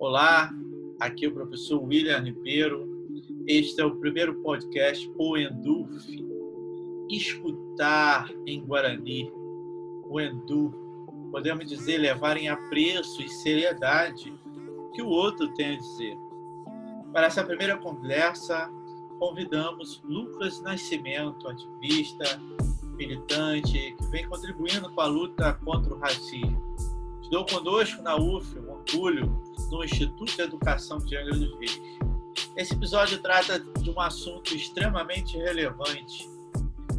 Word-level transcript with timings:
Olá, 0.00 0.50
aqui 0.98 1.26
é 1.26 1.28
o 1.28 1.32
professor 1.34 1.78
William 1.84 2.20
Ribeiro. 2.20 2.88
Este 3.46 3.82
é 3.82 3.84
o 3.84 3.96
primeiro 3.96 4.34
podcast 4.36 5.12
O 5.18 5.36
Enduf. 5.36 5.90
Escutar 7.10 8.30
em 8.46 8.64
Guarani, 8.64 9.30
o 10.04 10.18
Endu, 10.18 10.70
podemos 11.30 11.68
dizer, 11.68 11.98
levar 11.98 12.38
em 12.38 12.48
apreço 12.48 13.20
e 13.20 13.28
seriedade 13.28 14.32
o 14.78 14.90
que 14.92 15.02
o 15.02 15.08
outro 15.08 15.52
tem 15.52 15.74
a 15.74 15.78
dizer. 15.78 16.16
Para 17.12 17.26
essa 17.26 17.44
primeira 17.44 17.76
conversa, 17.76 18.70
convidamos 19.18 20.00
Lucas 20.02 20.62
Nascimento, 20.62 21.46
ativista, 21.46 22.40
militante, 22.96 23.94
que 23.98 24.06
vem 24.06 24.26
contribuindo 24.26 24.90
com 24.94 25.00
a 25.02 25.06
luta 25.06 25.52
contra 25.62 25.92
o 25.92 25.98
racismo. 25.98 26.69
Estudou 27.30 27.46
conosco 27.46 28.02
na 28.02 28.16
UF, 28.16 28.58
um 28.58 28.72
orgulho, 28.72 29.40
no 29.70 29.84
Instituto 29.84 30.34
de 30.34 30.42
Educação 30.42 30.98
de 30.98 31.16
Angra 31.16 31.32
dos 31.32 31.58
Reis. 31.60 31.80
Esse 32.56 32.74
episódio 32.74 33.22
trata 33.22 33.60
de 33.60 33.88
um 33.88 34.00
assunto 34.00 34.52
extremamente 34.52 35.36
relevante: 35.36 36.28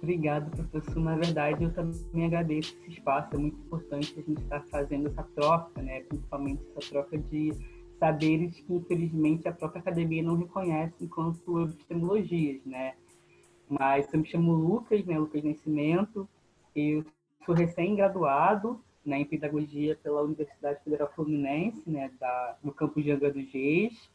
Obrigado, 0.00 0.50
professor. 0.68 1.00
Na 1.00 1.16
verdade, 1.16 1.64
eu 1.64 1.72
também 1.72 2.26
agradeço 2.26 2.76
esse 2.80 2.98
espaço. 2.98 3.34
É 3.34 3.38
muito 3.38 3.58
importante 3.58 4.14
a 4.16 4.22
gente 4.22 4.40
estar 4.40 4.60
fazendo 4.70 5.08
essa 5.08 5.22
troca, 5.34 5.82
né? 5.82 6.00
principalmente 6.02 6.62
essa 6.76 6.90
troca 6.90 7.18
de 7.18 7.52
saberes 7.98 8.60
que, 8.60 8.72
infelizmente, 8.72 9.48
a 9.48 9.52
própria 9.52 9.80
academia 9.80 10.22
não 10.22 10.36
reconhece 10.36 10.94
enquanto 11.00 11.62
epistemologias, 11.62 12.64
né? 12.64 12.94
Mas 13.68 14.12
eu 14.12 14.20
me 14.20 14.26
chamo 14.26 14.52
Lucas, 14.52 15.04
né, 15.04 15.18
Lucas 15.18 15.42
Nascimento. 15.42 16.28
Eu 16.74 17.04
sou 17.44 17.54
recém-graduado 17.54 18.80
né, 19.04 19.20
em 19.20 19.24
pedagogia 19.24 19.98
pela 20.02 20.22
Universidade 20.22 20.82
Federal 20.82 21.10
Fluminense, 21.14 21.82
né, 21.88 22.10
da, 22.20 22.56
do 22.62 22.72
campus 22.72 23.04
de 23.04 23.10
Angra 23.10 23.32
dos 23.32 23.50
Reis. 23.52 24.10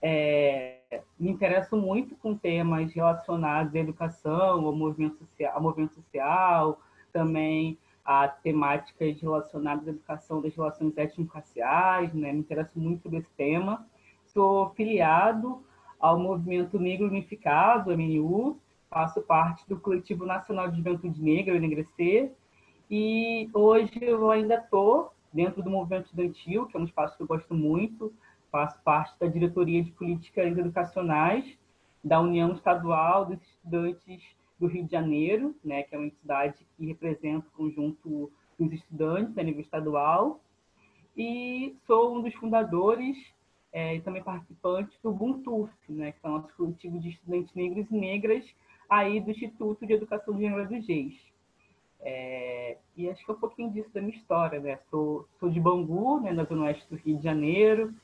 É, 0.00 1.02
me 1.18 1.30
interesso 1.30 1.76
muito 1.76 2.14
com 2.16 2.36
temas 2.36 2.92
relacionados 2.92 3.74
à 3.74 3.78
educação, 3.78 4.66
ao 4.66 4.74
movimento 4.74 5.18
social, 5.18 5.52
ao 5.54 5.62
movimento 5.62 5.94
social 5.94 6.78
também 7.14 7.78
a 8.04 8.28
temáticas 8.28 9.18
relacionadas 9.18 9.86
à 9.86 9.90
educação 9.90 10.42
das 10.42 10.54
relações 10.54 10.98
étnico-raciais, 10.98 12.12
né? 12.12 12.32
me 12.32 12.40
interesso 12.40 12.78
muito 12.78 13.08
desse 13.08 13.30
tema. 13.30 13.86
Sou 14.26 14.68
filiado 14.70 15.64
ao 15.98 16.18
Movimento 16.18 16.78
Negro 16.78 17.06
Unificado, 17.06 17.96
MNU, 17.96 18.58
faço 18.90 19.22
parte 19.22 19.66
do 19.66 19.80
Coletivo 19.80 20.26
Nacional 20.26 20.68
de 20.68 20.76
Juventude 20.76 21.22
Negra, 21.22 21.54
o 21.54 21.56
Enegrecer, 21.56 22.32
e 22.90 23.48
hoje 23.52 23.98
eu 24.02 24.30
ainda 24.30 24.56
estou 24.56 25.12
dentro 25.32 25.62
do 25.62 25.70
movimento 25.70 26.06
estudantil, 26.06 26.66
que 26.66 26.76
é 26.76 26.80
um 26.80 26.84
espaço 26.84 27.16
que 27.16 27.22
eu 27.22 27.26
gosto 27.26 27.54
muito, 27.54 28.12
faço 28.50 28.80
parte 28.82 29.18
da 29.18 29.26
diretoria 29.26 29.82
de 29.82 29.90
políticas 29.90 30.56
educacionais 30.56 31.44
da 32.02 32.20
União 32.20 32.52
Estadual 32.52 33.26
dos 33.26 33.42
Estudantes 33.42 34.22
do 34.60 34.66
Rio 34.66 34.84
de 34.84 34.92
Janeiro, 34.92 35.56
né, 35.64 35.82
que 35.82 35.94
é 35.94 35.98
uma 35.98 36.06
entidade 36.06 36.64
que 36.76 36.86
representa 36.86 37.46
o 37.48 37.56
conjunto 37.56 38.30
dos 38.58 38.72
estudantes 38.72 39.36
a 39.36 39.42
nível 39.42 39.60
estadual, 39.60 40.40
e 41.16 41.74
sou 41.86 42.16
um 42.16 42.22
dos 42.22 42.34
fundadores 42.34 43.16
é, 43.72 43.96
e 43.96 44.00
também 44.00 44.22
participante 44.22 44.96
do 45.02 45.10
Ubuntu, 45.10 45.68
né, 45.88 46.12
que 46.12 46.18
é 46.22 46.28
o 46.28 46.32
nosso 46.32 46.54
coletivo 46.56 47.00
de 47.00 47.10
estudantes 47.10 47.52
negros 47.54 47.90
e 47.90 47.94
negras 47.94 48.44
aí 48.88 49.20
do 49.20 49.30
Instituto 49.30 49.84
de 49.84 49.94
Educação 49.94 50.36
de 50.36 50.46
Angra 50.46 50.66
dos 50.66 50.86
Reis. 50.86 51.33
É, 52.06 52.76
e 52.94 53.08
acho 53.08 53.24
que 53.24 53.30
é 53.30 53.34
um 53.34 53.38
pouquinho 53.38 53.70
disso 53.70 53.88
da 53.94 54.00
minha 54.02 54.14
história, 54.14 54.60
né? 54.60 54.78
Sou, 54.90 55.26
sou 55.40 55.48
de 55.48 55.58
Bangu, 55.58 56.20
né, 56.20 56.32
na 56.32 56.44
zona 56.44 56.64
oeste 56.64 56.86
do 56.90 56.96
Rio 56.96 57.16
de 57.16 57.24
Janeiro. 57.24 57.94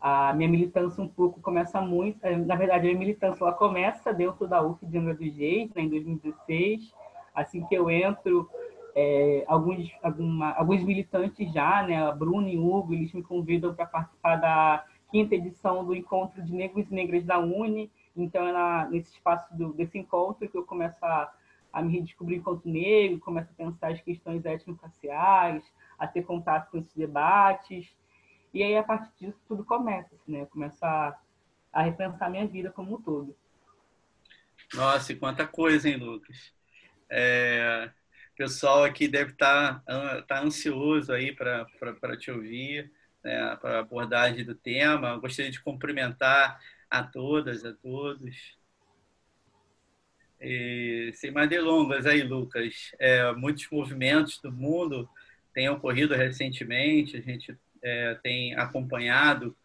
A 0.00 0.32
minha 0.32 0.48
militância 0.48 1.02
um 1.02 1.08
pouco 1.08 1.40
começa 1.40 1.80
muito, 1.80 2.24
é, 2.24 2.36
na 2.36 2.54
verdade, 2.54 2.86
a 2.86 2.88
minha 2.88 2.98
militância 2.98 3.42
ela 3.42 3.52
começa 3.52 4.14
dentro 4.14 4.46
da 4.46 4.62
UF 4.62 4.86
de 4.86 4.96
Angra 4.96 5.14
dos 5.14 5.36
Reis, 5.36 5.74
né, 5.74 5.82
em 5.82 5.88
2016. 5.88 6.94
Assim 7.34 7.66
que 7.66 7.74
eu 7.74 7.90
entro, 7.90 8.48
é, 8.94 9.44
alguns, 9.48 9.90
alguma, 10.00 10.52
alguns 10.52 10.84
militantes 10.84 11.52
já, 11.52 11.82
né, 11.82 12.02
a 12.02 12.12
Bruna 12.12 12.48
e 12.48 12.56
Hugo, 12.56 12.94
eles 12.94 13.12
me 13.12 13.22
convidam 13.22 13.74
para 13.74 13.84
participar 13.84 14.36
da 14.36 14.84
quinta 15.10 15.34
edição 15.34 15.84
do 15.84 15.94
Encontro 15.94 16.40
de 16.40 16.52
Negros 16.52 16.88
e 16.88 16.94
Negras 16.94 17.24
da 17.24 17.38
Uni, 17.38 17.90
então, 18.16 18.46
é 18.46 18.52
na, 18.52 18.88
nesse 18.88 19.12
espaço 19.12 19.52
do, 19.56 19.72
desse 19.72 19.98
encontro 19.98 20.48
que 20.48 20.56
eu 20.56 20.64
começo 20.64 20.96
a, 21.04 21.32
a 21.72 21.82
me 21.82 21.92
redescobrir 21.92 22.38
enquanto 22.38 22.68
negro, 22.68 23.20
começo 23.20 23.50
a 23.50 23.54
pensar 23.54 23.92
as 23.92 24.00
questões 24.00 24.44
étnico-raciais, 24.44 25.62
a 25.98 26.06
ter 26.06 26.22
contato 26.22 26.70
com 26.70 26.78
esses 26.78 26.94
debates. 26.94 27.88
E 28.52 28.62
aí, 28.62 28.76
a 28.76 28.82
partir 28.82 29.10
disso, 29.18 29.38
tudo 29.46 29.64
começa, 29.64 30.14
assim, 30.14 30.32
né? 30.32 30.42
Eu 30.42 30.46
começo 30.46 30.84
a, 30.84 31.18
a 31.72 31.82
repensar 31.82 32.30
minha 32.30 32.46
vida 32.46 32.70
como 32.70 32.96
um 32.96 33.02
todo. 33.02 33.36
Nossa, 34.74 35.12
e 35.12 35.16
quanta 35.16 35.46
coisa, 35.46 35.88
hein, 35.88 35.96
Lucas? 35.96 36.52
É, 37.08 37.90
o 38.32 38.36
pessoal 38.36 38.84
aqui 38.84 39.08
deve 39.08 39.32
estar, 39.32 39.82
tá, 39.84 40.22
tá 40.22 40.40
ansioso 40.40 41.12
aí 41.12 41.34
para 41.34 42.16
te 42.18 42.30
ouvir, 42.30 42.90
né, 43.22 43.56
para 43.56 43.76
a 43.76 43.80
abordagem 43.80 44.44
do 44.44 44.54
tema. 44.54 45.10
Eu 45.10 45.20
gostaria 45.20 45.50
de 45.50 45.60
cumprimentar 45.60 46.60
a 46.88 47.02
todas, 47.02 47.64
a 47.64 47.72
todos. 47.72 48.59
E, 50.40 51.10
sem 51.14 51.30
mais 51.30 51.48
delongas 51.48 52.06
aí, 52.06 52.22
Lucas, 52.22 52.92
é, 52.98 53.32
muitos 53.32 53.68
movimentos 53.70 54.38
do 54.40 54.50
mundo 54.50 55.08
têm 55.52 55.68
ocorrido 55.68 56.14
recentemente, 56.14 57.16
a 57.16 57.20
gente 57.20 57.56
é, 57.82 58.14
tem 58.22 58.54
acompanhado 58.54 59.56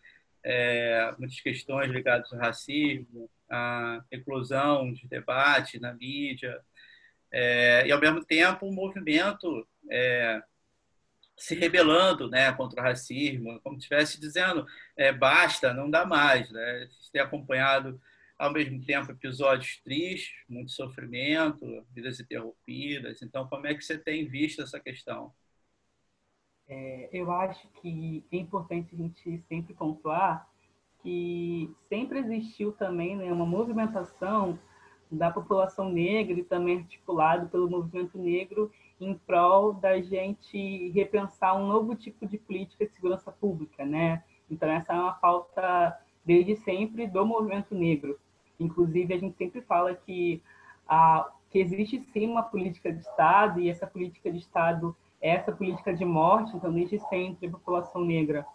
é, 0.44 1.13
muitas 1.18 1.39
questões 1.39 1.89
ligadas 1.89 2.31
ao 2.33 2.39
racismo, 2.39 3.30
à 3.50 4.04
inclusão 4.12 4.92
de 4.92 5.07
debate 5.07 5.80
na 5.80 5.94
mídia, 5.94 6.60
é, 7.31 7.88
e 7.88 7.92
ao 7.92 8.00
mesmo 8.00 8.24
tempo 8.24 8.68
um 8.68 8.74
movimento 8.74 9.68
é, 9.89 10.42
se 11.38 11.56
rebelando 11.56 12.30
né, 12.30 12.51
contra 12.54 12.80
o 12.80 12.83
racismo, 12.83 13.60
como 13.62 13.77
estivesse 13.77 14.19
dizendo, 14.19 14.66
é, 14.95 15.12
basta, 15.12 15.74
não 15.74 15.89
dá 15.89 16.06
mais. 16.06 16.50
Né? 16.50 16.88
Você 16.92 17.12
tem 17.12 17.22
acompanhado, 17.22 18.00
ao 18.38 18.52
mesmo 18.52 18.84
tempo, 18.84 19.12
episódios 19.12 19.82
tristes, 19.84 20.34
muito 20.50 20.72
sofrimento, 20.72 21.66
vidas 21.92 22.20
interrompidas. 22.20 23.22
Então, 23.22 23.48
como 23.48 23.68
é 23.68 23.74
que 23.74 23.82
você 23.82 23.98
tem 23.98 24.28
visto 24.28 24.62
essa 24.62 24.80
questão? 24.80 25.34
É, 26.68 27.10
eu 27.14 27.32
acho 27.32 27.68
que 27.82 28.26
é 28.32 28.38
importante 28.38 28.94
a 28.94 28.98
gente 28.98 29.44
sempre 29.48 29.74
pontuar 29.74 30.50
que 31.06 31.72
sempre 31.88 32.18
existiu 32.18 32.72
também 32.72 33.16
né, 33.16 33.32
uma 33.32 33.46
movimentação 33.46 34.58
da 35.12 35.30
população 35.30 35.88
negra 35.88 36.40
e 36.40 36.44
também 36.44 36.80
articulado 36.80 37.48
pelo 37.48 37.70
movimento 37.70 38.18
negro 38.18 38.72
em 39.00 39.14
prol 39.14 39.74
da 39.74 40.02
gente 40.02 40.90
repensar 40.90 41.56
um 41.56 41.68
novo 41.68 41.96
tipo 41.96 42.26
de 42.26 42.40
política 42.40 42.88
de 42.88 42.94
segurança 42.94 43.32
pública, 43.32 43.86
né? 43.86 44.24
Então 44.50 44.68
essa 44.68 44.94
é 44.94 44.96
uma 44.96 45.14
pauta 45.14 45.96
desde 46.26 46.56
sempre 46.58 47.06
do 47.06 47.24
movimento 47.24 47.76
negro. 47.76 48.20
Inclusive 48.60 49.13
a 49.13 49.18
gente 49.18 49.38
sempre 49.38 49.62
fala 49.62 49.94
que 49.94 50.42
a, 50.88 51.30
que 51.50 51.60
existe 51.60 52.00
sim 52.12 52.28
uma 52.28 52.44
política 52.44 52.92
de 52.92 53.00
Estado 53.00 53.60
e 53.60 53.69
essa 53.69 53.88
política 53.88 54.31
de 54.31 54.40
Estado 54.40 54.96
é 55.22 55.30
essa 55.30 55.52
política 55.52 55.94
de 55.94 56.06
morte. 56.06 56.56
Então 56.56 56.74
desde 56.74 57.00
sempre 57.07 57.48
a 57.48 57.52
população 57.52 58.04
negra 58.04 58.46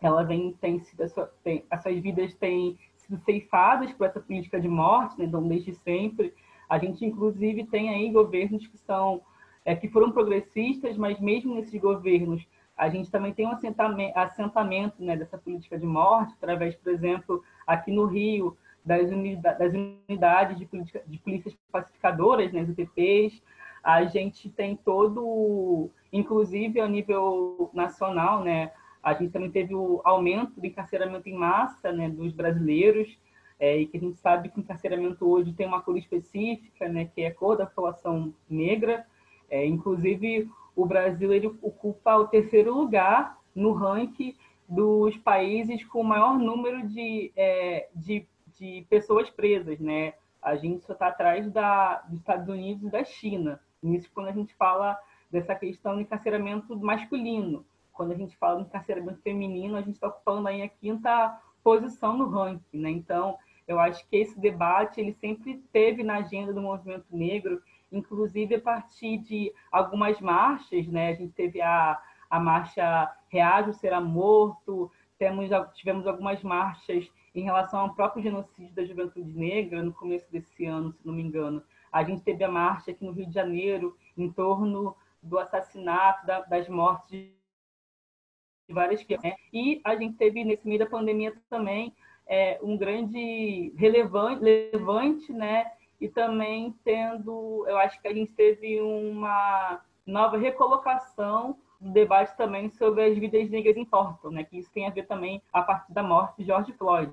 ela 0.00 0.24
vem 0.24 0.52
tem 0.60 0.80
sido 0.80 1.04
tem, 1.44 1.64
as 1.70 1.82
suas 1.82 1.98
vidas 2.00 2.34
têm 2.34 2.76
sido 2.96 3.18
ceifadas 3.18 3.92
por 3.92 4.06
essa 4.06 4.20
política 4.20 4.60
de 4.60 4.68
morte, 4.68 5.18
né? 5.18 5.24
então 5.26 5.46
desde 5.46 5.74
sempre 5.74 6.34
a 6.68 6.78
gente 6.78 7.04
inclusive 7.04 7.64
tem 7.66 7.90
aí 7.90 8.10
governos 8.10 8.66
que 8.66 8.78
são 8.78 9.22
é, 9.64 9.76
que 9.76 9.88
foram 9.88 10.10
progressistas, 10.10 10.96
mas 10.96 11.20
mesmo 11.20 11.54
nesses 11.54 11.80
governos 11.80 12.46
a 12.76 12.88
gente 12.88 13.10
também 13.10 13.32
tem 13.32 13.46
um 13.46 13.52
assentamento, 13.52 14.18
assentamento 14.18 15.02
né, 15.02 15.16
dessa 15.16 15.38
política 15.38 15.78
de 15.78 15.86
morte, 15.86 16.34
através, 16.34 16.74
por 16.74 16.90
exemplo, 16.90 17.44
aqui 17.66 17.92
no 17.92 18.06
Rio, 18.06 18.56
das, 18.84 19.10
unidades, 19.10 19.58
das 19.58 19.72
unidades 19.72 20.58
de, 20.58 20.68
de 21.06 21.18
polícias 21.18 21.56
pacificadoras, 21.70 22.52
né, 22.52 22.60
as 22.60 22.68
UTPs. 22.68 23.42
A 23.82 24.04
gente 24.04 24.48
tem 24.48 24.76
todo, 24.76 25.90
inclusive 26.12 26.80
a 26.80 26.88
nível 26.88 27.70
nacional, 27.72 28.42
né, 28.42 28.70
a 29.02 29.12
gente 29.14 29.32
também 29.32 29.50
teve 29.50 29.74
o 29.74 30.00
aumento 30.04 30.60
do 30.60 30.66
encarceramento 30.66 31.28
em 31.28 31.34
massa 31.34 31.90
né, 31.90 32.08
dos 32.08 32.32
brasileiros, 32.32 33.18
é, 33.58 33.78
e 33.78 33.86
que 33.86 33.96
a 33.96 34.00
gente 34.00 34.18
sabe 34.18 34.48
que 34.48 34.58
o 34.58 34.60
encarceramento 34.60 35.24
hoje 35.24 35.52
tem 35.52 35.66
uma 35.66 35.80
cor 35.80 35.96
específica, 35.96 36.88
né, 36.88 37.04
que 37.04 37.22
é 37.22 37.28
a 37.28 37.34
cor 37.34 37.56
da 37.56 37.66
população 37.66 38.34
negra. 38.48 39.06
É, 39.48 39.64
inclusive, 39.64 40.48
o 40.74 40.86
Brasil 40.86 41.32
ele 41.32 41.46
ocupa 41.62 42.16
o 42.16 42.26
terceiro 42.26 42.74
lugar 42.74 43.38
no 43.54 43.72
ranking 43.72 44.34
dos 44.68 45.16
países 45.18 45.84
com 45.84 46.00
o 46.00 46.04
maior 46.04 46.38
número 46.38 46.86
de, 46.88 47.30
é, 47.36 47.88
de, 47.94 48.26
de, 48.62 48.86
pessoas 48.88 49.28
presas, 49.28 49.80
né? 49.80 50.14
A 50.40 50.54
gente 50.54 50.84
só 50.84 50.92
está 50.92 51.08
atrás 51.08 51.50
da, 51.50 51.98
dos 52.08 52.20
Estados 52.20 52.48
Unidos 52.48 52.84
e 52.84 52.90
da 52.90 53.04
China. 53.04 53.60
Isso 53.82 54.10
quando 54.14 54.28
a 54.28 54.32
gente 54.32 54.54
fala 54.54 54.96
dessa 55.30 55.54
questão 55.54 55.96
de 55.96 56.02
encarceramento 56.02 56.78
masculino. 56.78 57.66
Quando 57.92 58.12
a 58.12 58.16
gente 58.16 58.36
fala 58.36 58.60
de 58.60 58.68
encarceramento 58.68 59.20
feminino, 59.22 59.76
a 59.76 59.82
gente 59.82 59.94
está 59.94 60.08
ocupando 60.08 60.48
aí 60.48 60.62
a 60.62 60.68
quinta 60.68 61.40
posição 61.62 62.16
no 62.16 62.28
ranking, 62.28 62.78
né? 62.78 62.90
Então, 62.90 63.36
eu 63.66 63.78
acho 63.78 64.06
que 64.08 64.16
esse 64.16 64.38
debate 64.38 65.00
ele 65.00 65.12
sempre 65.14 65.62
teve 65.72 66.02
na 66.02 66.16
agenda 66.16 66.52
do 66.52 66.60
movimento 66.60 67.06
negro 67.10 67.62
inclusive 67.92 68.54
a 68.54 68.60
partir 68.60 69.18
de 69.18 69.52
algumas 69.70 70.18
marchas, 70.20 70.86
né? 70.88 71.10
A 71.10 71.14
gente 71.14 71.32
teve 71.34 71.60
a, 71.60 72.00
a 72.30 72.40
marcha 72.40 73.14
Reage 73.28 73.74
Será 73.74 74.00
Morto, 74.00 74.90
temos, 75.18 75.50
tivemos 75.74 76.06
algumas 76.06 76.42
marchas 76.42 77.12
em 77.34 77.42
relação 77.42 77.80
ao 77.80 77.94
próprio 77.94 78.22
genocídio 78.22 78.74
da 78.74 78.84
juventude 78.84 79.32
negra 79.32 79.82
no 79.82 79.92
começo 79.92 80.30
desse 80.30 80.66
ano, 80.66 80.92
se 80.92 81.06
não 81.06 81.14
me 81.14 81.22
engano. 81.22 81.62
A 81.90 82.04
gente 82.04 82.22
teve 82.22 82.44
a 82.44 82.50
marcha 82.50 82.90
aqui 82.90 83.04
no 83.04 83.12
Rio 83.12 83.26
de 83.26 83.34
Janeiro 83.34 83.96
em 84.16 84.30
torno 84.30 84.96
do 85.22 85.38
assassinato, 85.38 86.26
da, 86.26 86.40
das 86.40 86.68
mortes 86.68 87.10
de 87.10 88.74
várias 88.74 89.02
crianças. 89.02 89.30
Né? 89.30 89.36
E 89.52 89.80
a 89.84 89.96
gente 89.96 90.16
teve, 90.16 90.44
nesse 90.44 90.66
meio 90.66 90.80
da 90.80 90.86
pandemia 90.86 91.34
também, 91.48 91.94
é, 92.26 92.58
um 92.62 92.76
grande 92.76 93.72
relevante, 93.76 94.42
relevante 94.42 95.32
né, 95.32 95.70
e 96.00 96.08
também 96.08 96.74
tendo, 96.84 97.64
eu 97.66 97.76
acho 97.78 98.00
que 98.00 98.08
a 98.08 98.14
gente 98.14 98.32
teve 98.32 98.80
uma 98.80 99.80
nova 100.06 100.36
recolocação 100.36 101.58
debate 101.90 102.36
também 102.36 102.70
sobre 102.70 103.04
as 103.04 103.18
vidas 103.18 103.48
negras 103.50 103.76
importam, 103.76 104.30
né? 104.30 104.44
Que 104.44 104.58
isso 104.58 104.70
tem 104.72 104.86
a 104.86 104.90
ver 104.90 105.06
também 105.06 105.42
a 105.52 105.62
partir 105.62 105.92
da 105.92 106.02
morte 106.02 106.38
de 106.38 106.44
George 106.44 106.72
Floyd, 106.72 107.12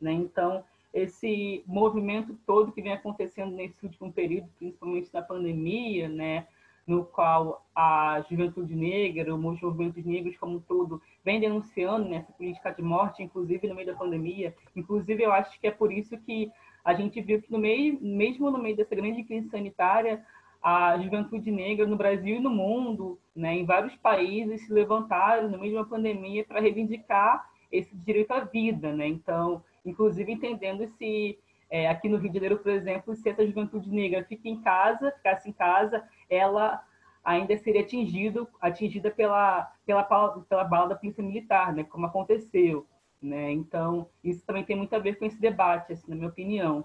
né? 0.00 0.12
Então 0.12 0.64
esse 0.92 1.62
movimento 1.66 2.36
todo 2.46 2.72
que 2.72 2.80
vem 2.80 2.92
acontecendo 2.92 3.54
nesse 3.54 3.84
último 3.84 4.12
período, 4.12 4.48
principalmente 4.58 5.10
na 5.12 5.22
pandemia, 5.22 6.08
né? 6.08 6.46
no 6.88 7.04
qual 7.04 7.66
a 7.76 8.24
juventude 8.30 8.74
negra, 8.74 9.34
os 9.34 9.60
movimentos 9.60 10.02
negros 10.06 10.38
como 10.38 10.56
um 10.56 10.60
todo, 10.60 11.02
vem 11.22 11.38
denunciando 11.38 12.08
nessa 12.08 12.32
política 12.32 12.70
de 12.72 12.80
morte, 12.80 13.22
inclusive 13.22 13.68
no 13.68 13.74
meio 13.74 13.88
da 13.88 13.94
pandemia. 13.94 14.56
Inclusive, 14.74 15.22
eu 15.22 15.30
acho 15.30 15.60
que 15.60 15.66
é 15.66 15.70
por 15.70 15.92
isso 15.92 16.16
que 16.16 16.50
a 16.82 16.94
gente 16.94 17.20
viu 17.20 17.42
que 17.42 17.52
no 17.52 17.58
meio, 17.58 17.98
mesmo 18.00 18.50
no 18.50 18.56
meio 18.56 18.74
dessa 18.74 18.94
grande 18.94 19.22
crise 19.22 19.50
sanitária, 19.50 20.24
a 20.62 20.98
juventude 20.98 21.50
negra 21.50 21.86
no 21.86 21.96
Brasil 21.96 22.36
e 22.36 22.40
no 22.40 22.50
mundo, 22.50 23.18
né, 23.34 23.54
em 23.54 23.64
vários 23.64 23.94
países, 23.96 24.66
se 24.66 24.72
levantaram 24.72 25.48
no 25.48 25.58
meio 25.58 25.72
de 25.72 25.78
uma 25.78 25.86
pandemia 25.86 26.44
para 26.44 26.60
reivindicar 26.60 27.48
esse 27.70 27.94
direito 27.96 28.32
à 28.32 28.40
vida, 28.40 28.92
né? 28.92 29.06
Então, 29.06 29.62
inclusive 29.84 30.32
entendendo 30.32 30.86
se 30.96 31.38
é, 31.70 31.88
aqui 31.88 32.08
no 32.08 32.16
Rio 32.16 32.30
de 32.30 32.34
Janeiro, 32.34 32.58
por 32.58 32.72
exemplo, 32.72 33.14
se 33.14 33.28
essa 33.28 33.46
juventude 33.46 33.90
negra 33.90 34.24
fica 34.24 34.48
em 34.48 34.60
casa, 34.60 35.12
ficasse 35.12 35.48
em 35.48 35.52
casa, 35.52 36.02
ela 36.30 36.82
ainda 37.22 37.56
seria 37.58 37.82
atingido, 37.82 38.48
atingida 38.60 39.10
pela, 39.10 39.70
pela, 39.84 40.02
pela 40.48 40.64
bala 40.64 40.88
da 40.88 40.96
polícia 40.96 41.22
militar, 41.22 41.74
né? 41.74 41.84
Como 41.84 42.06
aconteceu. 42.06 42.86
Né? 43.20 43.52
Então, 43.52 44.08
isso 44.22 44.44
também 44.46 44.64
tem 44.64 44.76
muito 44.76 44.94
a 44.94 44.98
ver 44.98 45.18
com 45.18 45.24
esse 45.24 45.40
debate, 45.40 45.92
assim, 45.92 46.08
na 46.08 46.16
minha 46.16 46.28
opinião. 46.28 46.84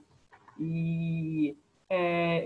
E 0.59 1.12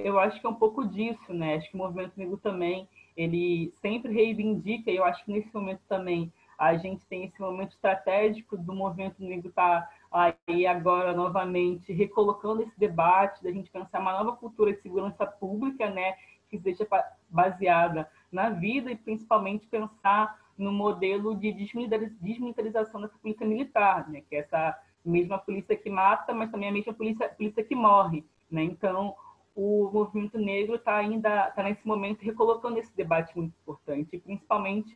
eu 0.08 0.20
acho 0.20 0.40
que 0.40 0.46
é 0.46 0.50
um 0.50 0.56
pouco 0.56 0.88
disso, 0.88 1.34
né? 1.34 1.56
Acho 1.56 1.70
que 1.70 1.76
o 1.76 1.78
movimento 1.78 2.14
negro 2.16 2.38
também, 2.38 2.88
ele 3.16 3.74
sempre 3.82 4.14
reivindica, 4.14 4.92
e 4.92 4.96
eu 4.96 5.04
acho 5.04 5.24
que 5.26 5.32
nesse 5.32 5.54
momento 5.54 5.82
também 5.88 6.32
a 6.58 6.76
gente 6.76 7.06
tem 7.06 7.26
esse 7.26 7.40
momento 7.40 7.72
estratégico 7.72 8.58
do 8.58 8.74
movimento 8.74 9.24
negro 9.24 9.50
estar 9.50 9.82
tá 9.82 10.36
aí 10.48 10.66
agora 10.66 11.14
novamente 11.14 11.94
recolocando 11.94 12.64
esse 12.64 12.80
debate, 12.80 13.44
da 13.44 13.52
gente 13.52 13.70
pensar 13.70 14.00
uma 14.00 14.14
nova 14.14 14.36
cultura 14.36 14.74
de 14.74 14.82
segurança 14.82 15.26
pública, 15.26 15.90
né? 15.90 16.16
Que 16.50 16.58
seja 16.60 16.88
baseada 17.30 18.10
na 18.32 18.50
vida 18.50 18.92
e 18.92 18.96
principalmente 18.96 19.68
pensar 19.68 20.40
no 20.58 20.72
modelo 20.72 21.36
de 21.36 21.52
desmilitarização 21.52 23.02
dessa 23.02 23.18
polícia 23.20 23.46
militar, 23.46 24.10
né? 24.10 24.24
que 24.28 24.36
é 24.36 24.40
essa 24.40 24.78
mesma 25.06 25.38
polícia 25.38 25.76
que 25.76 25.90
mata, 25.90 26.34
mas 26.34 26.50
também 26.50 26.70
a 26.70 26.72
mesma 26.72 26.94
polícia, 26.94 27.30
polícia 27.30 27.64
que 27.64 27.76
morre. 27.76 28.26
Né? 28.50 28.64
Então, 28.64 29.16
o 29.58 29.90
movimento 29.92 30.38
negro 30.38 30.76
está 30.76 30.98
ainda 30.98 31.50
tá 31.50 31.64
nesse 31.64 31.86
momento 31.86 32.22
recolocando 32.22 32.78
esse 32.78 32.96
debate 32.96 33.36
muito 33.36 33.56
importante, 33.60 34.20
principalmente 34.20 34.96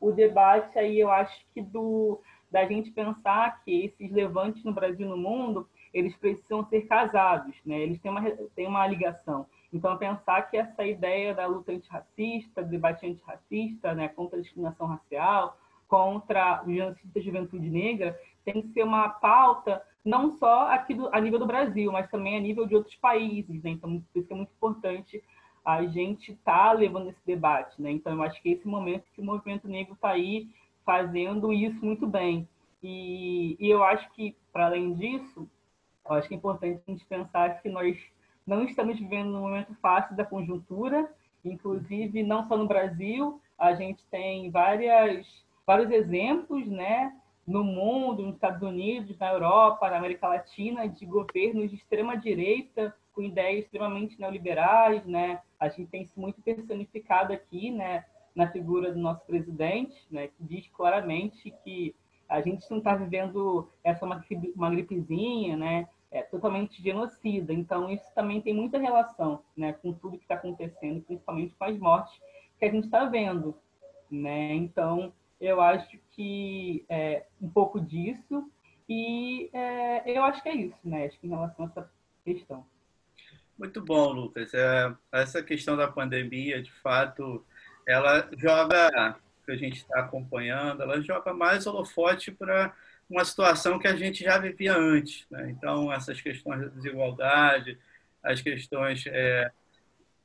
o 0.00 0.10
debate 0.10 0.76
aí 0.76 0.98
eu 0.98 1.10
acho 1.10 1.46
que 1.54 1.62
do 1.62 2.20
da 2.50 2.66
gente 2.66 2.90
pensar 2.90 3.62
que 3.64 3.84
esses 3.84 4.12
levantes 4.12 4.62
no 4.64 4.72
Brasil 4.72 5.06
e 5.06 5.08
no 5.08 5.16
mundo 5.16 5.68
eles 5.92 6.14
precisam 6.16 6.64
ser 6.66 6.82
casados, 6.82 7.54
né? 7.64 7.78
Eles 7.80 8.00
têm 8.00 8.10
uma 8.10 8.30
têm 8.56 8.66
uma 8.66 8.86
ligação. 8.86 9.46
Então, 9.72 9.96
pensar 9.96 10.42
que 10.42 10.56
essa 10.56 10.84
ideia 10.84 11.34
da 11.34 11.46
luta 11.46 11.72
antirracista, 11.72 12.62
do 12.62 12.70
debate 12.70 13.06
antirracista, 13.06 13.92
né, 13.92 14.08
contra 14.08 14.38
a 14.38 14.42
discriminação 14.42 14.86
racial, 14.86 15.56
contra 15.88 16.62
o 16.64 16.72
genocídio 16.72 17.10
da 17.12 17.20
juventude 17.20 17.70
negra, 17.70 18.18
tem 18.44 18.62
que 18.62 18.68
ser 18.72 18.84
uma 18.84 19.08
pauta 19.08 19.82
não 20.04 20.30
só 20.32 20.68
aqui 20.70 20.94
do, 20.94 21.08
a 21.14 21.20
nível 21.20 21.38
do 21.38 21.46
Brasil, 21.46 21.90
mas 21.90 22.10
também 22.10 22.36
a 22.36 22.40
nível 22.40 22.66
de 22.66 22.76
outros 22.76 22.94
países. 22.96 23.62
Né? 23.62 23.70
Então, 23.70 24.00
por 24.12 24.20
isso 24.20 24.32
é 24.32 24.36
muito 24.36 24.52
importante 24.52 25.22
a 25.64 25.84
gente 25.86 26.32
estar 26.32 26.70
tá 26.70 26.72
levando 26.72 27.08
esse 27.08 27.24
debate. 27.24 27.80
Né? 27.80 27.90
Então, 27.92 28.12
eu 28.12 28.22
acho 28.22 28.40
que 28.42 28.50
é 28.50 28.52
esse 28.52 28.68
momento 28.68 29.10
que 29.14 29.20
o 29.20 29.24
movimento 29.24 29.66
negro 29.66 29.94
está 29.94 30.10
aí 30.10 30.48
fazendo 30.84 31.52
isso 31.52 31.84
muito 31.84 32.06
bem. 32.06 32.46
E, 32.82 33.56
e 33.58 33.70
eu 33.70 33.82
acho 33.82 34.10
que, 34.12 34.36
para 34.52 34.66
além 34.66 34.92
disso, 34.92 35.48
eu 36.06 36.14
acho 36.14 36.28
que 36.28 36.34
é 36.34 36.36
importante 36.36 36.82
a 36.86 36.90
gente 36.90 37.06
pensar 37.06 37.62
que 37.62 37.68
nós 37.70 37.96
não 38.46 38.62
estamos 38.64 38.98
vivendo 38.98 39.34
um 39.34 39.40
momento 39.40 39.74
fácil 39.76 40.14
da 40.14 40.24
conjuntura, 40.24 41.10
inclusive 41.42 42.22
não 42.22 42.46
só 42.46 42.58
no 42.58 42.66
Brasil, 42.66 43.40
a 43.58 43.74
gente 43.74 44.04
tem 44.10 44.50
várias, 44.50 45.26
vários 45.66 45.90
exemplos, 45.90 46.66
né, 46.66 47.10
no 47.46 47.62
mundo, 47.62 48.22
nos 48.22 48.34
Estados 48.34 48.62
Unidos, 48.62 49.18
na 49.18 49.32
Europa, 49.32 49.90
na 49.90 49.98
América 49.98 50.28
Latina, 50.28 50.88
de 50.88 51.04
governos 51.04 51.70
de 51.70 51.76
extrema 51.76 52.16
direita 52.16 52.94
com 53.12 53.22
ideias 53.22 53.64
extremamente 53.64 54.18
neoliberais, 54.18 55.04
né? 55.06 55.40
A 55.60 55.68
gente 55.68 55.90
tem 55.90 56.02
isso 56.02 56.18
muito 56.18 56.42
personificado 56.42 57.32
aqui, 57.32 57.70
né, 57.70 58.04
na 58.34 58.50
figura 58.50 58.92
do 58.92 58.98
nosso 58.98 59.24
presidente, 59.24 59.96
né, 60.10 60.26
que 60.26 60.42
diz 60.42 60.66
claramente 60.68 61.54
que 61.62 61.94
a 62.28 62.40
gente 62.40 62.68
não 62.68 62.78
está 62.78 62.96
vivendo 62.96 63.70
essa 63.84 64.04
uma, 64.04 64.70
gripezinha, 64.70 65.56
né? 65.56 65.88
é, 66.14 66.22
totalmente 66.22 66.80
genocida. 66.80 67.52
Então, 67.52 67.90
isso 67.90 68.06
também 68.14 68.40
tem 68.40 68.54
muita 68.54 68.78
relação 68.78 69.42
né, 69.56 69.72
com 69.72 69.92
tudo 69.92 70.16
que 70.16 70.22
está 70.22 70.36
acontecendo, 70.36 71.02
principalmente 71.02 71.56
com 71.56 71.64
as 71.64 71.76
mortes 71.76 72.16
que 72.56 72.64
a 72.64 72.70
gente 72.70 72.84
está 72.84 73.04
vendo. 73.04 73.52
Né? 74.08 74.54
Então, 74.54 75.12
eu 75.40 75.60
acho 75.60 75.98
que 76.10 76.84
é 76.88 77.24
um 77.40 77.48
pouco 77.48 77.80
disso. 77.80 78.50
E 78.88 79.48
é, 79.52 80.16
eu 80.16 80.22
acho 80.24 80.42
que 80.42 80.48
é 80.48 80.54
isso, 80.54 80.78
né? 80.84 81.06
Acho 81.06 81.18
que 81.18 81.26
em 81.26 81.30
relação 81.30 81.64
a 81.64 81.68
essa 81.68 81.90
questão. 82.24 82.66
Muito 83.58 83.80
bom, 83.82 84.12
Lucas. 84.12 84.52
É, 84.52 84.94
essa 85.12 85.42
questão 85.42 85.76
da 85.76 85.88
pandemia, 85.88 86.62
de 86.62 86.72
fato, 86.72 87.44
ela 87.86 88.28
joga, 88.36 89.16
que 89.44 89.52
a 89.52 89.56
gente 89.56 89.76
está 89.76 90.00
acompanhando, 90.00 90.82
ela 90.82 91.00
joga 91.00 91.32
mais 91.32 91.66
holofote 91.66 92.32
para 92.32 92.74
uma 93.08 93.24
situação 93.24 93.78
que 93.78 93.86
a 93.86 93.96
gente 93.96 94.24
já 94.24 94.38
vivia 94.38 94.76
antes. 94.76 95.26
Né? 95.30 95.50
Então, 95.50 95.92
essas 95.92 96.20
questões 96.20 96.60
da 96.60 96.68
desigualdade, 96.68 97.78
as 98.22 98.40
questões, 98.40 99.04
é, 99.06 99.50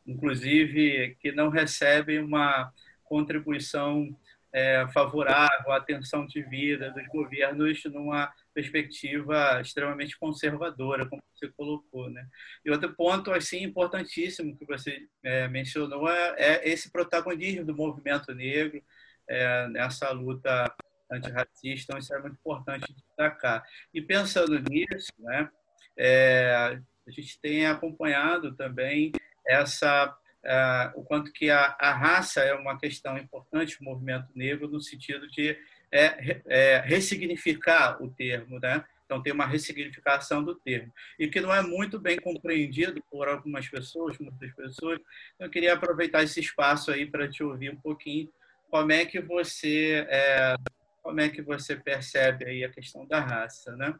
inclusive, 0.07 1.15
que 1.19 1.31
não 1.31 1.49
recebem 1.49 2.19
uma 2.19 2.73
contribuição 3.03 4.15
é, 4.51 4.87
favorável 4.93 5.71
à 5.71 5.77
atenção 5.77 6.25
de 6.25 6.41
vida 6.41 6.91
dos 6.91 7.05
governos 7.07 7.83
numa 7.85 8.31
perspectiva 8.53 9.61
extremamente 9.61 10.17
conservadora, 10.17 11.05
como 11.07 11.21
você 11.33 11.47
colocou, 11.49 12.09
né? 12.09 12.27
E 12.65 12.71
outro 12.71 12.93
ponto 12.93 13.31
assim 13.31 13.63
importantíssimo 13.63 14.57
que 14.57 14.65
você 14.65 15.07
é, 15.23 15.47
mencionou 15.47 16.09
é, 16.09 16.35
é, 16.37 16.69
esse 16.69 16.91
protagonismo 16.91 17.65
do 17.65 17.75
movimento 17.75 18.33
negro 18.33 18.81
é, 19.27 19.67
nessa 19.67 20.09
luta 20.11 20.73
antirracista, 21.11 21.91
então 21.91 21.97
isso 21.97 22.13
é 22.13 22.19
muito 22.19 22.35
importante 22.35 22.93
destacar. 22.93 23.63
E 23.93 24.01
pensando 24.01 24.59
nisso, 24.59 25.11
né? 25.19 25.49
É, 25.97 26.79
a 27.07 27.11
gente 27.11 27.39
tem 27.41 27.65
acompanhado 27.65 28.55
também 28.55 29.11
essa 29.45 30.15
uh, 30.45 30.99
o 30.99 31.03
quanto 31.03 31.31
que 31.31 31.49
a, 31.49 31.75
a, 31.79 31.93
raça 31.93 32.41
é 32.41 32.53
uma 32.53 32.77
questão 32.77 33.17
importante 33.17 33.77
no 33.79 33.89
movimento 33.89 34.27
negro 34.35 34.67
no 34.67 34.81
sentido 34.81 35.27
de 35.29 35.57
é, 35.91 36.41
é, 36.47 36.79
ressignificar 36.85 38.01
o 38.01 38.09
termo, 38.09 38.59
né? 38.59 38.83
Então 39.05 39.23
tem 39.23 39.33
uma 39.33 39.47
ressignificação 39.47 40.43
do 40.43 40.53
termo 40.53 40.93
e 41.17 41.27
que 41.27 41.41
não 41.41 41.51
é 41.51 41.63
muito 41.63 41.99
bem 41.99 42.19
compreendido 42.19 43.03
por 43.09 43.27
algumas 43.27 43.67
pessoas, 43.67 44.19
muitas 44.19 44.53
pessoas. 44.53 44.99
Então, 45.33 45.47
eu 45.47 45.49
queria 45.49 45.73
aproveitar 45.73 46.21
esse 46.21 46.39
espaço 46.39 46.91
aí 46.91 47.07
para 47.07 47.27
te 47.27 47.43
ouvir 47.43 47.71
um 47.71 47.75
pouquinho 47.75 48.31
como 48.69 48.91
é 48.91 49.05
que 49.05 49.19
você 49.19 50.05
é, 50.07 50.55
como 51.01 51.19
é 51.19 51.29
que 51.29 51.41
você 51.41 51.75
percebe 51.75 52.45
aí 52.45 52.63
a 52.63 52.69
questão 52.69 53.03
da 53.07 53.19
raça, 53.19 53.75
né? 53.75 53.99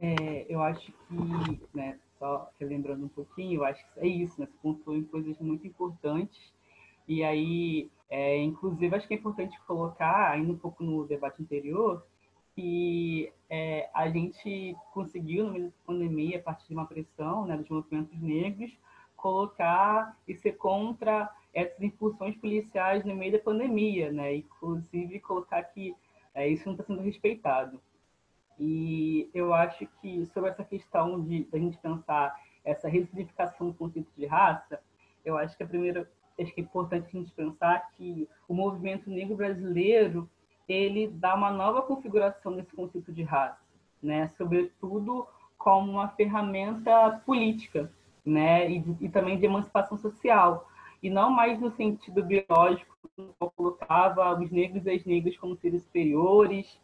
É, 0.00 0.46
eu 0.48 0.60
acho 0.62 0.90
que, 0.90 1.60
né, 1.72 1.98
só 2.20 2.50
relembrando 2.60 3.06
um 3.06 3.08
pouquinho, 3.08 3.60
eu 3.60 3.64
acho 3.64 3.82
que 3.94 4.00
é 4.00 4.06
isso, 4.06 4.38
né? 4.38 4.46
Você 4.46 4.52
pontuou 4.62 4.94
em 4.94 5.02
coisas 5.02 5.38
muito 5.40 5.66
importantes. 5.66 6.38
E 7.08 7.24
aí, 7.24 7.90
é, 8.10 8.36
inclusive, 8.36 8.94
acho 8.94 9.08
que 9.08 9.14
é 9.14 9.16
importante 9.16 9.58
colocar, 9.66 10.30
ainda 10.30 10.52
um 10.52 10.58
pouco 10.58 10.84
no 10.84 11.06
debate 11.06 11.42
anterior, 11.42 12.06
que 12.54 13.32
é, 13.48 13.88
a 13.94 14.08
gente 14.10 14.76
conseguiu, 14.92 15.46
no 15.46 15.52
meio 15.52 15.64
da 15.66 15.72
pandemia, 15.86 16.38
a 16.38 16.42
partir 16.42 16.68
de 16.68 16.74
uma 16.74 16.86
pressão 16.86 17.46
né, 17.46 17.56
dos 17.56 17.68
movimentos 17.70 18.20
negros, 18.20 18.70
colocar 19.16 20.16
e 20.28 20.36
ser 20.36 20.52
contra 20.52 21.30
essas 21.54 21.82
impulsões 21.82 22.36
policiais 22.36 23.04
no 23.04 23.14
meio 23.14 23.32
da 23.32 23.38
pandemia, 23.38 24.12
né? 24.12 24.36
Inclusive, 24.36 25.20
colocar 25.20 25.62
que 25.64 25.96
é, 26.34 26.48
isso 26.48 26.64
não 26.66 26.72
está 26.74 26.84
sendo 26.84 27.02
respeitado. 27.02 27.80
E 28.62 29.30
eu 29.32 29.54
acho 29.54 29.88
que 30.02 30.26
sobre 30.26 30.50
essa 30.50 30.62
questão 30.62 31.24
de 31.24 31.48
a 31.50 31.56
gente 31.56 31.78
pensar 31.78 32.38
essa 32.62 32.90
ressignificação 32.90 33.68
do 33.68 33.74
conceito 33.74 34.10
de 34.14 34.26
raça, 34.26 34.78
eu 35.24 35.38
acho 35.38 35.56
que 35.56 35.62
a 35.62 35.66
primeira 35.66 36.06
acho 36.38 36.54
que 36.54 36.60
é 36.60 36.64
importante 36.64 37.06
a 37.06 37.18
gente 37.18 37.32
pensar 37.32 37.90
que 37.92 38.28
o 38.46 38.54
movimento 38.54 39.08
negro 39.08 39.34
brasileiro 39.34 40.28
ele 40.68 41.08
dá 41.08 41.34
uma 41.34 41.50
nova 41.50 41.80
configuração 41.82 42.52
nesse 42.52 42.74
conceito 42.74 43.10
de 43.12 43.22
raça, 43.22 43.64
né? 44.02 44.28
Sobretudo 44.36 45.26
como 45.56 45.92
uma 45.92 46.08
ferramenta 46.08 47.22
política, 47.24 47.90
né? 48.24 48.70
E, 48.70 48.84
e 49.00 49.08
também 49.08 49.38
de 49.38 49.46
emancipação 49.46 49.96
social 49.96 50.68
e 51.02 51.08
não 51.08 51.30
mais 51.30 51.58
no 51.58 51.70
sentido 51.70 52.22
biológico, 52.22 52.94
colocava 53.56 54.38
os 54.38 54.50
negros 54.50 54.84
e 54.84 54.90
as 54.90 55.04
negras 55.06 55.36
como 55.38 55.56
seres 55.56 55.82
superiores 55.82 56.78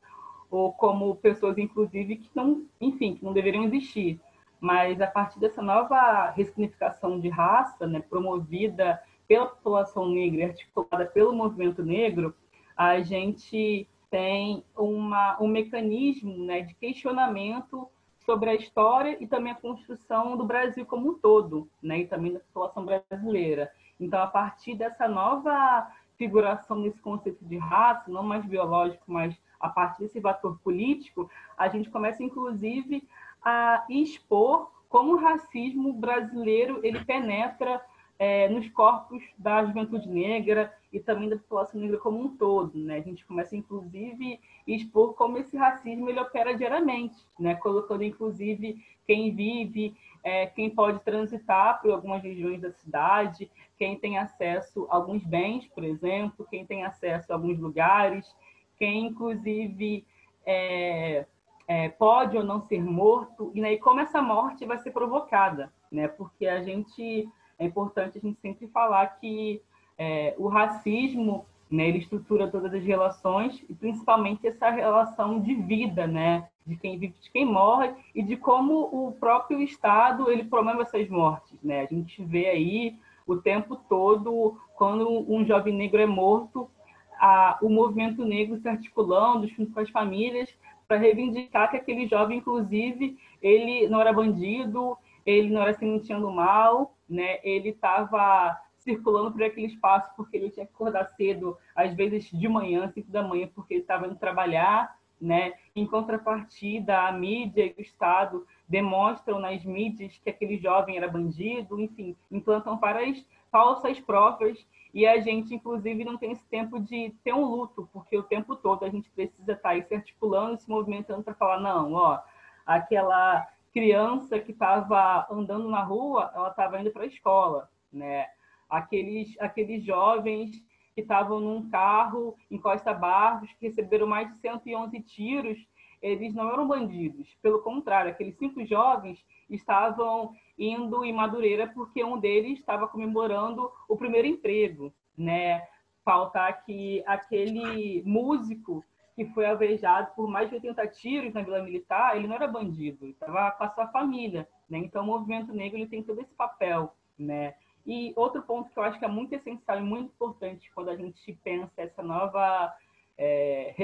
ou 0.50 0.72
como 0.72 1.16
pessoas, 1.16 1.58
inclusive, 1.58 2.16
que 2.16 2.30
não, 2.34 2.64
enfim, 2.80 3.14
que 3.14 3.24
não 3.24 3.32
deveriam 3.32 3.64
existir. 3.64 4.20
Mas 4.60 5.00
a 5.00 5.06
partir 5.06 5.38
dessa 5.38 5.60
nova 5.60 6.30
ressignificação 6.30 7.20
de 7.20 7.28
raça, 7.28 7.86
né, 7.86 8.00
promovida 8.00 9.02
pela 9.28 9.46
população 9.46 10.08
negra 10.08 10.46
articulada 10.46 11.06
pelo 11.06 11.34
movimento 11.34 11.82
negro, 11.82 12.34
a 12.76 13.00
gente 13.00 13.86
tem 14.10 14.64
uma, 14.76 15.36
um 15.40 15.48
mecanismo 15.48 16.36
né, 16.44 16.62
de 16.62 16.74
questionamento 16.74 17.88
sobre 18.24 18.50
a 18.50 18.54
história 18.54 19.16
e 19.20 19.26
também 19.26 19.52
a 19.52 19.56
construção 19.56 20.36
do 20.36 20.44
Brasil 20.44 20.84
como 20.84 21.10
um 21.10 21.14
todo, 21.14 21.68
né, 21.82 22.00
e 22.00 22.06
também 22.06 22.32
da 22.32 22.40
população 22.40 22.84
brasileira. 22.84 23.70
Então, 23.98 24.20
a 24.20 24.26
partir 24.26 24.74
dessa 24.74 25.08
nova 25.08 25.88
figuração 26.16 26.82
desse 26.82 27.00
conceito 27.00 27.44
de 27.44 27.56
raça, 27.56 28.10
não 28.10 28.22
mais 28.22 28.44
biológico, 28.44 29.04
mas 29.06 29.36
a 29.60 29.68
partir 29.68 30.02
desse 30.02 30.20
fator 30.20 30.58
político, 30.62 31.30
a 31.56 31.68
gente 31.68 31.90
começa, 31.90 32.22
inclusive, 32.22 33.06
a 33.42 33.84
expor 33.88 34.70
como 34.88 35.14
o 35.14 35.16
racismo 35.16 35.92
brasileiro 35.92 36.80
ele 36.82 37.04
penetra 37.04 37.82
é, 38.18 38.48
nos 38.48 38.68
corpos 38.70 39.22
da 39.36 39.64
juventude 39.64 40.08
negra 40.08 40.72
e 40.92 40.98
também 40.98 41.28
da 41.28 41.36
população 41.36 41.80
negra 41.80 41.98
como 41.98 42.18
um 42.18 42.36
todo, 42.36 42.78
né? 42.78 42.96
A 42.96 43.02
gente 43.02 43.24
começa, 43.26 43.54
inclusive, 43.54 44.40
a 44.66 44.70
expor 44.70 45.12
como 45.14 45.36
esse 45.38 45.56
racismo 45.56 46.08
ele 46.08 46.20
opera 46.20 46.54
diariamente, 46.54 47.16
né? 47.38 47.54
Colocando, 47.56 48.04
inclusive, 48.04 48.82
quem 49.06 49.34
vive, 49.34 49.94
é, 50.24 50.46
quem 50.46 50.70
pode 50.70 51.00
transitar 51.00 51.80
por 51.80 51.90
algumas 51.92 52.22
regiões 52.22 52.60
da 52.60 52.72
cidade, 52.72 53.50
quem 53.78 53.98
tem 53.98 54.18
acesso 54.18 54.86
a 54.90 54.96
alguns 54.96 55.22
bens, 55.22 55.66
por 55.68 55.84
exemplo, 55.84 56.46
quem 56.50 56.64
tem 56.64 56.84
acesso 56.84 57.30
a 57.30 57.36
alguns 57.36 57.58
lugares, 57.58 58.34
quem 58.78 59.06
inclusive 59.06 60.04
é, 60.44 61.26
é, 61.66 61.88
pode 61.88 62.36
ou 62.36 62.44
não 62.44 62.60
ser 62.60 62.82
morto, 62.82 63.50
e, 63.54 63.60
né, 63.60 63.76
como 63.76 64.00
essa 64.00 64.22
morte 64.22 64.64
vai 64.64 64.78
ser 64.78 64.92
provocada, 64.92 65.72
né? 65.90 66.06
Porque 66.06 66.46
a 66.46 66.62
gente 66.62 67.28
é 67.58 67.64
importante 67.64 68.18
a 68.18 68.20
gente 68.20 68.38
sempre 68.40 68.68
falar 68.68 69.06
que 69.18 69.60
é, 69.98 70.34
o 70.38 70.46
racismo 70.48 71.46
né, 71.70 71.88
ele 71.88 71.98
estrutura 71.98 72.48
todas 72.48 72.72
as 72.72 72.84
relações 72.84 73.64
e 73.68 73.74
principalmente 73.74 74.46
essa 74.46 74.70
relação 74.70 75.40
de 75.40 75.54
vida, 75.54 76.06
né, 76.06 76.48
de 76.64 76.76
quem 76.76 76.98
vive, 76.98 77.14
de 77.20 77.30
quem 77.30 77.44
morre 77.44 77.92
e 78.14 78.22
de 78.22 78.36
como 78.36 78.88
o 78.92 79.12
próprio 79.12 79.60
Estado 79.60 80.30
ele 80.30 80.44
promove 80.44 80.82
essas 80.82 81.08
mortes, 81.08 81.60
né? 81.62 81.80
A 81.80 81.86
gente 81.86 82.22
vê 82.22 82.46
aí 82.46 82.96
o 83.26 83.36
tempo 83.36 83.76
todo 83.88 84.56
quando 84.76 85.08
um 85.32 85.44
jovem 85.44 85.74
negro 85.74 86.00
é 86.00 86.06
morto, 86.06 86.70
a, 87.18 87.58
o 87.62 87.68
movimento 87.68 88.24
negro 88.24 88.58
se 88.58 88.68
articulando 88.68 89.46
junto 89.48 89.72
com 89.72 89.80
as 89.80 89.90
famílias 89.90 90.52
para 90.86 90.98
reivindicar 90.98 91.70
que 91.70 91.76
aquele 91.76 92.06
jovem, 92.06 92.38
inclusive, 92.38 93.18
ele 93.42 93.88
não 93.88 94.00
era 94.00 94.12
bandido, 94.12 94.96
ele 95.24 95.50
não 95.50 95.62
era 95.62 95.74
se 95.74 95.84
mentindo 95.84 96.30
mal, 96.30 96.94
né? 97.08 97.38
Ele 97.42 97.70
estava 97.70 98.56
circulando 98.78 99.32
por 99.32 99.42
aquele 99.42 99.66
espaço 99.66 100.08
porque 100.16 100.36
ele 100.36 100.50
tinha 100.50 100.64
que 100.64 100.72
acordar 100.72 101.04
cedo, 101.16 101.58
às 101.74 101.92
vezes 101.92 102.30
de 102.30 102.48
manhã, 102.48 102.88
cinco 102.88 103.10
da 103.10 103.22
manhã, 103.22 103.48
porque 103.52 103.74
ele 103.74 103.80
estava 103.80 104.06
indo 104.06 104.14
trabalhar, 104.14 104.96
né? 105.20 105.54
Em 105.74 105.84
contrapartida, 105.84 107.00
a 107.00 107.12
mídia 107.12 107.66
e 107.66 107.74
o 107.76 107.82
Estado 107.82 108.46
demonstram 108.68 109.40
nas 109.40 109.64
mídias 109.64 110.20
que 110.22 110.30
aquele 110.30 110.56
jovem 110.58 110.96
era 110.96 111.08
bandido, 111.08 111.80
enfim, 111.80 112.16
implantam 112.30 112.78
várias 112.78 113.24
falsas 113.50 113.98
provas 113.98 114.64
e 114.96 115.06
a 115.06 115.20
gente, 115.20 115.54
inclusive, 115.54 116.06
não 116.06 116.16
tem 116.16 116.32
esse 116.32 116.46
tempo 116.46 116.80
de 116.80 117.14
ter 117.22 117.34
um 117.34 117.44
luto, 117.44 117.86
porque 117.92 118.16
o 118.16 118.22
tempo 118.22 118.56
todo 118.56 118.82
a 118.82 118.88
gente 118.88 119.10
precisa 119.10 119.52
estar 119.52 119.68
tá 119.68 119.68
aí 119.74 119.82
se 119.82 119.94
articulando, 119.94 120.58
se 120.58 120.70
movimentando 120.70 121.22
para 121.22 121.34
falar, 121.34 121.60
não, 121.60 121.92
ó, 121.92 122.18
aquela 122.64 123.46
criança 123.74 124.40
que 124.40 124.52
estava 124.52 125.26
andando 125.30 125.68
na 125.68 125.82
rua, 125.82 126.32
ela 126.34 126.48
estava 126.48 126.80
indo 126.80 126.90
para 126.90 127.02
a 127.02 127.08
escola, 127.08 127.70
né? 127.92 128.26
Aqueles, 128.70 129.38
aqueles 129.38 129.84
jovens 129.84 130.52
que 130.94 131.02
estavam 131.02 131.40
num 131.40 131.68
carro 131.68 132.34
em 132.50 132.56
Costa 132.56 132.94
Barros, 132.94 133.52
que 133.60 133.66
receberam 133.66 134.06
mais 134.06 134.32
de 134.32 134.40
111 134.40 134.98
tiros, 135.02 135.58
eles 136.06 136.34
não 136.34 136.52
eram 136.52 136.66
bandidos. 136.66 137.36
Pelo 137.42 137.60
contrário, 137.60 138.10
aqueles 138.10 138.36
cinco 138.36 138.64
jovens 138.64 139.24
estavam 139.50 140.32
indo 140.58 141.04
em 141.04 141.12
Madureira 141.12 141.66
porque 141.74 142.02
um 142.04 142.18
deles 142.18 142.58
estava 142.58 142.86
comemorando 142.86 143.70
o 143.88 143.96
primeiro 143.96 144.28
emprego, 144.28 144.92
né? 145.16 145.66
Faltar 146.04 146.64
que 146.64 147.02
aquele 147.06 148.02
músico 148.04 148.84
que 149.16 149.24
foi 149.26 149.46
alvejado 149.46 150.12
por 150.14 150.28
mais 150.28 150.48
de 150.48 150.56
80 150.56 150.86
tiros 150.88 151.34
na 151.34 151.42
Vila 151.42 151.62
Militar, 151.62 152.16
ele 152.16 152.28
não 152.28 152.36
era 152.36 152.46
bandido, 152.46 153.06
estava 153.06 153.50
com 153.52 153.64
a 153.64 153.70
sua 153.70 153.88
família, 153.88 154.46
né? 154.68 154.78
Então 154.78 155.02
o 155.02 155.06
movimento 155.06 155.52
negro 155.52 155.78
ele 155.78 155.88
tem 155.88 156.02
todo 156.02 156.20
esse 156.20 156.34
papel, 156.34 156.94
né? 157.18 157.54
E 157.84 158.12
outro 158.16 158.42
ponto 158.42 158.70
que 158.70 158.78
eu 158.78 158.82
acho 158.82 158.98
que 158.98 159.04
é 159.04 159.08
muito 159.08 159.32
essencial 159.34 159.78
e 159.78 159.82
muito 159.82 160.12
importante 160.12 160.70
quando 160.74 160.90
a 160.90 160.96
gente 160.96 161.32
pensa 161.42 161.72
essa 161.82 162.02
nova 162.02 162.72
é, 163.16 163.74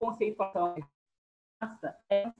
conceituação 0.00 0.74
raça 1.60 1.96
é 2.08 2.32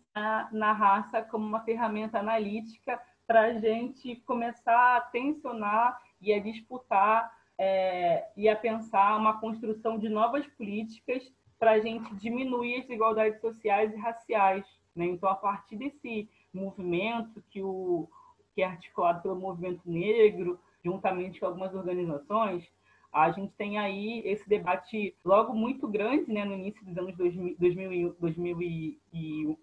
na 0.50 0.72
raça 0.72 1.22
como 1.22 1.46
uma 1.46 1.60
ferramenta 1.60 2.18
analítica 2.18 3.00
para 3.26 3.42
a 3.42 3.52
gente 3.52 4.16
começar 4.26 4.96
a 4.96 5.00
tensionar 5.02 6.00
e 6.20 6.32
a 6.32 6.40
disputar 6.40 7.30
é, 7.58 8.28
e 8.36 8.48
a 8.48 8.56
pensar 8.56 9.18
uma 9.18 9.38
construção 9.38 9.98
de 9.98 10.08
novas 10.08 10.46
políticas 10.46 11.22
para 11.58 11.72
a 11.72 11.78
gente 11.78 12.14
diminuir 12.14 12.76
as 12.76 12.82
desigualdades 12.86 13.38
sociais 13.40 13.92
e 13.92 13.96
raciais. 13.96 14.64
Né? 14.96 15.04
Então, 15.04 15.28
a 15.28 15.34
partir 15.34 15.76
desse 15.76 16.28
movimento 16.52 17.44
que, 17.50 17.62
o, 17.62 18.08
que 18.54 18.62
é 18.62 18.64
articulado 18.64 19.20
pelo 19.22 19.36
movimento 19.36 19.82
negro, 19.84 20.58
juntamente 20.82 21.38
com 21.38 21.46
algumas 21.46 21.74
organizações, 21.74 22.66
a 23.12 23.30
gente 23.32 23.52
tem 23.54 23.78
aí 23.78 24.22
esse 24.24 24.48
debate 24.48 25.14
logo 25.24 25.52
muito 25.52 25.88
grande, 25.88 26.32
né, 26.32 26.44
no 26.44 26.54
início 26.54 26.84
dos 26.84 26.96
anos 26.96 27.16
2000, 27.16 27.56
2000, 27.58 28.16
2000 28.20 29.58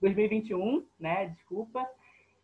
2021, 0.00 0.84
né, 0.98 1.26
desculpa, 1.26 1.86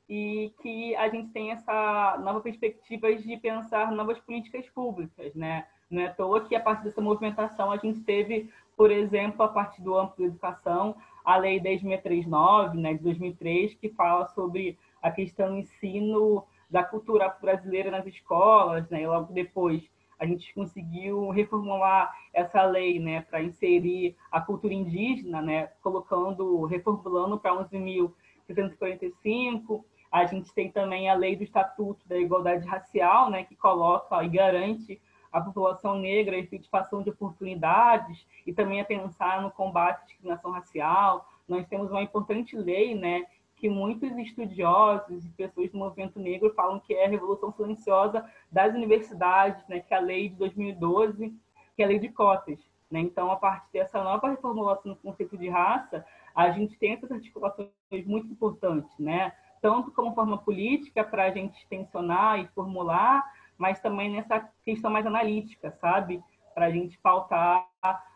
e 0.08 0.52
que 0.60 0.94
a 0.96 1.08
gente 1.08 1.30
tem 1.32 1.52
essa 1.52 2.18
nova 2.22 2.40
perspectiva 2.40 3.14
de 3.14 3.36
pensar 3.36 3.92
novas 3.92 4.18
políticas 4.18 4.68
públicas, 4.70 5.34
né? 5.34 5.66
Não 5.90 6.02
é 6.02 6.06
à 6.06 6.12
toa 6.14 6.44
que 6.46 6.54
a 6.54 6.60
partir 6.60 6.84
dessa 6.84 7.00
movimentação 7.00 7.70
a 7.70 7.76
gente 7.76 8.00
teve, 8.00 8.50
por 8.76 8.90
exemplo, 8.90 9.42
a 9.42 9.48
partir 9.48 9.82
do 9.82 9.96
âmbito 9.96 10.22
da 10.22 10.28
educação, 10.28 10.96
a 11.24 11.36
Lei 11.36 11.60
10.639, 11.60 12.74
né, 12.74 12.94
de 12.94 13.02
2003, 13.02 13.74
que 13.74 13.90
fala 13.90 14.26
sobre 14.28 14.78
a 15.02 15.10
questão 15.10 15.50
do 15.50 15.58
ensino 15.58 16.44
da 16.70 16.82
cultura 16.82 17.28
brasileira 17.28 17.90
nas 17.90 18.06
escolas, 18.06 18.88
né? 18.88 19.02
E 19.02 19.06
logo 19.06 19.32
depois 19.32 19.82
a 20.22 20.26
gente 20.26 20.54
conseguiu 20.54 21.28
reformular 21.30 22.16
essa 22.32 22.62
lei, 22.62 23.00
né, 23.00 23.22
para 23.22 23.42
inserir 23.42 24.16
a 24.30 24.40
cultura 24.40 24.72
indígena, 24.72 25.42
né, 25.42 25.66
colocando, 25.82 26.64
reformulando 26.64 27.40
para 27.40 27.56
11.645. 27.56 29.84
A 30.12 30.24
gente 30.24 30.54
tem 30.54 30.70
também 30.70 31.10
a 31.10 31.14
lei 31.14 31.34
do 31.34 31.42
Estatuto 31.42 32.06
da 32.06 32.16
Igualdade 32.16 32.64
Racial, 32.68 33.30
né, 33.30 33.42
que 33.42 33.56
coloca 33.56 34.22
e 34.22 34.28
garante 34.28 35.02
a 35.32 35.40
população 35.40 35.98
negra 35.98 36.36
a 36.36 36.38
efetivação 36.38 37.02
de 37.02 37.10
oportunidades 37.10 38.24
e 38.46 38.52
também 38.52 38.80
a 38.80 38.84
pensar 38.84 39.42
no 39.42 39.50
combate 39.50 40.02
à 40.02 40.04
discriminação 40.04 40.52
racial. 40.52 41.28
Nós 41.48 41.66
temos 41.66 41.90
uma 41.90 42.00
importante 42.00 42.56
lei, 42.56 42.94
né, 42.94 43.26
que 43.62 43.70
muitos 43.70 44.10
estudiosos 44.18 45.24
e 45.24 45.28
pessoas 45.28 45.70
do 45.70 45.78
movimento 45.78 46.18
negro 46.18 46.52
falam 46.52 46.80
que 46.80 46.92
é 46.94 47.06
a 47.06 47.08
revolução 47.08 47.52
silenciosa 47.52 48.28
das 48.50 48.74
universidades, 48.74 49.64
né, 49.68 49.78
que 49.78 49.94
é 49.94 49.98
a 49.98 50.00
lei 50.00 50.30
de 50.30 50.34
2012, 50.34 51.32
que 51.76 51.80
é 51.80 51.84
a 51.84 51.88
lei 51.88 52.00
de 52.00 52.08
cotas. 52.08 52.58
Né? 52.90 52.98
Então, 52.98 53.30
a 53.30 53.36
partir 53.36 53.70
dessa 53.74 54.02
nova 54.02 54.30
reformulação 54.30 54.94
do 54.94 54.98
conceito 54.98 55.38
de 55.38 55.48
raça, 55.48 56.04
a 56.34 56.50
gente 56.50 56.76
tem 56.76 56.94
essas 56.94 57.12
articulações 57.12 57.70
muito 58.04 58.26
importantes, 58.26 58.98
né? 58.98 59.32
tanto 59.60 59.92
como 59.92 60.12
forma 60.12 60.38
política 60.38 61.04
para 61.04 61.26
a 61.26 61.30
gente 61.30 61.64
tensionar 61.68 62.40
e 62.40 62.48
formular, 62.48 63.22
mas 63.56 63.78
também 63.78 64.10
nessa 64.10 64.40
questão 64.64 64.90
mais 64.90 65.06
analítica, 65.06 65.70
sabe? 65.80 66.20
Para 66.52 66.66
a 66.66 66.70
gente 66.72 66.98
pautar 66.98 67.68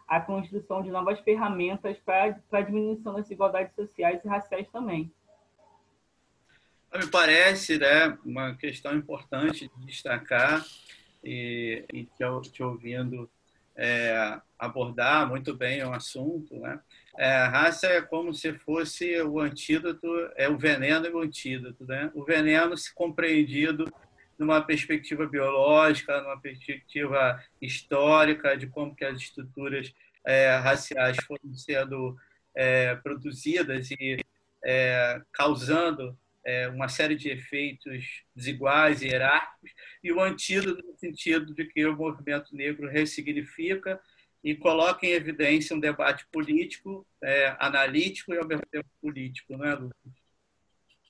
a 0.08 0.20
construção 0.20 0.82
de 0.82 0.90
novas 0.90 1.20
ferramentas 1.20 1.96
para 2.00 2.36
a 2.50 2.60
diminuição 2.62 3.14
das 3.14 3.22
desigualdades 3.22 3.72
sociais 3.76 4.24
e 4.24 4.28
raciais 4.28 4.68
também. 4.70 5.12
Me 6.94 7.06
parece 7.08 7.78
né, 7.78 8.16
uma 8.24 8.54
questão 8.54 8.94
importante 8.96 9.70
de 9.76 9.86
destacar 9.86 10.64
e, 11.22 11.84
e 11.92 12.04
te, 12.04 12.50
te 12.50 12.62
ouvindo 12.62 13.30
é, 13.76 14.40
abordar 14.58 15.28
muito 15.28 15.54
bem 15.54 15.84
o 15.84 15.92
assunto. 15.92 16.58
Né? 16.58 16.80
É, 17.18 17.32
a 17.32 17.48
raça 17.48 17.86
é 17.86 18.00
como 18.00 18.32
se 18.32 18.52
fosse 18.54 19.20
o 19.22 19.38
antídoto, 19.40 20.06
é 20.36 20.48
o 20.48 20.56
veneno 20.56 21.06
e 21.06 21.10
o 21.10 21.20
antídoto. 21.20 21.84
Né? 21.84 22.10
O 22.14 22.24
veneno 22.24 22.76
se 22.76 22.94
compreendido 22.94 23.84
numa 24.38 24.60
perspectiva 24.60 25.26
biológica, 25.26 26.20
numa 26.20 26.40
perspectiva 26.40 27.42
histórica 27.60 28.56
de 28.56 28.66
como 28.66 28.94
que 28.94 29.04
as 29.04 29.20
estruturas 29.20 29.92
é, 30.24 30.56
raciais 30.56 31.16
foram 31.26 31.54
sendo 31.54 32.16
é, 32.54 32.94
produzidas 32.96 33.90
e 33.90 34.18
é, 34.64 35.20
causando 35.32 36.18
é, 36.46 36.68
uma 36.68 36.88
série 36.88 37.16
de 37.16 37.28
efeitos 37.28 38.22
desiguais 38.34 39.02
e 39.02 39.08
hierárquicos, 39.08 39.72
e 40.02 40.12
o 40.12 40.20
antídoto 40.20 40.86
no 40.86 40.96
sentido 40.96 41.52
de 41.52 41.64
que 41.64 41.84
o 41.84 41.96
movimento 41.96 42.54
negro 42.54 42.88
ressignifica 42.88 44.00
e 44.44 44.54
coloca 44.54 45.04
em 45.04 45.10
evidência 45.10 45.74
um 45.74 45.80
debate 45.80 46.24
político, 46.30 47.04
é, 47.20 47.56
analítico 47.58 48.32
e 48.32 48.38
ao 48.38 48.46
mesmo 48.46 48.64
tempo 48.70 48.88
político, 49.02 49.56
não 49.56 49.64
é, 49.64 49.74
Lucas? 49.74 50.12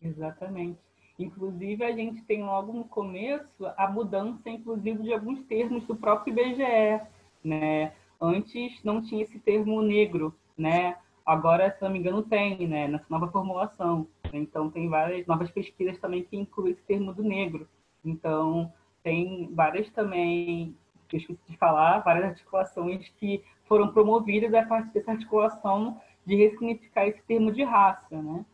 Exatamente. 0.01 0.79
Inclusive, 1.19 1.85
a 1.85 1.93
gente 1.93 2.23
tem 2.23 2.43
logo 2.43 2.73
no 2.73 2.85
começo 2.85 3.67
a 3.77 3.89
mudança, 3.89 4.49
inclusive, 4.49 5.03
de 5.03 5.13
alguns 5.13 5.43
termos 5.45 5.85
do 5.87 5.95
próprio 5.95 6.33
IBGE. 6.33 7.07
Né? 7.45 7.93
Antes 8.19 8.83
não 8.83 9.03
tinha 9.03 9.23
esse 9.23 9.39
termo 9.39 9.83
negro, 9.83 10.35
né? 10.57 10.97
agora, 11.27 11.71
se 11.73 11.83
não 11.83 11.91
me 11.91 11.99
engano, 11.99 12.23
tem, 12.23 12.67
né? 12.69 12.87
nessa 12.87 13.07
nova 13.11 13.29
formulação. 13.29 14.07
Então, 14.33 14.71
tem 14.71 14.89
várias 14.89 15.27
novas 15.27 15.51
pesquisas 15.51 15.99
também 15.99 16.25
que 16.25 16.37
incluem 16.37 16.73
esse 16.73 16.83
termo 16.83 17.13
do 17.13 17.23
negro. 17.23 17.69
Então, 18.05 18.73
tem 19.03 19.49
várias 19.55 19.89
também, 19.91 20.77
que 21.09 21.17
eu 21.17 21.21
esqueci 21.21 21.41
de 21.49 21.57
falar, 21.57 22.01
várias 22.01 22.25
articulações 22.25 23.09
que 23.19 23.43
foram 23.67 23.93
promovidas 23.93 24.53
a 24.55 24.65
partir 24.65 24.93
dessa 24.93 25.13
articulação 25.13 26.01
de 26.25 26.35
ressignificar 26.37 27.07
esse 27.07 27.23
termo 27.23 27.53
de 27.53 27.63
raça, 27.63 28.21
né? 28.21 28.45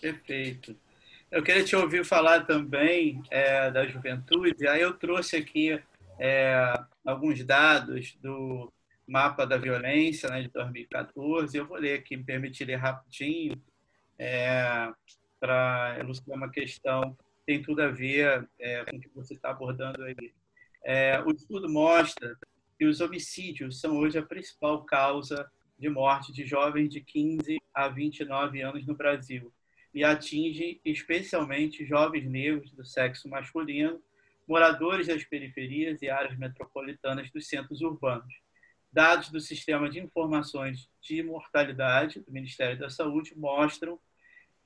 Perfeito. 0.00 0.76
Eu 1.30 1.42
queria 1.42 1.64
te 1.64 1.74
ouvir 1.74 2.04
falar 2.04 2.46
também 2.46 3.22
é, 3.30 3.70
da 3.70 3.86
juventude. 3.86 4.68
Aí 4.68 4.80
eu 4.80 4.94
trouxe 4.94 5.36
aqui 5.36 5.80
é, 6.18 6.72
alguns 7.04 7.42
dados 7.44 8.16
do 8.22 8.72
mapa 9.06 9.44
da 9.44 9.56
violência 9.56 10.28
né, 10.28 10.42
de 10.42 10.48
2014. 10.48 11.56
Eu 11.56 11.66
vou 11.66 11.78
ler 11.78 11.98
aqui, 11.98 12.16
me 12.16 12.24
permitir 12.24 12.64
ler 12.64 12.76
rapidinho 12.76 13.60
é, 14.18 14.90
para 15.38 15.96
elucidar 16.00 16.36
uma 16.36 16.50
questão 16.50 17.14
que 17.14 17.46
tem 17.46 17.62
tudo 17.62 17.82
a 17.82 17.88
ver 17.88 18.48
é, 18.58 18.84
com 18.84 18.96
o 18.96 19.00
que 19.00 19.08
você 19.14 19.34
está 19.34 19.50
abordando 19.50 20.02
aí. 20.04 20.34
É, 20.84 21.20
o 21.22 21.30
estudo 21.30 21.68
mostra 21.68 22.36
que 22.78 22.84
os 22.84 23.00
homicídios 23.00 23.80
são 23.80 23.96
hoje 23.96 24.18
a 24.18 24.22
principal 24.22 24.84
causa 24.84 25.50
de 25.78 25.88
morte 25.88 26.32
de 26.32 26.46
jovens 26.46 26.90
de 26.90 27.00
15 27.00 27.58
a 27.74 27.88
29 27.88 28.62
anos 28.62 28.86
no 28.86 28.94
Brasil 28.94 29.52
e 29.92 30.04
atinge 30.04 30.80
especialmente 30.84 31.86
jovens 31.86 32.26
negros 32.26 32.70
do 32.70 32.84
sexo 32.84 33.28
masculino, 33.28 34.00
moradores 34.46 35.06
das 35.06 35.24
periferias 35.24 36.02
e 36.02 36.10
áreas 36.10 36.36
metropolitanas 36.36 37.30
dos 37.30 37.48
centros 37.48 37.80
urbanos. 37.80 38.34
Dados 38.92 39.30
do 39.30 39.40
Sistema 39.40 39.88
de 39.88 39.98
Informações 39.98 40.90
de 41.00 41.22
Mortalidade 41.22 42.20
do 42.20 42.30
Ministério 42.32 42.78
da 42.78 42.88
Saúde 42.88 43.32
mostram 43.36 43.98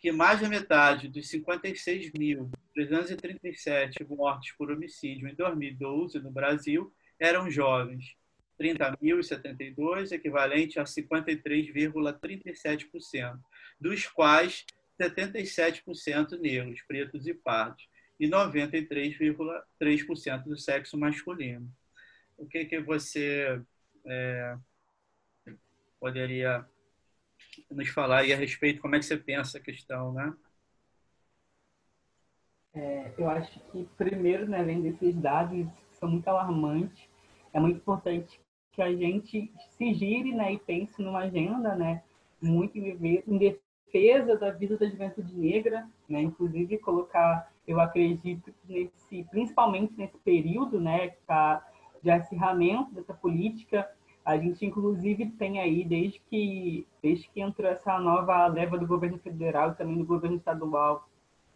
que 0.01 0.11
mais 0.11 0.41
da 0.41 0.49
metade 0.49 1.07
dos 1.09 1.31
56.337 1.31 4.09
mortes 4.09 4.53
por 4.57 4.71
homicídio 4.71 5.29
em 5.29 5.35
2012 5.35 6.19
no 6.21 6.31
Brasil 6.31 6.91
eram 7.19 7.51
jovens, 7.51 8.17
30.072, 8.59 10.13
equivalente 10.13 10.81
a 10.81 10.85
53,37%, 10.85 13.39
dos 13.79 14.07
quais 14.07 14.65
77% 14.99 16.41
negros, 16.41 16.81
pretos 16.83 17.27
e 17.27 17.35
pardos, 17.35 17.87
e 18.19 18.27
93,3% 18.27 20.45
do 20.45 20.57
sexo 20.57 20.97
masculino. 20.97 21.71
O 22.39 22.47
que, 22.47 22.65
que 22.65 22.81
você 22.81 23.61
é, 24.07 24.57
poderia 25.99 26.65
nos 27.70 27.88
falar 27.88 28.18
aí 28.18 28.33
a 28.33 28.37
respeito, 28.37 28.80
como 28.80 28.96
é 28.96 28.98
que 28.98 29.04
você 29.04 29.16
pensa 29.16 29.59
a 29.59 29.61
questão, 29.61 30.12
né? 30.12 30.35
É, 32.72 33.12
eu 33.18 33.28
acho 33.28 33.59
que, 33.70 33.88
primeiro, 33.96 34.48
né, 34.48 34.61
além 34.61 34.80
desses 34.80 35.16
dados 35.16 35.66
que 35.66 35.96
são 35.96 36.09
muito 36.09 36.28
alarmantes, 36.28 37.09
é 37.52 37.59
muito 37.59 37.78
importante 37.78 38.40
que 38.72 38.80
a 38.80 38.92
gente 38.94 39.52
se 39.76 39.94
gire 39.94 40.33
né, 40.33 40.52
e 40.52 40.59
pense 40.59 41.02
numa 41.02 41.20
agenda 41.20 41.74
né, 41.74 42.02
muito 42.40 42.78
em 42.78 43.38
defesa 43.38 44.37
da 44.37 44.50
vida 44.50 44.76
da 44.76 44.88
juventude 44.88 45.37
negra, 45.37 45.88
né, 46.09 46.22
inclusive 46.22 46.78
colocar, 46.78 47.52
eu 47.66 47.80
acredito, 47.80 48.54
nesse, 48.68 49.24
principalmente 49.24 49.94
nesse 49.96 50.16
período 50.18 50.80
né, 50.80 51.09
que 51.09 51.20
tá 51.26 51.66
de 52.02 52.11
acirramento 52.11 52.94
dessa 52.94 53.12
política, 53.12 53.90
a 54.24 54.37
gente, 54.38 54.64
inclusive, 54.66 55.26
tem 55.33 55.61
aí, 55.61 55.85
desde 55.85 56.20
que, 56.30 56.87
desde 57.02 57.28
que 57.28 57.40
entrou 57.40 57.68
essa 57.70 57.98
nova 57.98 58.46
leva 58.46 58.78
do 58.78 58.87
governo 58.87 59.18
federal 59.18 59.70
e 59.70 59.74
também 59.74 59.98
do 59.98 60.04
governo 60.06 60.37
estadual, 60.37 61.09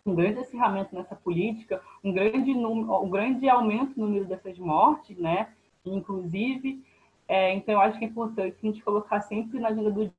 um 0.06 0.14
grande 0.14 0.40
acirramento 0.40 0.94
nessa 0.94 1.16
política, 1.16 1.82
um 2.02 2.12
grande, 2.12 2.52
um 2.52 3.10
grande 3.10 3.48
aumento 3.48 3.98
no 3.98 4.06
número 4.06 4.26
dessas 4.26 4.58
mortes, 4.58 5.16
né? 5.18 5.52
Inclusive, 5.84 6.82
É, 7.28 7.54
então, 7.54 7.74
eu 7.74 7.80
acho 7.80 7.98
que 7.98 8.04
é 8.04 8.08
importante 8.08 8.56
a 8.62 8.66
gente 8.66 8.82
colocar 8.84 9.20
sempre 9.22 9.58
na 9.60 9.68
agenda 9.68 9.90
do 9.90 10.12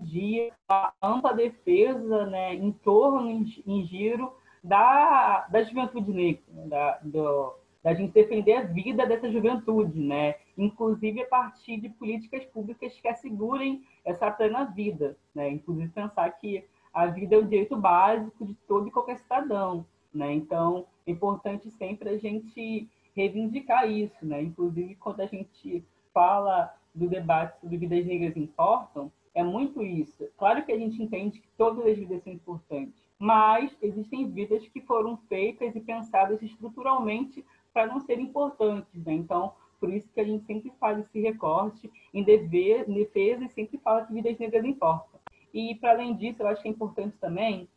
dia 0.00 0.52
a 0.68 0.92
ampla 1.02 1.34
defesa 1.34 2.26
né, 2.26 2.54
em 2.54 2.72
torno, 2.72 3.30
em, 3.30 3.44
em 3.66 3.84
giro, 3.86 4.32
da, 4.62 5.46
da 5.50 5.62
juventude 5.62 6.12
negra, 6.12 6.42
né, 6.48 6.66
da, 6.68 6.98
do, 7.02 7.54
da 7.82 7.94
gente 7.94 8.12
defender 8.12 8.54
a 8.54 8.62
vida 8.62 9.06
dessa 9.06 9.30
juventude, 9.30 9.98
né? 9.98 10.34
Inclusive 10.64 11.22
a 11.22 11.26
partir 11.26 11.80
de 11.80 11.88
políticas 11.88 12.44
públicas 12.46 12.98
que 13.00 13.08
assegurem 13.08 13.82
essa 14.04 14.30
plena 14.30 14.64
vida, 14.64 15.16
né? 15.34 15.50
inclusive 15.50 15.88
pensar 15.88 16.30
que 16.32 16.64
a 16.92 17.06
vida 17.06 17.34
é 17.34 17.38
o 17.38 17.44
direito 17.44 17.76
básico 17.76 18.44
de 18.44 18.54
todo 18.66 18.88
e 18.88 18.90
qualquer 18.90 19.18
cidadão. 19.18 19.86
Né? 20.12 20.32
Então, 20.34 20.86
é 21.06 21.10
importante 21.10 21.70
sempre 21.70 22.10
a 22.10 22.18
gente 22.18 22.88
reivindicar 23.14 23.88
isso, 23.90 24.24
né? 24.24 24.42
inclusive 24.42 24.94
quando 24.96 25.20
a 25.20 25.26
gente 25.26 25.84
fala 26.12 26.74
do 26.94 27.08
debate 27.08 27.58
sobre 27.60 27.78
vidas 27.78 28.04
negras 28.04 28.36
importam, 28.36 29.10
é 29.34 29.42
muito 29.42 29.82
isso. 29.82 30.28
Claro 30.36 30.64
que 30.64 30.72
a 30.72 30.78
gente 30.78 31.00
entende 31.00 31.40
que 31.40 31.48
todas 31.56 31.86
as 31.86 31.96
vidas 31.96 32.22
são 32.22 32.32
importantes, 32.32 33.08
mas 33.18 33.74
existem 33.80 34.28
vidas 34.28 34.66
que 34.68 34.80
foram 34.80 35.16
feitas 35.28 35.74
e 35.74 35.80
pensadas 35.80 36.42
estruturalmente 36.42 37.44
para 37.72 37.86
não 37.86 38.00
serem 38.00 38.24
importantes. 38.24 39.04
Né? 39.04 39.12
Então, 39.12 39.52
por 39.80 39.92
isso 39.92 40.12
que 40.12 40.20
a 40.20 40.24
gente 40.24 40.44
sempre 40.44 40.70
faz 40.78 40.98
esse 40.98 41.20
recorte 41.20 41.90
em 42.12 42.22
dever, 42.22 42.84
defesa 42.84 43.44
e 43.44 43.48
sempre 43.48 43.78
fala 43.78 44.04
que 44.04 44.12
vidas 44.12 44.38
negras 44.38 44.64
importam. 44.64 45.18
E, 45.52 45.74
para 45.76 45.92
além 45.92 46.14
disso, 46.14 46.42
eu 46.42 46.46
acho 46.46 46.62
que 46.62 46.68
é 46.68 46.70
importante 46.70 47.16
também 47.18 47.68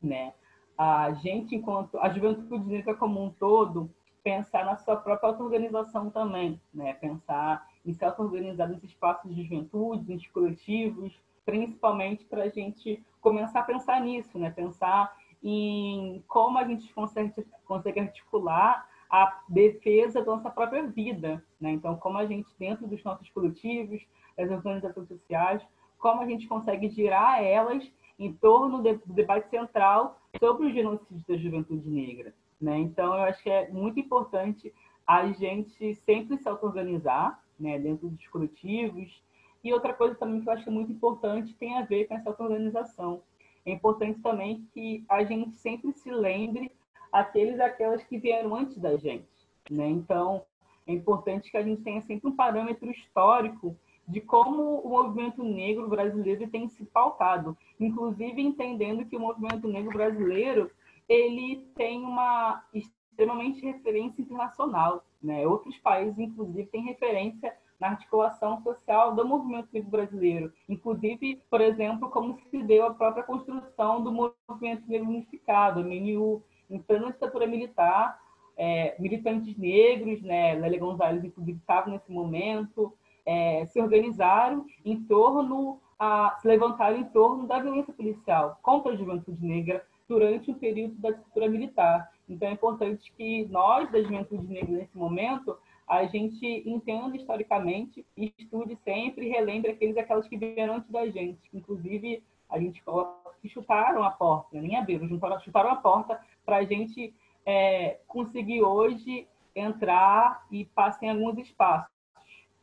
né, 0.00 0.32
a 0.78 1.12
gente, 1.14 1.56
enquanto 1.56 1.98
a 1.98 2.08
juventude 2.08 2.64
negra 2.64 2.94
como 2.94 3.22
um 3.22 3.30
todo, 3.30 3.90
pensar 4.22 4.64
na 4.64 4.76
sua 4.76 4.96
própria 4.96 5.30
auto-organização 5.30 6.08
também, 6.10 6.60
né? 6.72 6.92
pensar 6.94 7.66
em 7.84 7.92
se 7.92 8.04
auto-organizar 8.04 8.68
nos 8.68 8.84
espaços 8.84 9.34
de 9.34 9.42
juventude, 9.42 10.12
nos 10.12 10.26
coletivos, 10.28 11.18
principalmente 11.44 12.24
para 12.26 12.44
a 12.44 12.48
gente 12.48 13.02
começar 13.20 13.60
a 13.60 13.64
pensar 13.64 14.00
nisso, 14.00 14.38
né? 14.38 14.50
pensar 14.50 15.16
em 15.42 16.22
como 16.28 16.58
a 16.58 16.64
gente 16.64 16.92
consegue, 16.92 17.32
consegue 17.64 18.00
articular 18.00 18.86
a 19.10 19.42
defesa 19.48 20.20
da 20.20 20.36
nossa 20.36 20.50
própria 20.50 20.86
vida. 20.86 21.42
Né? 21.60 21.70
Então, 21.72 21.96
como 21.96 22.18
a 22.18 22.26
gente, 22.26 22.48
dentro 22.58 22.86
dos 22.86 23.02
nossos 23.02 23.28
coletivos, 23.30 24.06
das 24.36 24.50
organizações 24.50 25.08
sociais, 25.08 25.62
como 25.98 26.20
a 26.20 26.26
gente 26.26 26.46
consegue 26.46 26.88
girar 26.88 27.42
elas 27.42 27.90
em 28.18 28.32
torno 28.32 28.82
do 28.82 29.12
debate 29.12 29.48
central 29.48 30.20
sobre 30.38 30.66
o 30.66 30.72
genocídio 30.72 31.24
da 31.26 31.36
juventude 31.36 31.88
negra. 31.88 32.34
Né? 32.60 32.78
Então, 32.78 33.14
eu 33.14 33.22
acho 33.22 33.42
que 33.42 33.50
é 33.50 33.68
muito 33.70 33.98
importante 33.98 34.72
a 35.06 35.26
gente 35.32 35.94
sempre 35.94 36.36
se 36.36 36.48
auto-organizar 36.48 37.42
né, 37.58 37.78
dentro 37.78 38.08
dos 38.08 38.26
coletivos. 38.28 39.22
E 39.64 39.72
outra 39.72 39.92
coisa 39.92 40.14
também 40.14 40.40
que 40.40 40.48
eu 40.48 40.52
acho 40.52 40.70
muito 40.70 40.92
importante 40.92 41.54
tem 41.54 41.76
a 41.78 41.82
ver 41.84 42.06
com 42.06 42.14
essa 42.14 42.28
auto-organização. 42.28 43.22
É 43.64 43.72
importante 43.72 44.20
também 44.20 44.66
que 44.72 45.04
a 45.08 45.24
gente 45.24 45.56
sempre 45.56 45.92
se 45.92 46.10
lembre 46.10 46.70
aqueles 47.12 47.60
aquelas 47.60 48.02
que 48.04 48.18
vieram 48.18 48.54
antes 48.54 48.78
da 48.78 48.96
gente. 48.96 49.28
Né? 49.70 49.88
Então, 49.88 50.42
é 50.86 50.92
importante 50.92 51.50
que 51.50 51.56
a 51.56 51.62
gente 51.62 51.82
tenha 51.82 52.00
sempre 52.02 52.28
um 52.28 52.34
parâmetro 52.34 52.90
histórico 52.90 53.76
de 54.06 54.22
como 54.22 54.80
o 54.80 54.88
movimento 54.88 55.44
negro 55.44 55.86
brasileiro 55.86 56.48
tem 56.48 56.66
se 56.68 56.84
pautado, 56.86 57.56
inclusive 57.78 58.40
entendendo 58.40 59.04
que 59.04 59.16
o 59.16 59.20
movimento 59.20 59.68
negro 59.68 59.92
brasileiro 59.92 60.70
ele 61.06 61.66
tem 61.74 62.02
uma 62.02 62.64
extremamente 62.72 63.60
referência 63.60 64.22
internacional, 64.22 65.04
né? 65.22 65.46
Outros 65.46 65.76
países, 65.78 66.18
inclusive, 66.18 66.66
têm 66.66 66.84
referência 66.84 67.54
na 67.78 67.88
articulação 67.90 68.62
social 68.62 69.14
do 69.14 69.26
movimento 69.26 69.68
negro 69.72 69.90
brasileiro, 69.90 70.52
inclusive, 70.68 71.40
por 71.50 71.60
exemplo, 71.60 72.10
como 72.10 72.38
se 72.50 72.62
deu 72.62 72.86
a 72.86 72.94
própria 72.94 73.22
construção 73.22 74.02
do 74.02 74.10
movimento 74.10 74.88
negro 74.88 75.08
unificado, 75.08 75.84
MNU, 75.84 76.42
ditadura 76.68 77.46
militar, 77.46 78.18
é, 78.56 78.96
militantes 78.98 79.56
negros, 79.56 80.20
né, 80.22 80.54
Lélia 80.54 80.80
Gonzalez, 80.80 81.24
inclusive, 81.24 81.58
estava 81.58 81.90
nesse 81.90 82.10
momento, 82.10 82.92
é, 83.24 83.64
se 83.66 83.80
organizaram 83.80 84.66
em 84.84 85.00
torno, 85.04 85.80
a, 85.98 86.36
se 86.40 86.48
levantaram 86.48 86.98
em 86.98 87.04
torno 87.04 87.46
da 87.46 87.60
violência 87.60 87.92
policial 87.92 88.58
contra 88.62 88.92
a 88.92 88.96
juventude 88.96 89.44
negra 89.44 89.84
durante 90.08 90.50
o 90.50 90.54
período 90.54 90.94
da 90.94 91.10
ditadura 91.10 91.48
militar. 91.48 92.10
Então, 92.28 92.48
é 92.48 92.52
importante 92.52 93.12
que 93.16 93.46
nós, 93.46 93.90
da 93.92 94.02
juventude 94.02 94.46
negra, 94.46 94.78
nesse 94.78 94.96
momento, 94.96 95.56
a 95.86 96.04
gente 96.04 96.44
entenda 96.68 97.16
historicamente, 97.16 98.04
estude 98.16 98.76
sempre 98.84 99.26
e 99.26 99.30
relembre 99.30 99.70
aqueles 99.70 99.96
aquelas 99.96 100.26
que 100.28 100.36
vieram 100.36 100.74
antes 100.74 100.90
da 100.90 101.06
gente. 101.06 101.40
Inclusive, 101.52 102.22
a 102.48 102.58
gente 102.58 102.82
coloca 102.82 103.30
que 103.40 103.48
chutaram 103.48 104.02
a 104.02 104.10
porta, 104.10 104.60
nem 104.60 104.76
abriram, 104.76 105.08
chutaram 105.40 105.70
a 105.70 105.76
porta 105.76 106.20
para 106.48 106.56
a 106.56 106.64
gente 106.64 107.14
é, 107.44 107.98
conseguir 108.06 108.62
hoje 108.62 109.28
entrar 109.54 110.46
e 110.50 110.64
passar 110.64 111.04
em 111.04 111.10
alguns 111.10 111.36
espaços, 111.36 111.92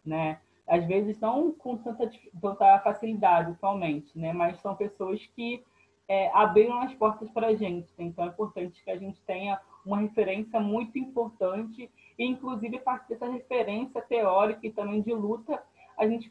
né? 0.03 0.39
às 0.67 0.83
vezes 0.87 1.19
não 1.19 1.51
com 1.51 1.77
tanta, 1.77 2.09
tanta 2.41 2.79
facilidade 2.79 3.51
atualmente, 3.51 4.17
né? 4.17 4.33
Mas 4.33 4.59
são 4.59 4.75
pessoas 4.75 5.23
que 5.35 5.63
é, 6.07 6.31
abriram 6.33 6.81
as 6.81 6.95
portas 6.95 7.29
para 7.29 7.47
a 7.47 7.55
gente. 7.55 7.87
Então 7.99 8.25
é 8.25 8.29
importante 8.29 8.83
que 8.83 8.89
a 8.89 8.97
gente 8.97 9.21
tenha 9.21 9.61
uma 9.85 9.99
referência 9.99 10.59
muito 10.59 10.97
importante 10.97 11.87
e, 12.17 12.25
inclusive, 12.25 12.77
a 12.77 12.81
partir 12.81 13.09
dessa 13.09 13.29
referência 13.29 14.01
teórica 14.01 14.65
e 14.65 14.71
também 14.71 15.03
de 15.03 15.13
luta, 15.13 15.61
a 15.95 16.07
gente, 16.07 16.27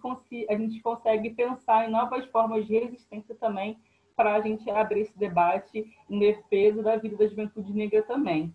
a 0.48 0.56
gente 0.56 0.80
consegue 0.80 1.30
pensar 1.30 1.86
em 1.86 1.92
novas 1.92 2.26
formas 2.26 2.66
de 2.66 2.76
resistência 2.76 3.36
também 3.36 3.78
para 4.16 4.34
a 4.34 4.40
gente 4.40 4.68
abrir 4.70 5.00
esse 5.00 5.18
debate 5.18 5.84
em 6.08 6.18
defesa 6.18 6.82
da 6.82 6.96
vida 6.96 7.16
da 7.16 7.26
juventude 7.26 7.72
negra 7.72 8.02
também, 8.02 8.54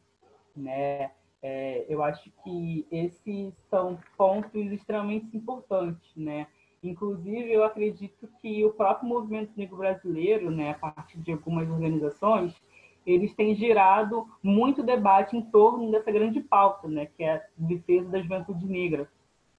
né? 0.56 1.12
É, 1.42 1.86
eu 1.88 2.04
acho 2.04 2.30
que 2.44 2.86
esses 2.92 3.54
são 3.70 3.98
pontos 4.18 4.72
extremamente 4.72 5.36
importantes, 5.36 6.14
né? 6.16 6.48
Inclusive, 6.84 7.52
eu 7.52 7.64
acredito 7.64 8.28
que 8.42 8.64
o 8.66 8.72
próprio 8.72 9.08
movimento 9.08 9.52
negro 9.56 9.78
brasileiro, 9.78 10.50
né, 10.50 10.72
a 10.72 10.74
partir 10.76 11.18
de 11.20 11.32
algumas 11.32 11.70
organizações, 11.70 12.54
eles 13.06 13.34
têm 13.34 13.56
gerado 13.56 14.28
muito 14.42 14.84
debate 14.84 15.36
em 15.36 15.42
torno 15.42 15.92
dessa 15.92 16.12
grande 16.12 16.40
pauta, 16.40 16.88
né, 16.88 17.06
que 17.06 17.24
é 17.24 17.36
a 17.36 17.42
defesa 17.58 18.10
da 18.10 18.22
juventude 18.22 18.66
negra, 18.66 19.10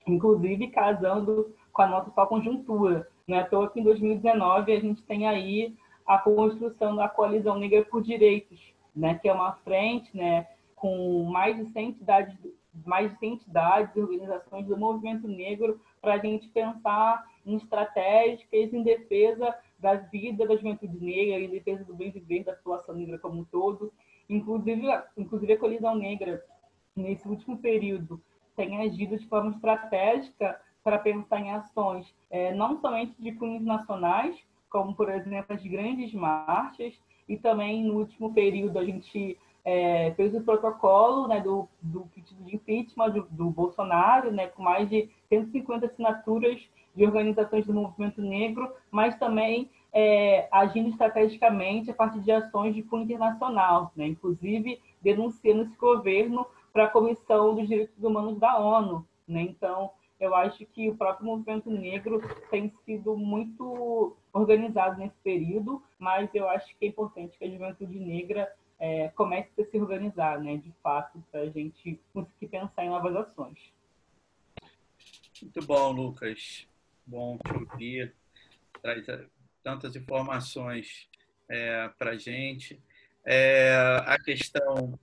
inclusive 0.07 0.69
casando 0.69 1.55
com 1.73 1.83
a 1.83 1.87
nossa 1.87 2.09
atual 2.09 2.27
conjuntura. 2.27 3.09
Não 3.27 3.37
é 3.37 3.41
à 3.41 3.47
toa 3.47 3.71
que 3.71 3.81
em 3.81 3.85
2019 3.85 4.73
a 4.73 4.81
gente 4.81 5.03
tem 5.03 5.29
aí 5.29 5.75
a 6.11 6.19
construção 6.19 6.97
da 6.97 7.09
Coalizão 7.09 7.57
Negra 7.57 7.85
por 7.85 8.03
Direitos, 8.03 8.75
né, 8.95 9.15
que 9.15 9.29
é 9.29 9.33
uma 9.33 9.53
frente, 9.53 10.11
né, 10.17 10.49
com 10.75 11.23
mais 11.23 11.57
de 11.57 11.67
100 11.67 11.89
entidades, 11.91 12.37
mais 12.85 13.13
de 13.13 13.19
100 13.21 13.35
entidades 13.35 13.95
e 13.95 14.01
organizações 14.01 14.67
do 14.67 14.77
movimento 14.77 15.29
negro 15.29 15.81
para 16.03 16.15
a 16.15 16.19
gente 16.19 16.49
pensar 16.49 17.25
em 17.47 17.55
estratégias 17.55 18.43
em 18.53 18.83
defesa 18.83 19.55
da 19.79 19.95
vida 19.95 20.49
da 20.49 20.57
juventude 20.57 20.99
negra, 20.99 21.39
em 21.39 21.49
defesa 21.49 21.85
do 21.85 21.95
bem 21.95 22.11
viver 22.11 22.43
da 22.43 22.55
população 22.55 22.97
negra 22.97 23.17
como 23.17 23.43
um 23.43 23.45
todo. 23.45 23.93
Inclusive, 24.29 24.83
inclusive 25.17 25.53
a 25.53 25.59
Colisão 25.59 25.95
Negra, 25.95 26.45
nesse 26.97 27.29
último 27.29 27.57
período, 27.59 28.21
tem 28.57 28.81
agido 28.81 29.17
de 29.17 29.29
forma 29.29 29.53
estratégica 29.53 30.61
para 30.83 30.99
pensar 30.99 31.39
em 31.39 31.53
ações 31.53 32.13
é, 32.29 32.53
não 32.53 32.81
somente 32.81 33.15
de 33.17 33.31
cunhos 33.33 33.65
nacionais, 33.65 34.37
como, 34.71 34.95
por 34.95 35.11
exemplo, 35.11 35.55
as 35.55 35.63
grandes 35.63 36.15
marchas, 36.15 36.95
e 37.29 37.37
também 37.37 37.85
no 37.85 37.99
último 37.99 38.33
período 38.33 38.79
a 38.79 38.85
gente 38.85 39.37
é, 39.65 40.13
fez 40.13 40.35
o 40.35 40.43
protocolo 40.43 41.29
né, 41.29 41.41
do, 41.41 41.69
do 41.81 42.03
pedido 42.15 42.43
de 42.45 42.57
impeachment 42.57 43.11
do, 43.11 43.27
do, 43.31 43.51
Bolsonaro, 43.51 44.33
né, 44.33 44.47
com 44.49 44.63
mais 44.63 44.89
de 44.89 45.09
150 45.29 45.87
assinaturas 45.87 46.61
de 46.95 47.05
organizações 47.05 47.67
do 47.67 47.73
movimento 47.73 48.21
negro, 48.21 48.73
mas 48.91 49.17
também 49.19 49.71
é, 49.93 50.49
agindo 50.51 50.89
estrategicamente 50.89 51.91
a 51.91 51.95
partir 51.95 52.21
de 52.21 52.33
ações 52.33 52.75
de 52.75 52.83
cunho 52.83 53.05
internacional, 53.05 53.93
né, 53.95 54.07
inclusive 54.07 54.81
denunciando 55.03 55.63
esse 55.63 55.77
governo 55.77 56.47
para 56.73 56.85
a 56.85 56.91
Comissão 56.91 57.55
dos 57.55 57.69
Direitos 57.69 58.03
Humanos 58.03 58.39
da 58.39 58.59
ONU. 58.59 59.07
Né? 59.27 59.43
Então, 59.43 59.91
eu 60.19 60.35
acho 60.35 60.65
que 60.67 60.89
o 60.89 60.97
próprio 60.97 61.27
movimento 61.27 61.71
negro 61.71 62.21
tem 62.51 62.69
sido 62.85 63.17
muito 63.17 64.17
organizado 64.33 64.99
nesse 64.99 65.17
período, 65.23 65.83
mas 65.99 66.29
eu 66.35 66.49
acho 66.49 66.77
que 66.79 66.87
é 66.87 66.89
importante 66.89 67.37
que 67.39 67.45
a 67.45 67.51
juventude 67.51 67.99
negra 67.99 68.53
é, 68.79 69.09
comece 69.09 69.51
a 69.61 69.65
se 69.65 69.79
organizar, 69.79 70.41
né, 70.41 70.57
de 70.57 70.73
fato, 70.83 71.23
para 71.31 71.43
a 71.43 71.51
gente 71.51 72.01
conseguir 72.13 72.49
pensar 72.49 72.85
em 72.85 72.89
novas 72.89 73.15
ações. 73.15 73.59
Muito 75.43 75.67
bom, 75.67 75.93
Lucas. 75.93 76.67
Bom 77.07 77.39
te 77.39 77.53
ouvir. 77.53 78.15
Traz 78.83 79.07
tantas 79.63 79.97
informações 79.97 81.09
é, 81.49 81.89
para 81.99 82.13
a 82.13 82.17
gente. 82.17 82.81
É, 83.25 83.75
a 84.07 84.19
questão 84.19 84.99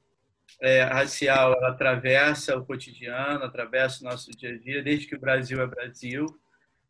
é, 0.62 0.84
racial 0.84 1.54
ela 1.54 1.70
atravessa 1.70 2.58
o 2.58 2.66
cotidiano, 2.66 3.44
atravessa 3.44 4.02
o 4.02 4.10
nosso 4.10 4.32
dia 4.32 4.54
a 4.54 4.58
dia, 4.58 4.82
desde 4.82 5.08
que 5.08 5.16
o 5.16 5.20
Brasil 5.20 5.62
é 5.62 5.68
Brasil. 5.68 6.26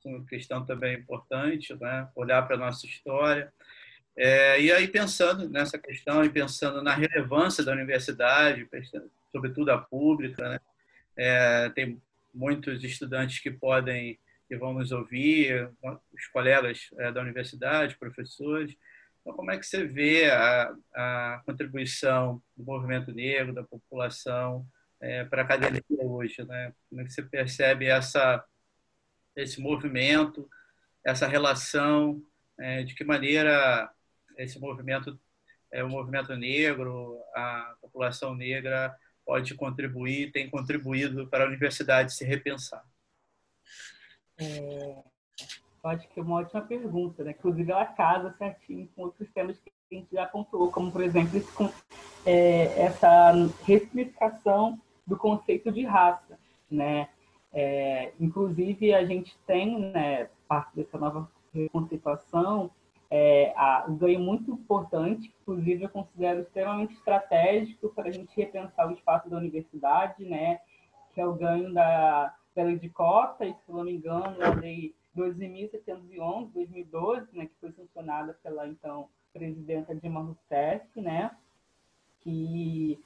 É 0.05 0.09
uma 0.09 0.25
questão 0.25 0.65
também 0.65 0.97
importante, 0.97 1.73
né? 1.75 2.07
olhar 2.15 2.41
para 2.43 2.55
a 2.55 2.59
nossa 2.59 2.85
história. 2.85 3.51
É, 4.15 4.59
e 4.59 4.71
aí, 4.71 4.87
pensando 4.87 5.47
nessa 5.49 5.77
questão 5.77 6.23
e 6.23 6.29
pensando 6.29 6.81
na 6.81 6.93
relevância 6.93 7.63
da 7.63 7.71
universidade, 7.71 8.67
sobretudo 9.31 9.69
a 9.69 9.77
pública, 9.77 10.49
né? 10.49 10.59
é, 11.15 11.69
tem 11.69 12.01
muitos 12.33 12.83
estudantes 12.83 13.39
que 13.39 13.51
podem 13.51 14.19
e 14.49 14.55
vão 14.55 14.73
nos 14.73 14.91
ouvir, 14.91 15.69
os 16.13 16.27
colegas 16.27 16.89
é, 16.97 17.11
da 17.11 17.21
universidade, 17.21 17.97
professores. 17.97 18.73
Então, 19.21 19.35
como 19.35 19.51
é 19.51 19.57
que 19.57 19.65
você 19.65 19.83
vê 19.85 20.29
a, 20.29 20.73
a 20.95 21.41
contribuição 21.45 22.41
do 22.55 22.63
movimento 22.63 23.11
negro, 23.11 23.53
da 23.53 23.63
população, 23.63 24.65
é, 25.01 25.25
para 25.25 25.41
a 25.41 25.45
academia 25.45 25.81
hoje? 25.89 26.45
Né? 26.45 26.73
Como 26.89 27.01
é 27.01 27.03
que 27.03 27.11
você 27.11 27.21
percebe 27.21 27.87
essa, 27.87 28.43
esse 29.37 29.61
movimento, 29.61 30.49
essa 31.05 31.27
relação, 31.27 32.21
é, 32.59 32.83
de 32.83 32.95
que 32.95 33.03
maneira 33.03 33.89
esse 34.37 34.59
movimento, 34.59 35.17
é, 35.71 35.83
o 35.83 35.89
movimento 35.89 36.35
negro, 36.35 37.21
a 37.35 37.75
população 37.79 38.35
negra 38.35 38.95
pode 39.25 39.53
contribuir, 39.55 40.31
tem 40.31 40.49
contribuído 40.49 41.27
para 41.27 41.43
a 41.43 41.47
universidade 41.47 42.13
se 42.13 42.25
repensar? 42.25 42.83
É, 44.39 45.03
acho 45.83 46.07
que 46.09 46.19
é 46.19 46.23
uma 46.23 46.37
ótima 46.37 46.61
pergunta, 46.61 47.23
né? 47.23 47.31
Inclusive, 47.31 47.71
ela 47.71 47.85
casa 47.85 48.33
certinho 48.37 48.87
com 48.95 49.03
outros 49.03 49.29
temas 49.31 49.57
que 49.59 49.71
a 49.91 49.95
gente 49.95 50.07
já 50.11 50.23
apontou, 50.23 50.71
como, 50.71 50.91
por 50.91 51.01
exemplo, 51.01 51.37
esse, 51.37 51.73
é, 52.25 52.81
essa 52.81 53.33
ressignificação 53.65 54.81
do 55.05 55.17
conceito 55.17 55.71
de 55.71 55.85
raça, 55.85 56.37
né? 56.69 57.09
É, 57.53 58.13
inclusive, 58.19 58.93
a 58.93 59.05
gente 59.05 59.37
tem, 59.45 59.79
né, 59.79 60.29
parte 60.47 60.75
dessa 60.75 60.97
nova 60.97 61.29
conceituação, 61.71 62.71
é, 63.09 63.53
a, 63.55 63.85
um 63.87 63.97
ganho 63.97 64.19
muito 64.19 64.51
importante, 64.51 65.33
inclusive 65.41 65.83
eu 65.83 65.89
considero 65.89 66.41
extremamente 66.41 66.93
estratégico 66.93 67.89
para 67.89 68.09
a 68.09 68.11
gente 68.11 68.35
repensar 68.35 68.87
o 68.87 68.91
espaço 68.91 69.29
da 69.29 69.37
universidade, 69.37 70.25
né, 70.25 70.59
que 71.13 71.21
é 71.21 71.25
o 71.25 71.33
ganho 71.33 71.73
da, 71.73 72.35
da 72.55 72.63
lei 72.63 72.77
de 72.77 72.89
cotas, 72.89 73.55
se 73.65 73.71
não 73.71 73.85
me 73.85 73.93
engano, 73.93 74.37
a 74.43 74.53
lei 74.53 74.93
12.711, 75.15 76.51
2012, 76.53 77.27
né, 77.33 77.45
que 77.45 77.55
foi 77.59 77.71
sancionada 77.71 78.37
pela 78.43 78.67
então 78.67 79.09
presidenta 79.33 79.95
Dilma 79.95 80.21
Rousseff, 80.21 80.85
né, 80.99 81.31
que 82.21 82.99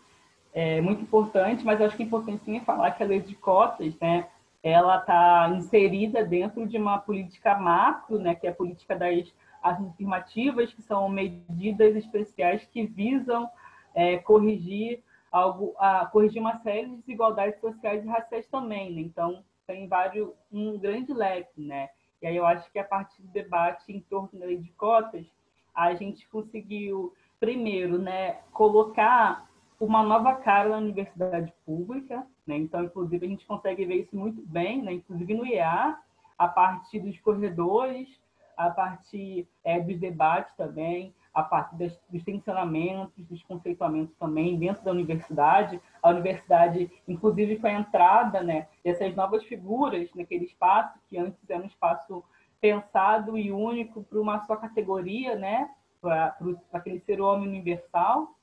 é 0.53 0.81
muito 0.81 1.01
importante, 1.01 1.63
mas 1.65 1.79
eu 1.79 1.85
acho 1.85 1.95
que 1.95 2.03
é 2.03 2.05
importante 2.05 2.43
sim 2.43 2.59
falar 2.61 2.91
que 2.91 3.03
a 3.03 3.05
lei 3.05 3.19
de 3.19 3.35
cotas, 3.35 3.97
né, 3.99 4.27
ela 4.63 4.97
está 4.97 5.51
inserida 5.55 6.23
dentro 6.23 6.67
de 6.67 6.77
uma 6.77 6.99
política 6.99 7.57
macro, 7.57 8.19
né, 8.19 8.35
que 8.35 8.45
é 8.45 8.51
a 8.51 8.55
política 8.55 8.95
das 8.95 9.33
afirmativas, 9.63 10.73
que 10.73 10.81
são 10.81 11.07
medidas 11.09 11.95
especiais 11.95 12.63
que 12.65 12.85
visam 12.85 13.49
é, 13.95 14.17
corrigir 14.17 15.03
algo, 15.31 15.73
a, 15.77 16.05
corrigir 16.05 16.41
uma 16.41 16.57
série 16.59 16.87
de 16.87 16.97
desigualdades 16.97 17.59
sociais 17.59 18.03
e 18.03 18.07
raciais 18.07 18.47
também. 18.47 18.93
Né? 18.93 19.01
Então, 19.01 19.43
tem 19.65 19.87
vários, 19.87 20.29
um 20.51 20.77
grande 20.77 21.13
leque, 21.13 21.61
né? 21.61 21.89
E 22.21 22.27
aí 22.27 22.35
eu 22.35 22.45
acho 22.45 22.69
que 22.71 22.77
a 22.77 22.83
partir 22.83 23.21
do 23.21 23.29
debate 23.29 23.91
em 23.91 23.99
torno 24.01 24.29
da 24.33 24.45
lei 24.45 24.57
de 24.57 24.69
cotas, 24.73 25.25
a 25.73 25.93
gente 25.95 26.27
conseguiu, 26.27 27.13
primeiro, 27.39 27.97
né, 27.97 28.39
colocar 28.51 29.49
uma 29.85 30.03
nova 30.03 30.35
cara 30.35 30.69
na 30.69 30.77
universidade 30.77 31.51
pública, 31.65 32.25
né? 32.45 32.55
Então, 32.55 32.83
inclusive, 32.83 33.25
a 33.25 33.29
gente 33.29 33.45
consegue 33.45 33.83
ver 33.83 33.95
isso 33.95 34.15
muito 34.15 34.41
bem, 34.43 34.81
né? 34.81 34.93
Inclusive 34.93 35.33
no 35.33 35.45
IEA, 35.45 35.97
a 36.37 36.47
partir 36.47 36.99
dos 36.99 37.19
corredores, 37.19 38.07
a 38.55 38.69
partir 38.69 39.47
é, 39.63 39.79
dos 39.79 39.99
debates 39.99 40.53
também, 40.55 41.13
a 41.33 41.41
partir 41.41 41.75
das, 41.77 41.99
dos 42.09 42.23
tensionamentos, 42.23 43.25
dos 43.25 43.41
conceituamentos 43.43 44.15
também 44.17 44.59
dentro 44.59 44.83
da 44.83 44.91
universidade. 44.91 45.81
A 46.01 46.09
universidade, 46.09 46.91
inclusive, 47.07 47.57
com 47.57 47.67
a 47.67 47.73
entrada 47.73 48.43
né, 48.43 48.67
dessas 48.83 49.15
novas 49.15 49.43
figuras 49.45 50.09
naquele 50.13 50.45
espaço, 50.45 50.99
que 51.09 51.17
antes 51.17 51.39
era 51.49 51.63
um 51.63 51.65
espaço 51.65 52.23
pensado 52.59 53.35
e 53.35 53.51
único 53.51 54.03
para 54.03 54.21
uma 54.21 54.45
só 54.45 54.55
categoria, 54.55 55.35
né, 55.35 55.71
para 55.99 56.37
aquele 56.71 56.99
ser 56.99 57.19
homem 57.19 57.47
universal. 57.47 58.35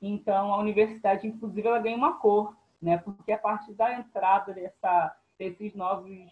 Então, 0.00 0.52
a 0.52 0.58
universidade, 0.58 1.26
inclusive, 1.26 1.66
ela 1.66 1.78
ganha 1.78 1.96
uma 1.96 2.14
cor, 2.14 2.56
né, 2.80 2.96
porque 2.98 3.32
a 3.32 3.38
partir 3.38 3.74
da 3.74 3.92
entrada 3.94 4.54
dessa, 4.54 5.16
desses 5.38 5.74
novos 5.74 6.30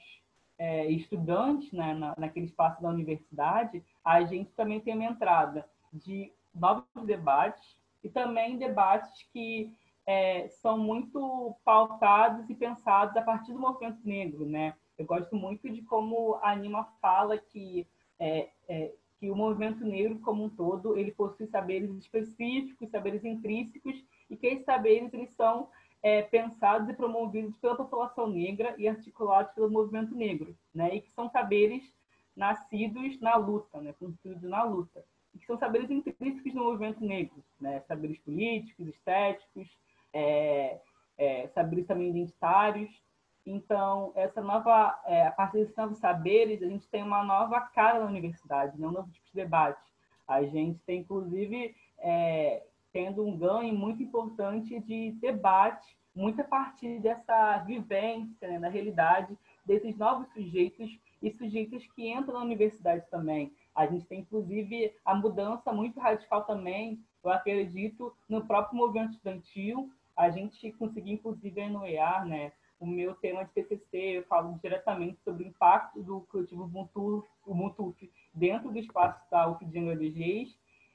é, 0.58 0.86
estudantes 0.90 1.70
né, 1.72 1.94
na, 1.94 2.14
naquele 2.16 2.46
espaço 2.46 2.82
da 2.82 2.88
universidade, 2.88 3.84
a 4.04 4.22
gente 4.24 4.50
também 4.52 4.80
tem 4.80 4.94
uma 4.94 5.04
entrada 5.04 5.68
de 5.92 6.32
novos 6.54 6.84
debates 7.04 7.76
e 8.02 8.08
também 8.08 8.58
debates 8.58 9.22
que 9.32 9.72
é, 10.06 10.48
são 10.48 10.78
muito 10.78 11.54
pautados 11.64 12.48
e 12.48 12.54
pensados 12.54 13.16
a 13.16 13.22
partir 13.22 13.52
do 13.52 13.58
movimento 13.58 14.00
negro, 14.04 14.46
né? 14.46 14.74
Eu 14.96 15.04
gosto 15.04 15.36
muito 15.36 15.70
de 15.70 15.82
como 15.82 16.36
a 16.42 16.52
Anima 16.52 16.84
fala 17.00 17.36
que 17.36 17.86
é, 18.18 18.48
é, 18.68 18.92
que 19.18 19.30
o 19.30 19.36
movimento 19.36 19.84
negro 19.84 20.18
como 20.20 20.44
um 20.44 20.48
todo 20.48 20.96
ele 20.96 21.12
possui 21.12 21.46
saberes 21.46 21.90
específicos, 21.96 22.90
saberes 22.90 23.24
intrínsecos 23.24 24.04
e 24.30 24.36
que 24.36 24.46
esses 24.46 24.64
saberes 24.64 25.12
eles 25.12 25.34
são 25.34 25.68
é, 26.02 26.22
pensados 26.22 26.88
e 26.88 26.94
promovidos 26.94 27.56
pela 27.56 27.76
população 27.76 28.28
negra 28.28 28.74
e 28.78 28.86
articulados 28.86 29.52
pelo 29.52 29.70
movimento 29.70 30.14
negro, 30.14 30.56
né? 30.72 30.94
E 30.94 31.00
que 31.00 31.12
são 31.12 31.28
saberes 31.28 31.82
nascidos 32.36 33.20
na 33.20 33.36
luta, 33.36 33.80
né? 33.80 33.92
Construídos 33.98 34.48
na 34.48 34.62
luta 34.62 35.04
que 35.38 35.46
são 35.46 35.56
saberes 35.56 35.90
intrínsecos 35.90 36.54
no 36.54 36.64
movimento 36.64 37.04
negro, 37.04 37.42
né? 37.60 37.80
saberes 37.86 38.18
políticos, 38.18 38.86
estéticos, 38.88 39.68
é, 40.12 40.80
é, 41.16 41.48
saberes 41.48 41.86
também 41.86 42.10
identitários. 42.10 42.90
Então, 43.50 44.12
essa 44.14 44.42
nova, 44.42 45.00
é, 45.06 45.26
a 45.26 45.30
partir 45.30 45.56
desses 45.56 45.74
novos 45.74 45.98
saberes, 45.98 46.62
a 46.62 46.66
gente 46.66 46.86
tem 46.88 47.02
uma 47.02 47.24
nova 47.24 47.58
cara 47.60 47.98
na 47.98 48.04
universidade, 48.04 48.78
né? 48.78 48.86
um 48.86 48.90
novo 48.90 49.10
tipo 49.10 49.24
de 49.26 49.34
debate. 49.34 49.80
A 50.26 50.42
gente 50.42 50.78
tem, 50.80 51.00
inclusive, 51.00 51.74
é, 51.98 52.62
tendo 52.92 53.26
um 53.26 53.34
ganho 53.38 53.74
muito 53.74 54.02
importante 54.02 54.78
de 54.80 55.12
debate, 55.12 55.96
muito 56.14 56.42
a 56.42 56.44
partir 56.44 57.00
dessa 57.00 57.58
vivência, 57.58 58.48
né, 58.48 58.58
da 58.58 58.68
realidade 58.68 59.38
desses 59.64 59.96
novos 59.96 60.28
sujeitos 60.34 60.98
e 61.22 61.30
sujeitos 61.30 61.86
que 61.92 62.06
entram 62.06 62.34
na 62.34 62.44
universidade 62.44 63.08
também. 63.10 63.50
A 63.74 63.86
gente 63.86 64.04
tem, 64.04 64.20
inclusive, 64.20 64.92
a 65.04 65.14
mudança 65.14 65.72
muito 65.72 65.98
radical 65.98 66.44
também, 66.44 67.02
eu 67.24 67.30
acredito, 67.30 68.12
no 68.28 68.44
próprio 68.44 68.76
movimento 68.76 69.12
estudantil. 69.12 69.90
A 70.14 70.28
gente 70.28 70.70
conseguiu, 70.72 71.14
inclusive, 71.14 71.60
enumerar, 71.60 72.26
né, 72.26 72.52
o 72.78 72.86
meu 72.86 73.14
tema 73.14 73.44
de 73.44 73.50
TCC, 73.52 74.18
eu 74.18 74.24
falo 74.24 74.58
diretamente 74.62 75.18
sobre 75.22 75.44
o 75.44 75.48
impacto 75.48 76.02
do 76.02 76.20
coletivo 76.30 76.64
Ubuntu, 76.64 77.96
dentro 78.32 78.70
do 78.70 78.78
espaço 78.78 79.20
da 79.30 79.48
UF 79.48 79.64
de 79.64 79.78
Angra 79.78 79.98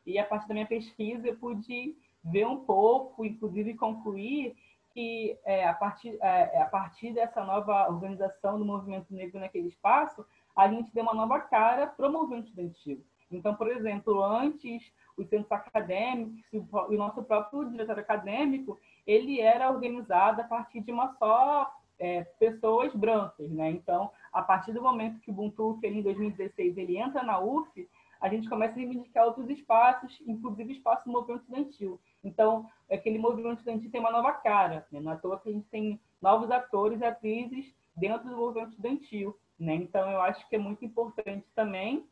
e 0.06 0.20
a 0.20 0.26
partir 0.26 0.48
da 0.48 0.54
minha 0.54 0.66
pesquisa 0.66 1.28
eu 1.28 1.36
pude 1.38 1.96
ver 2.24 2.48
um 2.48 2.64
pouco, 2.64 3.26
inclusive 3.26 3.74
concluir 3.76 4.56
que 4.94 5.38
é, 5.44 5.68
a, 5.68 5.74
partir, 5.74 6.18
é, 6.22 6.62
a 6.62 6.66
partir 6.66 7.14
dessa 7.14 7.44
nova 7.44 7.90
organização 7.90 8.60
do 8.60 8.66
movimento 8.66 9.14
negro 9.14 9.40
naquele 9.40 9.68
espaço, 9.68 10.26
a 10.56 10.68
gente 10.68 10.94
deu 10.94 11.04
uma 11.04 11.16
nova 11.16 11.40
cara 11.40 11.88
para 11.88 12.08
o 12.08 12.12
movimento 12.12 12.46
estudantil. 12.46 13.04
Então, 13.32 13.56
por 13.56 13.68
exemplo, 13.68 14.24
antes, 14.24 14.94
os 15.18 15.28
centros 15.28 15.52
acadêmicos 15.52 16.44
o 16.54 16.94
nosso 16.94 17.24
próprio 17.24 17.70
diretor 17.70 17.98
acadêmico, 17.98 18.80
ele 19.06 19.40
era 19.40 19.70
organizado 19.70 20.42
a 20.42 20.44
partir 20.44 20.82
de 20.82 20.92
uma 20.92 21.16
só 21.18 21.74
é, 22.00 22.24
pessoas 22.40 22.94
brancas, 22.94 23.50
né? 23.52 23.70
Então, 23.70 24.12
a 24.32 24.42
partir 24.42 24.74
do 24.74 24.82
momento 24.82 25.20
que 25.20 25.30
o 25.30 25.34
Ubuntu, 25.34 25.80
ele, 25.84 26.00
em 26.00 26.04
2016, 26.04 26.78
ele 26.78 26.98
entra 26.98 27.24
na 27.24 27.40
UF, 27.40 27.88
a 28.20 28.30
gente 28.30 28.50
começa 28.50 28.74
a 28.74 28.78
reivindicar 28.78 29.26
outros 29.26 29.50
espaços, 29.50 30.22
inclusive 30.26 30.74
espaço 30.74 31.06
do 31.06 31.12
movimento 31.12 31.42
estudantil. 31.42 32.00
Então, 32.24 32.70
aquele 32.90 33.20
movimento 33.20 33.60
estudantil 33.60 33.92
tem 33.92 34.00
uma 34.00 34.12
nova 34.12 34.32
cara, 34.32 34.88
né? 34.92 35.00
Não 35.00 35.12
é 35.12 35.16
à 35.16 35.18
toa 35.18 35.40
que 35.40 35.50
a 35.50 35.52
gente 35.52 35.68
tem 35.68 36.00
novos 36.22 36.50
atores 36.50 37.02
e 37.02 37.06
atrizes 37.06 37.74
dentro 37.96 38.30
do 38.30 38.38
movimento 38.38 38.70
estudantil. 38.70 39.38
Né? 39.60 39.76
Então, 39.76 40.10
eu 40.10 40.22
acho 40.22 40.48
que 40.50 40.56
é 40.56 40.60
muito 40.60 40.84
importante 40.84 41.46
também, 41.54 42.06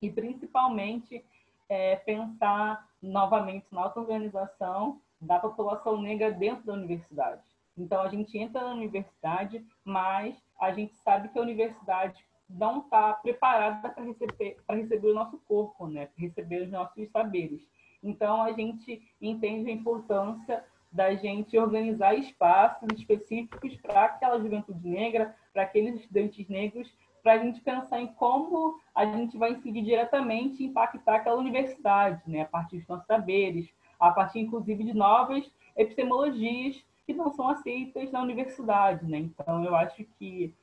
e 0.00 0.10
principalmente 0.10 1.24
é, 1.68 1.96
pensar 1.96 2.88
novamente 3.00 3.66
na 3.70 3.82
auto-organização 3.82 5.00
da 5.22 5.38
população 5.38 6.00
negra 6.02 6.30
dentro 6.32 6.66
da 6.66 6.74
universidade. 6.74 7.40
Então, 7.78 8.02
a 8.02 8.08
gente 8.08 8.36
entra 8.36 8.62
na 8.62 8.74
universidade, 8.74 9.64
mas 9.84 10.36
a 10.60 10.72
gente 10.72 10.94
sabe 10.96 11.28
que 11.28 11.38
a 11.38 11.42
universidade 11.42 12.22
não 12.50 12.80
está 12.80 13.14
preparada 13.14 13.88
para 13.88 14.04
receber, 14.04 14.58
receber 14.68 15.08
o 15.08 15.14
nosso 15.14 15.38
corpo, 15.48 15.86
né? 15.86 16.06
para 16.06 16.22
receber 16.22 16.62
os 16.62 16.70
nossos 16.70 17.08
saberes. 17.10 17.62
Então, 18.02 18.42
a 18.42 18.52
gente 18.52 19.00
entende 19.20 19.70
a 19.70 19.74
importância 19.74 20.62
da 20.90 21.14
gente 21.14 21.56
organizar 21.56 22.14
espaços 22.14 22.88
específicos 22.98 23.74
para 23.76 24.04
aquela 24.04 24.38
juventude 24.38 24.86
negra, 24.86 25.34
para 25.52 25.62
aqueles 25.62 26.00
estudantes 26.00 26.46
negros, 26.48 26.92
para 27.22 27.34
a 27.34 27.38
gente 27.38 27.60
pensar 27.60 28.00
em 28.00 28.08
como 28.08 28.78
a 28.94 29.06
gente 29.06 29.38
vai 29.38 29.52
incidir 29.52 29.82
diretamente 29.82 30.62
e 30.62 30.66
impactar 30.66 31.16
aquela 31.16 31.36
universidade, 31.36 32.20
né? 32.26 32.42
a 32.42 32.46
partir 32.46 32.78
dos 32.78 32.88
nossos 32.88 33.06
saberes, 33.06 33.72
a 34.02 34.10
partir, 34.10 34.40
inclusive, 34.40 34.82
de 34.82 34.92
novas 34.92 35.48
epistemologias 35.76 36.84
que 37.06 37.12
não 37.12 37.32
são 37.32 37.48
aceitas 37.48 38.10
na 38.10 38.20
universidade. 38.20 39.06
Né? 39.06 39.18
Então, 39.18 39.64
eu 39.64 39.74
acho 39.76 40.04
que, 40.18 40.54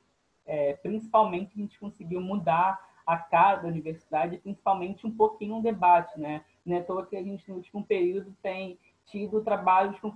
é, 0.46 0.74
principalmente, 0.74 1.52
a 1.56 1.60
gente 1.60 1.78
conseguiu 1.78 2.20
mudar 2.20 2.78
a 3.06 3.16
cara 3.16 3.62
da 3.62 3.68
universidade, 3.68 4.38
principalmente 4.38 5.06
um 5.06 5.10
pouquinho 5.10 5.56
o 5.56 5.62
debate. 5.62 6.20
Né? 6.20 6.44
Não 6.64 6.76
é 6.76 6.80
à 6.80 6.84
toa 6.84 7.06
que 7.06 7.16
a 7.16 7.22
gente, 7.22 7.48
no 7.48 7.56
último 7.56 7.84
período, 7.84 8.36
tem 8.42 8.78
tido 9.06 9.42
trabalhos 9.42 9.98
com 10.00 10.14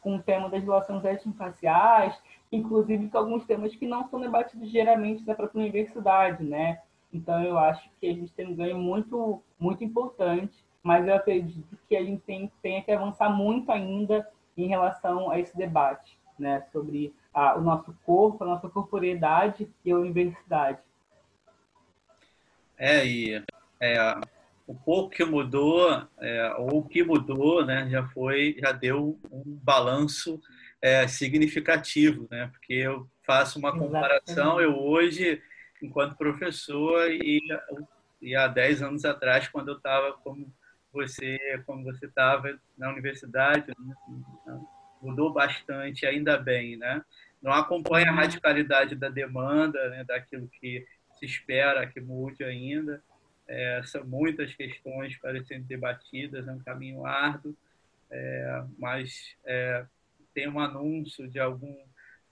com 0.00 0.16
o 0.16 0.22
tema 0.22 0.48
das 0.48 0.62
relações 0.62 1.04
étnico-raciais, 1.04 2.20
inclusive 2.50 3.08
com 3.08 3.18
alguns 3.18 3.44
temas 3.44 3.74
que 3.76 3.86
não 3.86 4.08
são 4.08 4.20
debatidos 4.20 4.70
diariamente 4.70 5.24
na 5.24 5.34
própria 5.34 5.60
universidade, 5.60 6.42
né? 6.42 6.82
Então, 7.12 7.42
eu 7.42 7.56
acho 7.58 7.88
que 8.00 8.06
a 8.06 8.12
gente 8.12 8.32
tem 8.32 8.46
um 8.46 8.56
ganho 8.56 8.78
muito, 8.78 9.42
muito 9.58 9.84
importante, 9.84 10.64
mas 10.88 11.06
eu 11.06 11.14
acredito 11.14 11.76
que 11.86 11.94
a 11.94 12.02
gente 12.02 12.22
tem, 12.22 12.50
tem 12.62 12.82
que 12.82 12.90
avançar 12.90 13.28
muito 13.28 13.70
ainda 13.70 14.26
em 14.56 14.68
relação 14.68 15.30
a 15.30 15.38
esse 15.38 15.54
debate, 15.54 16.18
né? 16.38 16.64
Sobre 16.72 17.14
a, 17.30 17.58
o 17.58 17.60
nosso 17.60 17.94
corpo, 18.06 18.42
a 18.42 18.46
nossa 18.46 18.70
corporeidade 18.70 19.68
e 19.84 19.90
a 19.90 19.98
universidade. 19.98 20.78
É, 22.78 23.06
e 23.06 23.44
é, 23.78 24.14
o 24.66 24.74
pouco 24.74 25.10
que 25.10 25.22
mudou, 25.26 25.90
é, 26.22 26.54
ou 26.56 26.78
o 26.78 26.88
que 26.88 27.04
mudou, 27.04 27.66
né, 27.66 27.86
já 27.90 28.06
foi, 28.08 28.56
já 28.58 28.72
deu 28.72 29.20
um 29.30 29.42
balanço 29.62 30.40
é, 30.80 31.06
significativo, 31.06 32.26
né? 32.30 32.48
Porque 32.50 32.72
eu 32.72 33.06
faço 33.26 33.58
uma 33.58 33.78
comparação, 33.78 34.58
eu 34.58 34.74
hoje, 34.74 35.42
enquanto 35.82 36.16
professor, 36.16 37.10
e, 37.10 37.42
e 38.22 38.34
há 38.34 38.48
10 38.48 38.80
anos 38.80 39.04
atrás, 39.04 39.48
quando 39.48 39.68
eu 39.68 39.76
estava 39.76 40.14
como 40.14 40.50
você, 40.92 41.38
como 41.66 41.84
você 41.84 42.06
estava 42.06 42.58
na 42.76 42.90
universidade, 42.90 43.72
né? 43.78 44.60
mudou 45.00 45.32
bastante, 45.32 46.06
ainda 46.06 46.36
bem, 46.36 46.76
né? 46.76 47.02
Não 47.40 47.52
acompanha 47.52 48.10
a 48.10 48.14
radicalidade 48.14 48.96
da 48.96 49.08
demanda, 49.08 49.90
né, 49.90 50.02
daquilo 50.04 50.48
que 50.48 50.84
se 51.18 51.24
espera 51.24 51.86
que 51.86 52.00
mude 52.00 52.42
ainda, 52.42 53.02
é, 53.46 53.80
são 53.84 54.04
muitas 54.04 54.52
questões 54.54 55.16
para 55.18 55.42
serem 55.44 55.62
debatidas, 55.62 56.46
é 56.46 56.52
um 56.52 56.58
caminho 56.58 57.06
árduo, 57.06 57.56
é, 58.10 58.64
mas 58.78 59.36
é, 59.44 59.86
tem 60.34 60.48
um 60.48 60.60
anúncio 60.60 61.28
de 61.28 61.38
algum, 61.38 61.76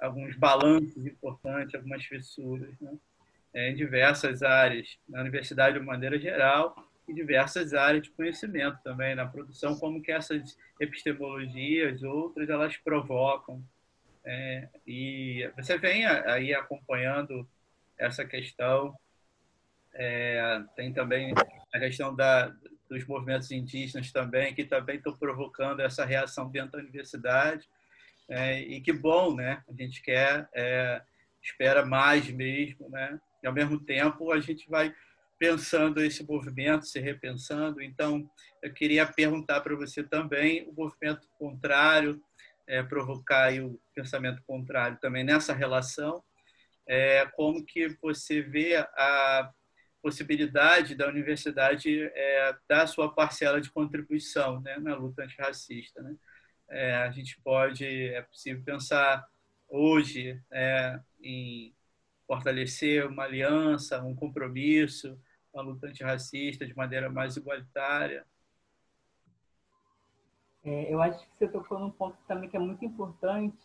alguns 0.01 0.37
balanços 0.37 1.07
importantes, 1.07 1.75
algumas 1.75 2.05
fissuras, 2.05 2.75
né? 2.81 2.99
Em 3.55 3.75
diversas 3.75 4.42
áreas, 4.42 4.99
na 5.09 5.23
universidade 5.23 5.79
de 5.79 5.85
maneira 5.85 6.19
geral, 6.19 6.77
e 7.09 7.14
diversas 7.14 7.73
áreas 7.75 8.03
de 8.03 8.11
conhecimento 8.11 8.79
também, 8.83 9.14
na 9.14 9.27
produção, 9.27 9.79
como 9.79 10.03
que 10.03 10.11
essas 10.11 10.59
epistemologias, 10.81 12.03
outras, 12.03 12.49
elas 12.49 12.77
provocam. 12.77 13.62
É, 14.25 14.69
e 14.87 15.49
você 15.57 15.79
vem 15.79 16.05
aí 16.05 16.53
acompanhando 16.53 17.49
essa 17.97 18.25
questão 18.25 18.97
é, 19.99 20.62
tem 20.77 20.92
também 20.92 21.33
a 21.73 21.79
questão 21.79 22.14
da, 22.14 22.55
dos 22.88 23.05
movimentos 23.07 23.51
indígenas 23.51 24.12
também, 24.12 24.55
que 24.55 24.64
também 24.64 24.97
estão 24.97 25.16
provocando 25.16 25.81
essa 25.81 26.05
reação 26.05 26.51
dentro 26.51 26.73
da 26.73 26.79
universidade. 26.79 27.66
É, 28.29 28.61
e 28.61 28.81
que 28.81 28.92
bom, 28.92 29.35
né? 29.35 29.62
A 29.69 29.73
gente 29.73 30.03
quer, 30.03 30.49
é, 30.53 31.01
espera 31.42 31.85
mais 31.85 32.29
mesmo, 32.29 32.90
né? 32.90 33.19
E 33.42 33.47
ao 33.47 33.53
mesmo 33.53 33.81
tempo 33.81 34.31
a 34.33 34.40
gente 34.40 34.69
vai 34.69 34.95
pensando 35.38 36.03
esse 36.03 36.25
movimento, 36.25 36.87
se 36.87 36.99
repensando. 36.99 37.83
Então, 37.83 38.29
eu 38.62 38.72
queria 38.72 39.07
perguntar 39.07 39.61
para 39.61 39.77
você 39.77 40.03
também 40.03 40.68
o 40.68 40.72
movimento 40.72 41.29
contrário, 41.38 42.22
é, 42.66 42.83
provocar 42.83 43.53
o 43.61 43.79
pensamento 43.94 44.42
contrário 44.46 44.99
também 45.01 45.25
nessa 45.25 45.53
relação. 45.53 46.22
É, 46.87 47.27
como 47.35 47.64
que 47.64 47.88
você 48.01 48.40
vê 48.40 48.77
a 48.77 49.53
possibilidade 50.07 50.94
da 50.94 51.09
universidade 51.09 52.01
é, 52.14 52.57
dar 52.68 52.87
sua 52.87 53.12
parcela 53.12 53.61
de 53.61 53.72
contribuição 53.72 54.61
né, 54.61 54.79
na 54.79 54.94
luta 54.94 55.25
antirracista. 55.25 56.01
Né? 56.01 56.14
É, 56.70 56.94
a 56.94 57.11
gente 57.11 57.40
pode, 57.42 57.85
é 57.85 58.22
possível 58.22 58.62
pensar 58.64 59.27
hoje 59.68 60.40
é, 60.53 61.01
em 61.20 61.75
fortalecer 62.25 63.05
uma 63.05 63.25
aliança, 63.25 64.01
um 64.01 64.14
compromisso, 64.14 65.20
uma 65.57 65.62
luta 65.62 65.87
antirracista 65.87 66.66
de 66.66 66.77
maneira 66.77 67.11
mais 67.11 67.37
igualitária. 67.37 68.27
É, 70.62 70.92
eu 70.92 71.01
acho 71.01 71.19
que 71.19 71.38
você 71.38 71.49
tocou 71.49 71.79
num 71.79 71.90
ponto 71.90 72.19
também 72.29 72.49
que 72.49 72.57
é 72.57 72.61
muito 72.61 72.85
importante, 72.85 73.57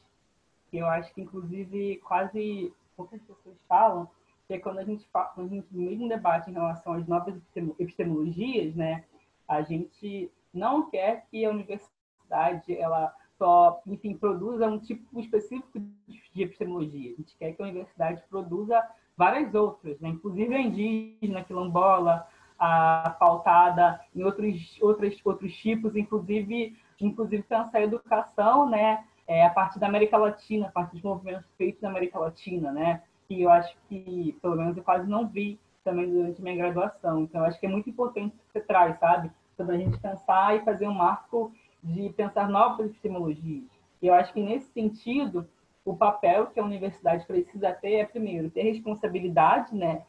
que 0.70 0.78
eu 0.78 0.88
acho 0.88 1.14
que, 1.14 1.22
inclusive, 1.22 1.98
quase 1.98 2.74
poucas 2.96 3.22
pessoas 3.24 3.58
falam, 3.68 4.10
que 4.48 4.54
é 4.54 4.60
quando 4.60 4.80
a 4.80 4.84
gente 4.84 5.06
fala, 5.10 5.30
quando 5.30 5.52
a 5.52 5.56
gente 5.56 5.68
mesmo 5.72 6.08
debate 6.08 6.50
em 6.50 6.54
relação 6.54 6.94
às 6.94 7.08
novas 7.08 7.36
epistemologias, 7.80 8.76
né, 8.76 9.04
a 9.48 9.62
gente 9.62 10.32
não 10.54 10.90
quer 10.90 11.26
que 11.30 11.44
a 11.44 11.50
universidade 11.50 12.78
ela 12.78 13.14
só, 13.38 13.82
enfim, 13.88 14.16
produza 14.16 14.68
um 14.68 14.80
tipo 14.80 15.20
específico 15.20 15.80
de 16.08 16.44
epistemologia. 16.44 17.14
A 17.14 17.16
gente 17.16 17.36
quer 17.38 17.54
que 17.54 17.62
a 17.62 17.66
universidade 17.66 18.24
produza 18.30 18.88
várias 19.18 19.54
outras, 19.54 20.00
né? 20.00 20.10
inclusive 20.10 20.54
a 20.54 20.60
indígena, 20.60 21.44
quilombola, 21.44 22.28
a 22.58 23.16
pautada 23.20 24.00
em 24.16 24.24
outros, 24.24 24.78
outros, 24.82 25.20
outros 25.26 25.54
tipos, 25.58 25.96
inclusive, 25.96 26.78
inclusive 27.00 27.44
pensar 27.44 27.80
a 27.80 27.84
educação 27.84 28.70
né? 28.70 29.04
É, 29.28 29.46
a 29.46 29.50
partir 29.50 29.80
da 29.80 29.88
América 29.88 30.18
Latina, 30.18 30.68
a 30.68 30.72
partir 30.72 30.94
dos 30.94 31.04
movimentos 31.04 31.46
feitos 31.58 31.82
na 31.82 31.90
América 31.90 32.20
Latina, 32.20 32.72
né? 32.72 33.02
que 33.32 33.42
eu 33.44 33.50
acho 33.50 33.74
que, 33.88 34.38
pelo 34.42 34.58
menos, 34.58 34.76
eu 34.76 34.84
quase 34.84 35.10
não 35.10 35.26
vi 35.26 35.58
também 35.86 36.12
durante 36.12 36.42
minha 36.42 36.56
graduação. 36.56 37.22
Então, 37.22 37.42
eu 37.42 37.48
acho 37.48 37.58
que 37.58 37.66
é 37.66 37.70
muito 37.70 37.90
importante 37.90 38.36
que 38.36 38.44
você 38.52 38.60
traz, 38.60 39.00
sabe? 39.00 39.32
Sobre 39.56 39.76
a 39.76 39.78
gente 39.78 39.98
pensar 40.00 40.58
e 40.58 40.66
fazer 40.66 40.86
um 40.86 40.94
marco 40.94 41.54
de 41.82 42.10
pensar 42.10 42.50
novas 42.50 42.88
epistemologias. 42.88 43.64
E 44.02 44.08
eu 44.08 44.14
acho 44.14 44.34
que, 44.34 44.42
nesse 44.42 44.70
sentido, 44.74 45.48
o 45.84 45.96
papel 45.96 46.48
que 46.48 46.60
a 46.60 46.64
universidade 46.64 47.26
precisa 47.26 47.72
ter 47.74 47.96
é, 47.96 48.06
primeiro, 48.06 48.50
ter 48.50 48.64
responsabilidade 48.64 49.76
né, 49.76 50.04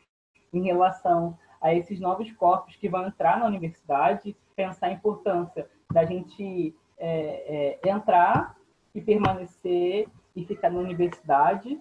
em 0.52 0.64
relação 0.64 1.38
a 1.60 1.72
esses 1.72 2.00
novos 2.00 2.30
corpos 2.32 2.76
que 2.76 2.88
vão 2.88 3.06
entrar 3.06 3.38
na 3.38 3.46
universidade, 3.46 4.36
pensar 4.54 4.88
a 4.88 4.92
importância 4.92 5.68
da 5.92 6.04
gente 6.04 6.74
é, 6.98 7.78
é, 7.84 7.90
entrar 7.90 8.56
e 8.94 9.00
permanecer 9.00 10.08
e 10.34 10.44
ficar 10.44 10.70
na 10.70 10.80
universidade, 10.80 11.78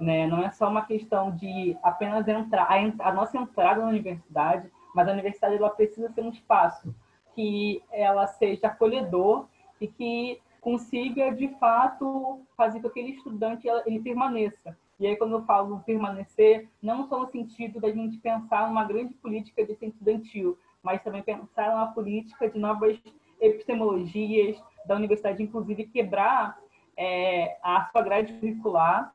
né? 0.00 0.26
Não 0.26 0.42
é 0.42 0.50
só 0.50 0.68
uma 0.68 0.84
questão 0.84 1.30
de 1.30 1.76
apenas 1.82 2.26
entrar, 2.26 2.64
a, 2.64 3.08
a 3.08 3.12
nossa 3.12 3.38
entrada 3.38 3.82
na 3.82 3.88
universidade, 3.88 4.70
mas 4.94 5.08
a 5.08 5.12
universidade 5.12 5.56
ela 5.56 5.70
precisa 5.70 6.10
ser 6.10 6.22
um 6.22 6.30
espaço 6.30 6.94
que 7.34 7.82
ela 7.90 8.26
seja 8.26 8.66
acolhedor 8.66 9.46
e 9.80 9.86
que 9.86 10.40
consiga 10.62 11.30
de 11.34 11.48
fato 11.58 12.40
fazer 12.56 12.80
com 12.80 12.88
que 12.88 13.00
aquele 13.00 13.16
estudante 13.16 13.68
ele 13.84 14.00
permaneça. 14.00 14.74
E 14.98 15.06
aí 15.06 15.16
quando 15.16 15.32
eu 15.32 15.44
falo 15.44 15.82
permanecer, 15.84 16.66
não 16.80 17.06
só 17.06 17.20
no 17.20 17.30
sentido 17.30 17.78
da 17.78 17.90
gente 17.90 18.16
pensar 18.16 18.68
numa 18.68 18.84
grande 18.84 19.12
política 19.14 19.62
de 19.66 19.74
centro 19.74 19.98
estudantil, 19.98 20.58
mas 20.82 21.02
também 21.02 21.22
pensar 21.22 21.72
numa 21.72 21.92
política 21.92 22.48
de 22.48 22.58
novas 22.58 22.98
epistemologias 23.40 24.56
da 24.86 24.94
universidade, 24.94 25.42
inclusive 25.42 25.84
quebrar 25.88 26.58
é, 26.96 27.58
a 27.62 27.90
sua 27.92 28.00
grade 28.00 28.32
curricular 28.34 29.12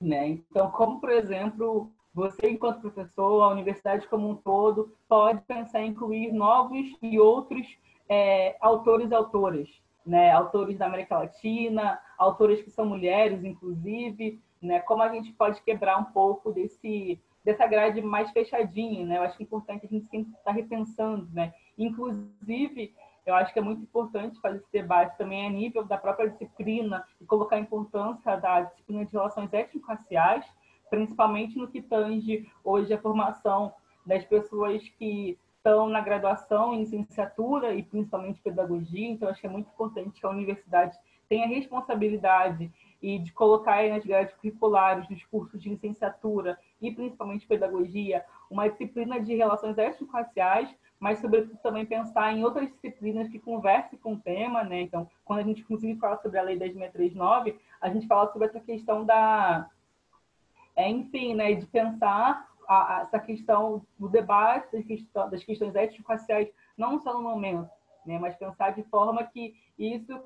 né? 0.00 0.28
Então, 0.28 0.70
como, 0.70 1.00
por 1.00 1.10
exemplo, 1.10 1.90
você, 2.12 2.50
enquanto 2.50 2.80
professor, 2.80 3.42
a 3.42 3.48
universidade 3.48 4.06
como 4.08 4.28
um 4.28 4.34
todo, 4.34 4.92
pode 5.08 5.40
pensar 5.42 5.82
em 5.82 5.90
incluir 5.90 6.32
novos 6.32 6.86
e 7.02 7.18
outros 7.18 7.66
é, 8.08 8.56
autores 8.60 9.10
e 9.10 9.14
autoras, 9.14 9.68
né? 10.06 10.30
autores 10.30 10.78
da 10.78 10.86
América 10.86 11.18
Latina, 11.18 11.98
autores 12.16 12.62
que 12.62 12.70
são 12.70 12.86
mulheres, 12.86 13.44
inclusive, 13.44 14.40
né? 14.62 14.80
como 14.80 15.02
a 15.02 15.08
gente 15.08 15.32
pode 15.32 15.60
quebrar 15.62 15.98
um 15.98 16.04
pouco 16.04 16.52
desse 16.52 17.20
dessa 17.44 17.64
grade 17.64 18.02
mais 18.02 18.28
fechadinha, 18.32 19.06
né? 19.06 19.18
Eu 19.18 19.22
acho 19.22 19.36
que 19.36 19.44
é 19.44 19.46
importante 19.46 19.86
a 19.86 19.88
gente 19.88 20.08
sempre 20.08 20.32
estar 20.32 20.50
repensando, 20.50 21.28
né? 21.32 21.54
Inclusive, 21.78 22.92
eu 23.24 23.36
acho 23.36 23.52
que 23.52 23.58
é 23.60 23.62
muito 23.62 23.82
importante 23.82 24.40
fazer 24.40 24.58
esse 24.58 24.72
debate 24.72 25.16
também 25.16 25.46
a 25.46 25.50
nível 25.50 25.84
da 25.84 25.96
própria 25.96 26.28
disciplina 26.28 27.06
e 27.20 27.24
colocar 27.24 27.54
a 27.54 27.60
importância 27.60 28.34
da 28.36 28.62
disciplina 28.62 29.04
de 29.04 29.12
relações 29.12 29.52
étnico-raciais, 29.52 30.44
principalmente 30.90 31.56
no 31.56 31.68
que 31.68 31.80
tange 31.80 32.50
hoje 32.64 32.92
a 32.92 33.00
formação 33.00 33.72
das 34.04 34.24
pessoas 34.24 34.82
que 34.98 35.38
estão 35.66 35.88
na 35.88 36.00
graduação, 36.00 36.72
em 36.72 36.80
licenciatura 36.80 37.74
e 37.74 37.82
principalmente 37.82 38.40
pedagogia. 38.40 39.08
Então, 39.08 39.28
acho 39.28 39.40
que 39.40 39.48
é 39.48 39.50
muito 39.50 39.68
importante 39.68 40.20
que 40.20 40.24
a 40.24 40.30
universidade 40.30 40.96
tenha 41.28 41.48
responsabilidade 41.48 42.70
e 43.02 43.18
de 43.18 43.32
colocar 43.32 43.82
nas 43.88 44.04
grades 44.04 44.32
curriculares 44.36 45.08
dos 45.08 45.24
cursos 45.24 45.60
de 45.60 45.68
licenciatura 45.68 46.56
e 46.80 46.92
principalmente 46.92 47.46
pedagogia 47.46 48.24
uma 48.48 48.68
disciplina 48.68 49.20
de 49.20 49.34
relações 49.34 49.76
étnico-raciais, 49.76 50.72
mas 51.00 51.18
sobretudo 51.18 51.58
também 51.58 51.84
pensar 51.84 52.32
em 52.32 52.44
outras 52.44 52.70
disciplinas 52.70 53.28
que 53.28 53.40
conversem 53.40 53.98
com 53.98 54.12
o 54.14 54.20
tema, 54.20 54.62
né? 54.62 54.82
Então, 54.82 55.10
quando 55.24 55.40
a 55.40 55.42
gente 55.42 55.62
inclusive 55.62 55.98
fala 55.98 56.16
sobre 56.18 56.38
a 56.38 56.42
lei 56.42 56.56
10639, 56.56 57.58
a 57.80 57.88
gente 57.88 58.06
fala 58.06 58.32
sobre 58.32 58.46
essa 58.46 58.60
questão 58.60 59.04
da 59.04 59.68
é, 60.76 60.88
enfim, 60.88 61.34
né, 61.34 61.54
de 61.54 61.66
pensar 61.66 62.46
a, 62.66 62.98
a, 62.98 63.00
essa 63.02 63.18
questão 63.18 63.86
do 63.98 64.08
debate 64.08 64.70
das, 64.72 65.30
das 65.30 65.44
questões 65.44 65.74
étnico-raciais 65.74 66.50
não 66.76 67.00
só 67.00 67.14
no 67.14 67.22
momento, 67.22 67.70
né, 68.04 68.18
mas 68.18 68.36
pensar 68.36 68.70
de 68.70 68.82
forma 68.84 69.24
que 69.24 69.54
isso 69.78 70.18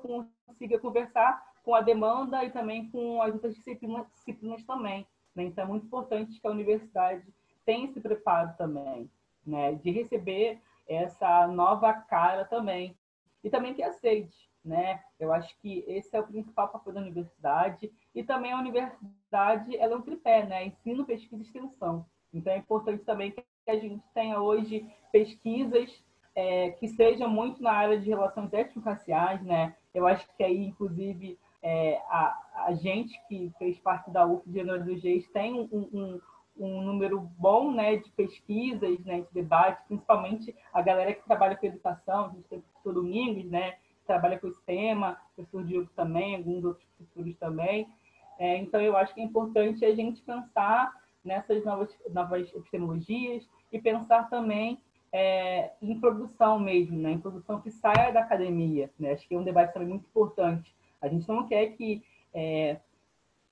consiga 0.45 0.79
conversar 0.79 1.43
com 1.63 1.75
a 1.75 1.81
demanda 1.81 2.43
e 2.43 2.51
também 2.51 2.89
com 2.89 3.21
as 3.21 3.33
outras 3.33 3.55
disciplinas, 3.55 4.07
disciplinas 4.13 4.63
também. 4.63 5.05
Né? 5.35 5.43
Então, 5.43 5.63
é 5.63 5.67
muito 5.67 5.85
importante 5.85 6.39
que 6.39 6.47
a 6.47 6.51
universidade 6.51 7.25
tenha 7.65 7.85
esse 7.85 7.99
preparo 7.99 8.53
também, 8.57 9.09
né? 9.45 9.73
de 9.75 9.91
receber 9.91 10.59
essa 10.87 11.47
nova 11.47 11.93
cara 11.93 12.45
também, 12.45 12.97
e 13.43 13.49
também 13.49 13.73
que 13.73 13.83
aceite. 13.83 14.49
Né? 14.63 15.01
Eu 15.19 15.33
acho 15.33 15.57
que 15.59 15.83
esse 15.87 16.15
é 16.15 16.19
o 16.19 16.27
principal 16.27 16.69
papel 16.69 16.93
da 16.93 17.01
universidade, 17.01 17.91
e 18.13 18.23
também 18.23 18.51
a 18.51 18.59
universidade 18.59 19.75
ela 19.77 19.93
é 19.93 19.97
um 19.97 20.01
tripé, 20.01 20.45
né? 20.45 20.65
ensino, 20.65 21.05
pesquisa 21.05 21.41
e 21.41 21.45
extensão. 21.45 22.05
Então, 22.33 22.53
é 22.53 22.57
importante 22.57 23.03
também 23.03 23.31
que 23.31 23.43
a 23.67 23.75
gente 23.75 24.03
tenha 24.13 24.39
hoje 24.39 24.85
pesquisas 25.11 26.03
é, 26.35 26.71
que 26.71 26.87
sejam 26.87 27.29
muito 27.29 27.61
na 27.61 27.71
área 27.71 27.99
de 27.99 28.09
relações 28.09 28.53
étnico-raciais, 28.53 29.41
né? 29.43 29.75
Eu 29.93 30.07
acho 30.07 30.25
que 30.35 30.43
aí, 30.43 30.65
inclusive, 30.65 31.37
é, 31.61 32.01
a, 32.09 32.65
a 32.67 32.73
gente 32.73 33.19
que 33.27 33.51
fez 33.59 33.77
parte 33.79 34.09
da 34.09 34.25
UF 34.25 34.49
de 34.49 34.59
Januário 34.59 34.85
do 34.85 34.97
GES 34.97 35.27
tem 35.29 35.53
um, 35.53 35.89
um, 35.93 36.21
um, 36.57 36.81
número 36.81 37.19
bom 37.37 37.71
né, 37.71 37.97
de 37.97 38.09
pesquisas, 38.11 38.99
né, 39.05 39.21
de 39.21 39.33
debate, 39.33 39.85
principalmente 39.87 40.55
a 40.73 40.81
galera 40.81 41.13
que 41.13 41.23
trabalha 41.23 41.55
com 41.55 41.65
educação, 41.65 42.25
a 42.25 42.29
gente 42.29 42.47
tem 42.47 42.59
o 42.59 42.61
professor 42.61 42.93
Domingos, 42.93 43.45
né, 43.45 43.73
que 43.73 44.07
trabalha 44.07 44.39
com 44.39 44.47
esse 44.47 44.61
tema, 44.63 45.19
o 45.33 45.35
professor 45.35 45.63
Diogo 45.65 45.89
também, 45.95 46.35
alguns 46.35 46.63
outros 46.63 46.85
professores 46.97 47.37
também. 47.37 47.87
É, 48.39 48.57
então, 48.57 48.81
eu 48.81 48.97
acho 48.97 49.13
que 49.13 49.21
é 49.21 49.23
importante 49.23 49.85
a 49.85 49.93
gente 49.93 50.21
pensar 50.23 50.91
nessas 51.23 51.63
novas, 51.63 51.95
novas 52.09 52.53
epistemologias 52.53 53.47
e 53.71 53.79
pensar 53.79 54.29
também 54.29 54.81
é, 55.11 55.71
em 55.81 55.99
produção 55.99 56.57
mesmo, 56.59 56.97
né? 56.97 57.11
em 57.11 57.19
produção 57.19 57.61
que 57.61 57.69
saia 57.69 58.11
da 58.11 58.21
academia. 58.21 58.89
Né? 58.99 59.11
Acho 59.11 59.27
que 59.27 59.35
é 59.35 59.37
um 59.37 59.43
debate 59.43 59.73
também 59.73 59.89
muito 59.89 60.05
importante. 60.05 60.75
A 61.01 61.07
gente 61.07 61.27
não 61.27 61.47
quer 61.47 61.67
que 61.71 62.03
é, 62.33 62.79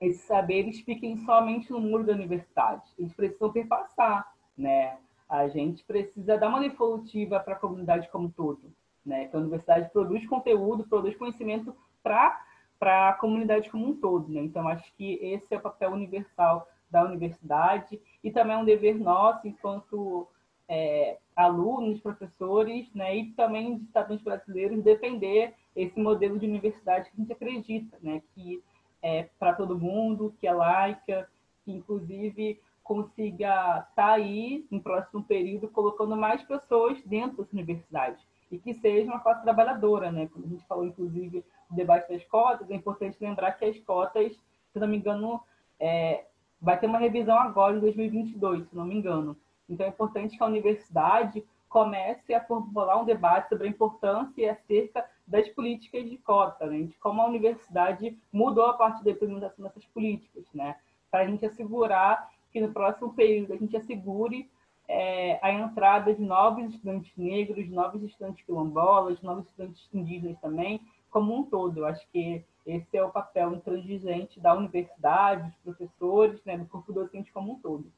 esses 0.00 0.22
saberes 0.22 0.80
fiquem 0.80 1.18
somente 1.18 1.70
no 1.70 1.80
muro 1.80 2.04
da 2.04 2.12
universidade. 2.12 2.84
Eles 2.98 3.12
precisam 3.12 3.52
perpassar. 3.52 4.32
Né? 4.56 4.96
A 5.28 5.48
gente 5.48 5.84
precisa 5.84 6.38
dar 6.38 6.48
uma 6.48 6.60
devolutiva 6.60 7.38
para 7.40 7.54
a 7.54 7.58
comunidade 7.58 8.08
como 8.08 8.26
um 8.26 8.30
todo. 8.30 8.72
Né? 9.04 9.26
Que 9.28 9.36
a 9.36 9.40
universidade 9.40 9.90
produz 9.90 10.26
conteúdo, 10.26 10.86
produz 10.86 11.16
conhecimento 11.16 11.74
para 12.02 12.46
para 12.78 13.10
a 13.10 13.12
comunidade 13.12 13.68
como 13.68 13.86
um 13.86 13.94
todo. 13.94 14.32
Né? 14.32 14.40
Então, 14.40 14.66
acho 14.66 14.90
que 14.94 15.18
esse 15.22 15.54
é 15.54 15.58
o 15.58 15.60
papel 15.60 15.90
universal 15.90 16.66
da 16.90 17.04
universidade 17.04 18.00
e 18.22 18.30
também 18.30 18.56
é 18.56 18.58
um 18.58 18.64
dever 18.64 18.98
nosso, 18.98 19.46
enquanto 19.46 20.28
é, 20.68 21.18
alunos, 21.34 22.00
professores, 22.00 22.92
né, 22.94 23.16
e 23.16 23.26
também 23.32 23.78
de 23.78 23.86
cidadãos 23.86 24.22
brasileiros, 24.22 24.82
defender 24.82 25.54
esse 25.74 25.98
modelo 25.98 26.38
de 26.38 26.46
universidade 26.46 27.10
que 27.10 27.16
a 27.16 27.20
gente 27.20 27.32
acredita, 27.32 27.98
né, 28.02 28.22
que 28.34 28.62
é 29.02 29.28
para 29.38 29.54
todo 29.54 29.78
mundo, 29.78 30.34
que 30.38 30.46
é 30.46 30.52
laica, 30.52 31.28
que 31.64 31.72
inclusive 31.72 32.60
consiga 32.82 33.46
estar 33.46 33.92
tá 33.94 34.12
aí 34.12 34.66
no 34.70 34.80
próximo 34.80 35.22
período 35.22 35.68
colocando 35.68 36.16
mais 36.16 36.42
pessoas 36.42 37.00
dentro 37.04 37.38
dessa 37.38 37.54
universidade 37.54 38.20
e 38.50 38.58
que 38.58 38.74
seja 38.74 39.10
uma 39.10 39.20
classe 39.20 39.42
trabalhadora, 39.42 40.10
né? 40.10 40.28
Quando 40.32 40.46
a 40.46 40.48
gente 40.48 40.66
falou, 40.66 40.84
inclusive, 40.84 41.44
do 41.70 41.76
debate 41.76 42.12
das 42.12 42.24
cotas, 42.24 42.68
é 42.68 42.74
importante 42.74 43.16
lembrar 43.20 43.52
que 43.52 43.64
as 43.64 43.78
cotas, 43.80 44.32
se 44.72 44.78
não 44.78 44.88
me 44.88 44.96
engano, 44.96 45.40
é, 45.78 46.24
vai 46.60 46.78
ter 46.78 46.86
uma 46.86 46.98
revisão 46.98 47.38
agora 47.38 47.76
em 47.76 47.80
2022, 47.80 48.68
se 48.68 48.76
não 48.76 48.84
me 48.84 48.94
engano. 48.94 49.36
Então 49.68 49.86
é 49.86 49.88
importante 49.88 50.36
que 50.36 50.42
a 50.42 50.46
universidade 50.46 51.44
comece 51.68 52.34
a 52.34 52.44
formular 52.44 53.00
um 53.00 53.04
debate 53.04 53.48
sobre 53.48 53.68
a 53.68 53.70
importância 53.70 54.52
acerca 54.52 55.08
das 55.26 55.48
políticas 55.48 56.10
de 56.10 56.18
cota, 56.18 56.66
né? 56.66 56.82
de 56.82 56.94
como 56.98 57.22
a 57.22 57.26
universidade 57.26 58.18
mudou 58.32 58.66
a 58.66 58.74
parte 58.74 59.04
da 59.04 59.12
implementação 59.12 59.64
dessas 59.64 59.86
políticas, 59.86 60.44
né? 60.52 60.76
para 61.10 61.20
a 61.20 61.26
gente 61.26 61.46
assegurar 61.46 62.28
que 62.52 62.60
no 62.60 62.72
próximo 62.72 63.12
período 63.14 63.52
a 63.52 63.56
gente 63.56 63.76
assegure 63.76 64.50
é, 64.88 65.38
a 65.40 65.52
entrada 65.52 66.12
de 66.12 66.20
novos 66.20 66.74
estudantes 66.74 67.12
negros, 67.16 67.68
novos 67.70 68.02
estudantes 68.02 68.44
quilombolas, 68.44 69.22
novos 69.22 69.46
estudantes 69.46 69.88
indígenas 69.94 70.36
também, 70.40 70.80
como 71.10 71.36
um 71.36 71.44
todo. 71.44 71.84
Acho 71.84 72.06
que 72.12 72.44
esse 72.66 72.96
é 72.96 73.02
o 73.02 73.10
papel 73.10 73.54
intransigente 73.54 74.38
da 74.40 74.54
universidade, 74.54 75.50
dos 75.50 75.56
professores, 75.76 76.40
né, 76.44 76.56
do 76.56 76.66
corpo 76.66 76.92
docente 76.92 77.32
como 77.32 77.52
um 77.52 77.58
todo. 77.60 77.92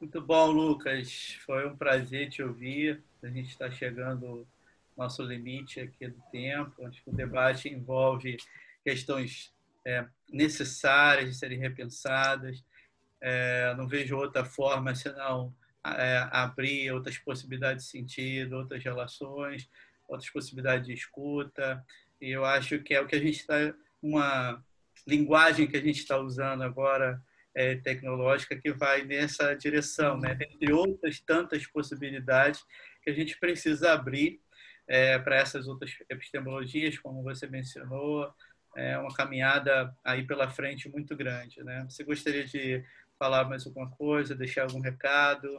Muito 0.00 0.20
bom, 0.20 0.50
Lucas. 0.50 1.38
Foi 1.44 1.68
um 1.68 1.76
prazer 1.76 2.30
te 2.30 2.42
ouvir. 2.42 3.02
A 3.22 3.28
gente 3.28 3.48
está 3.48 3.70
chegando 3.70 4.26
ao 4.26 4.46
nosso 4.96 5.22
limite 5.22 5.80
aqui 5.80 6.06
do 6.06 6.22
tempo. 6.30 6.86
Acho 6.86 7.02
que 7.02 7.10
o 7.10 7.14
debate 7.14 7.68
envolve 7.68 8.36
questões 8.84 9.52
é, 9.84 10.06
necessárias 10.30 11.30
de 11.30 11.34
serem 11.36 11.58
repensadas. 11.58 12.64
É, 13.20 13.74
não 13.74 13.88
vejo 13.88 14.16
outra 14.16 14.44
forma 14.44 14.94
senão 14.94 15.52
é, 15.84 16.28
abrir 16.30 16.92
outras 16.92 17.18
possibilidades 17.18 17.86
de 17.86 17.90
sentido, 17.90 18.56
outras 18.56 18.82
relações, 18.84 19.68
outras 20.08 20.30
possibilidades 20.30 20.86
de 20.86 20.94
escuta. 20.94 21.84
E 22.20 22.30
eu 22.30 22.44
acho 22.44 22.80
que 22.80 22.94
é 22.94 23.00
o 23.00 23.06
que 23.06 23.14
a 23.14 23.20
gente 23.20 23.40
está, 23.40 23.54
uma 24.02 24.64
linguagem 25.06 25.66
que 25.66 25.76
a 25.76 25.80
gente 25.80 25.98
está 25.98 26.18
usando 26.18 26.62
agora 26.62 27.22
é, 27.54 27.76
tecnológica 27.76 28.56
que 28.56 28.72
vai 28.72 29.04
nessa 29.04 29.54
direção, 29.54 30.18
né? 30.18 30.36
Entre 30.40 30.72
outras 30.72 31.20
tantas 31.20 31.66
possibilidades 31.66 32.64
que 33.02 33.10
a 33.10 33.14
gente 33.14 33.38
precisa 33.38 33.92
abrir 33.92 34.40
é, 34.86 35.18
para 35.18 35.36
essas 35.36 35.68
outras 35.68 35.92
epistemologias, 36.08 36.98
como 36.98 37.22
você 37.22 37.46
mencionou, 37.46 38.32
é 38.76 38.96
uma 38.98 39.12
caminhada 39.14 39.94
aí 40.04 40.26
pela 40.26 40.48
frente 40.48 40.88
muito 40.88 41.16
grande, 41.16 41.62
né? 41.64 41.84
Você 41.88 42.04
gostaria 42.04 42.44
de 42.44 42.84
falar 43.18 43.48
mais 43.48 43.66
alguma 43.66 43.90
coisa, 43.90 44.34
deixar 44.34 44.62
algum 44.62 44.80
recado? 44.80 45.58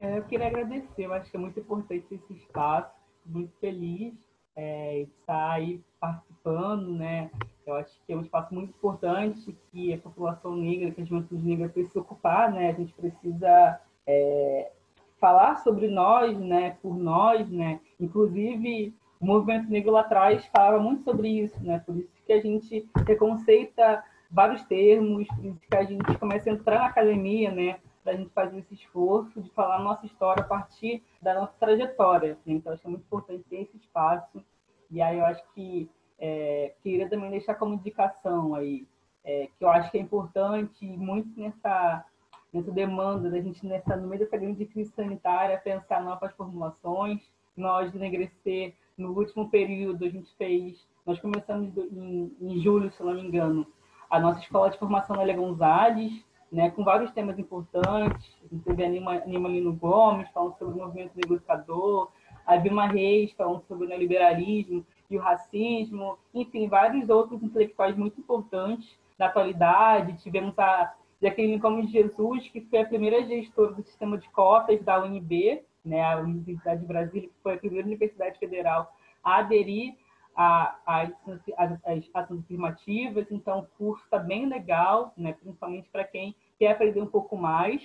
É, 0.00 0.16
eu 0.16 0.24
queria 0.24 0.46
agradecer, 0.46 1.04
eu 1.04 1.12
acho 1.12 1.30
que 1.30 1.36
é 1.36 1.40
muito 1.40 1.60
importante 1.60 2.06
esse 2.10 2.32
espaço, 2.32 2.90
muito 3.26 3.52
feliz 3.60 4.14
é, 4.56 5.00
estar 5.00 5.52
aí 5.52 5.82
participando, 6.00 6.94
né? 6.94 7.30
Eu 7.66 7.74
acho 7.74 7.92
que 8.06 8.12
é 8.12 8.16
um 8.16 8.22
espaço 8.22 8.52
muito 8.54 8.70
importante 8.70 9.56
que 9.70 9.92
a 9.92 9.98
população 9.98 10.56
negra, 10.56 10.90
que 10.90 11.02
a 11.02 11.04
juventude 11.04 11.46
negra 11.46 11.68
precisa 11.68 11.92
se 11.92 11.98
ocupar, 11.98 12.50
né? 12.50 12.70
A 12.70 12.72
gente 12.72 12.92
precisa 12.94 13.80
é, 14.06 14.72
falar 15.20 15.56
sobre 15.56 15.86
nós, 15.88 16.38
né? 16.38 16.78
Por 16.82 16.96
nós, 16.96 17.48
né? 17.50 17.80
Inclusive, 18.00 18.94
o 19.20 19.26
movimento 19.26 19.70
negro 19.70 19.92
lá 19.92 20.00
atrás 20.00 20.44
falava 20.46 20.82
muito 20.82 21.04
sobre 21.04 21.28
isso, 21.28 21.62
né? 21.62 21.78
Por 21.84 21.96
isso 21.96 22.10
que 22.26 22.32
a 22.32 22.40
gente 22.40 22.88
reconceita 23.06 24.02
vários 24.30 24.62
termos, 24.62 25.28
por 25.28 25.44
isso 25.44 25.60
que 25.68 25.76
a 25.76 25.84
gente 25.84 26.18
começa 26.18 26.48
a 26.48 26.52
entrar 26.54 26.78
na 26.78 26.86
academia, 26.86 27.50
né? 27.50 27.78
Para 28.02 28.14
a 28.14 28.16
gente 28.16 28.30
fazer 28.30 28.58
esse 28.58 28.74
esforço 28.74 29.40
de 29.42 29.50
falar 29.50 29.76
a 29.76 29.82
nossa 29.82 30.06
história 30.06 30.42
a 30.42 30.46
partir 30.46 31.02
da 31.20 31.34
nossa 31.34 31.52
trajetória. 31.60 32.38
Né? 32.46 32.54
Então, 32.54 32.72
acho 32.72 32.80
que 32.80 32.88
é 32.88 32.90
muito 32.90 33.04
importante 33.04 33.44
ter 33.48 33.62
esse 33.62 33.76
espaço 33.76 34.42
e 34.90 35.00
aí 35.00 35.18
eu 35.18 35.24
acho 35.24 35.42
que 35.54 35.88
é, 36.18 36.74
queria 36.82 37.08
também 37.08 37.30
deixar 37.30 37.54
como 37.54 37.74
indicação 37.74 38.54
aí, 38.54 38.86
é, 39.24 39.48
que 39.56 39.64
eu 39.64 39.70
acho 39.70 39.90
que 39.90 39.98
é 39.98 40.00
importante, 40.00 40.84
muito 40.84 41.40
nessa, 41.40 42.04
nessa 42.52 42.70
demanda 42.72 43.30
da 43.30 43.40
gente, 43.40 43.64
nessa, 43.66 43.96
no 43.96 44.08
meio 44.08 44.20
dessa 44.20 44.36
grande 44.36 44.66
crise 44.66 44.92
sanitária, 44.92 45.58
pensar 45.58 46.02
novas 46.02 46.32
formulações. 46.34 47.20
Nós, 47.56 47.92
do 47.92 47.98
Negrecer, 47.98 48.74
no 48.96 49.12
último 49.12 49.48
período, 49.50 50.04
a 50.04 50.08
gente 50.08 50.34
fez, 50.36 50.86
nós 51.04 51.20
começamos 51.20 51.76
em, 51.76 52.36
em 52.40 52.60
julho, 52.60 52.90
se 52.92 53.02
não 53.02 53.14
me 53.14 53.22
engano, 53.22 53.66
a 54.08 54.18
nossa 54.18 54.40
escola 54.40 54.70
de 54.70 54.78
formação 54.78 55.16
Lélia 55.16 55.36
Gonzalez, 55.36 56.12
né, 56.50 56.70
com 56.70 56.82
vários 56.82 57.12
temas 57.12 57.38
importantes. 57.38 58.36
Teve 58.64 58.84
a 58.84 58.88
Nima, 58.88 59.20
Nima 59.26 59.48
Lino 59.48 59.72
Gomes 59.72 60.28
falando 60.30 60.56
sobre 60.58 60.74
o 60.78 60.84
movimento 60.84 61.12
negociador, 61.14 62.10
a 62.46 62.56
Vilma 62.56 62.86
Reis 62.86 63.32
falando 63.32 63.62
sobre 63.68 63.86
o 63.86 63.88
neoliberalismo 63.88 64.84
e 65.08 65.16
o 65.16 65.20
racismo, 65.20 66.18
enfim, 66.34 66.68
vários 66.68 67.08
outros 67.08 67.42
intelectuais 67.42 67.96
muito 67.96 68.20
importantes 68.20 68.98
da 69.18 69.26
atualidade. 69.26 70.22
Tivemos 70.22 70.58
a 70.58 70.94
Jaqueline 71.20 71.58
Gomes 71.58 71.90
Jesus, 71.90 72.48
que 72.48 72.60
foi 72.62 72.80
a 72.80 72.86
primeira 72.86 73.24
gestora 73.26 73.72
do 73.72 73.82
sistema 73.82 74.16
de 74.16 74.28
cotas 74.30 74.82
da 74.82 75.02
UNB, 75.02 75.62
né, 75.84 76.02
a 76.02 76.18
Universidade 76.18 76.80
de 76.80 76.86
Brasília, 76.86 77.28
que 77.28 77.42
foi 77.42 77.54
a 77.54 77.58
primeira 77.58 77.86
universidade 77.86 78.38
federal 78.38 78.92
a 79.22 79.38
aderir 79.38 79.94
às 80.86 81.12
ações 82.14 82.40
afirmativas. 82.40 83.30
Então, 83.30 83.60
o 83.60 83.66
curso 83.76 84.02
está 84.04 84.18
bem 84.18 84.46
legal, 84.46 85.12
né, 85.16 85.32
principalmente 85.32 85.88
para 85.90 86.04
quem 86.04 86.34
quer 86.58 86.72
aprender 86.72 87.00
um 87.00 87.06
pouco 87.06 87.36
mais. 87.36 87.82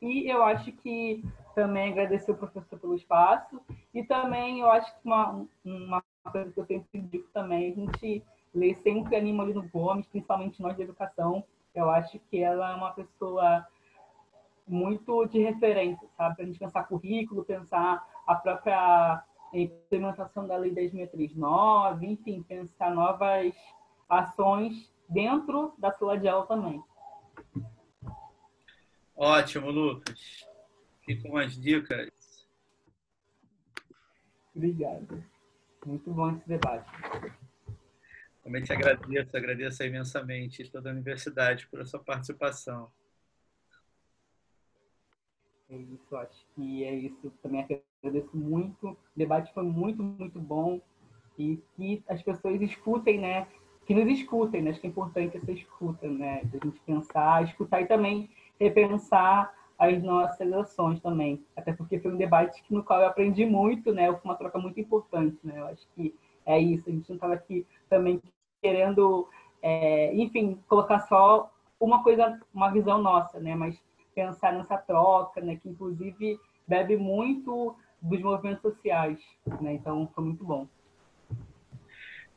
E 0.00 0.30
eu 0.30 0.44
acho 0.44 0.70
que 0.70 1.24
também 1.54 1.90
agradecer 1.90 2.30
o 2.30 2.36
professor 2.36 2.78
pelo 2.78 2.94
espaço. 2.94 3.60
E 3.92 4.04
também 4.04 4.60
eu 4.60 4.70
acho 4.70 4.92
que 4.92 5.00
uma, 5.04 5.44
uma 5.64 6.02
coisa 6.30 6.52
que 6.52 6.60
eu 6.60 6.64
sempre 6.66 7.00
digo 7.00 7.26
também, 7.32 7.72
a 7.72 7.74
gente 7.74 8.22
lê 8.54 8.74
sempre 8.74 9.16
a 9.16 9.20
Lino 9.20 9.68
Gomes, 9.72 10.06
principalmente 10.06 10.62
nós 10.62 10.76
de 10.76 10.82
educação. 10.82 11.42
Eu 11.74 11.90
acho 11.90 12.20
que 12.30 12.40
ela 12.40 12.70
é 12.70 12.74
uma 12.76 12.92
pessoa 12.92 13.66
muito 14.68 15.26
de 15.26 15.40
referência, 15.40 16.06
sabe? 16.16 16.36
Para 16.36 16.44
a 16.44 16.46
gente 16.46 16.58
pensar 16.58 16.84
currículo, 16.84 17.44
pensar 17.44 18.06
a 18.26 18.34
própria 18.36 19.24
implementação 19.52 20.46
da 20.46 20.56
Lei 20.56 20.72
10.639, 20.72 22.02
enfim, 22.02 22.42
pensar 22.42 22.94
novas 22.94 23.54
ações 24.08 24.92
dentro 25.08 25.74
da 25.78 25.92
sala 25.92 26.18
de 26.18 26.28
aula 26.28 26.46
também. 26.46 26.82
Ótimo, 29.16 29.70
Lucas. 29.70 30.46
E 31.06 31.16
com 31.16 31.36
as 31.36 31.58
dicas. 31.58 32.10
Obrigado. 34.54 35.24
Muito 35.86 36.10
bom 36.10 36.30
esse 36.32 36.48
debate. 36.48 36.90
Também 38.42 38.62
te 38.62 38.72
agradeço, 38.72 39.36
agradeço 39.36 39.82
imensamente 39.82 40.70
toda 40.70 40.90
a 40.90 40.92
universidade 40.92 41.66
por 41.66 41.86
sua 41.86 42.00
participação. 42.00 42.90
É 45.70 45.76
isso, 45.76 46.16
acho 46.16 46.46
que 46.54 46.84
é 46.84 46.94
isso. 46.94 47.30
Também 47.42 47.62
agradeço 48.02 48.36
muito. 48.36 48.88
O 48.88 48.96
debate 49.16 49.52
foi 49.52 49.62
muito, 49.62 50.02
muito 50.02 50.38
bom. 50.38 50.80
E 51.38 51.62
que 51.76 52.02
as 52.08 52.22
pessoas 52.22 52.60
escutem, 52.60 53.18
né? 53.18 53.46
Que 53.86 53.94
nos 53.94 54.08
escutem, 54.08 54.62
né? 54.62 54.70
Acho 54.70 54.80
que 54.80 54.86
é 54.86 54.90
importante 54.90 55.36
essa 55.36 55.52
escuta, 55.52 56.08
né? 56.08 56.42
A 56.42 56.64
gente 56.64 56.80
pensar, 56.80 57.44
escutar 57.44 57.80
e 57.80 57.86
também 57.86 58.28
repensar 58.58 59.54
as 59.78 60.02
nossas 60.02 60.52
ações 60.52 61.00
também. 61.00 61.44
Até 61.56 61.72
porque 61.72 62.00
foi 62.00 62.12
um 62.12 62.16
debate 62.16 62.62
no 62.68 62.82
qual 62.82 63.00
eu 63.00 63.06
aprendi 63.06 63.46
muito, 63.46 63.92
né? 63.92 64.12
Foi 64.12 64.20
uma 64.24 64.34
troca 64.34 64.58
muito 64.58 64.80
importante, 64.80 65.38
né? 65.44 65.60
Eu 65.60 65.66
acho 65.66 65.86
que 65.94 66.14
é 66.44 66.58
isso. 66.58 66.88
A 66.88 66.92
gente 66.92 67.08
não 67.08 67.16
estava 67.16 67.34
aqui 67.34 67.64
também 67.88 68.20
querendo, 68.60 69.28
é, 69.62 70.12
enfim, 70.14 70.58
colocar 70.68 71.00
só 71.00 71.52
uma 71.78 72.02
coisa, 72.02 72.40
uma 72.52 72.70
visão 72.70 73.00
nossa, 73.00 73.38
né? 73.38 73.54
Mas 73.54 73.80
pensar 74.12 74.52
nessa 74.52 74.76
troca, 74.76 75.40
né? 75.40 75.54
Que 75.54 75.68
inclusive 75.68 76.40
bebe 76.66 76.96
muito 76.96 77.76
dos 78.00 78.20
movimentos 78.20 78.62
sociais, 78.62 79.18
né? 79.60 79.74
Então 79.74 80.10
foi 80.14 80.24
muito 80.24 80.44
bom. 80.44 80.68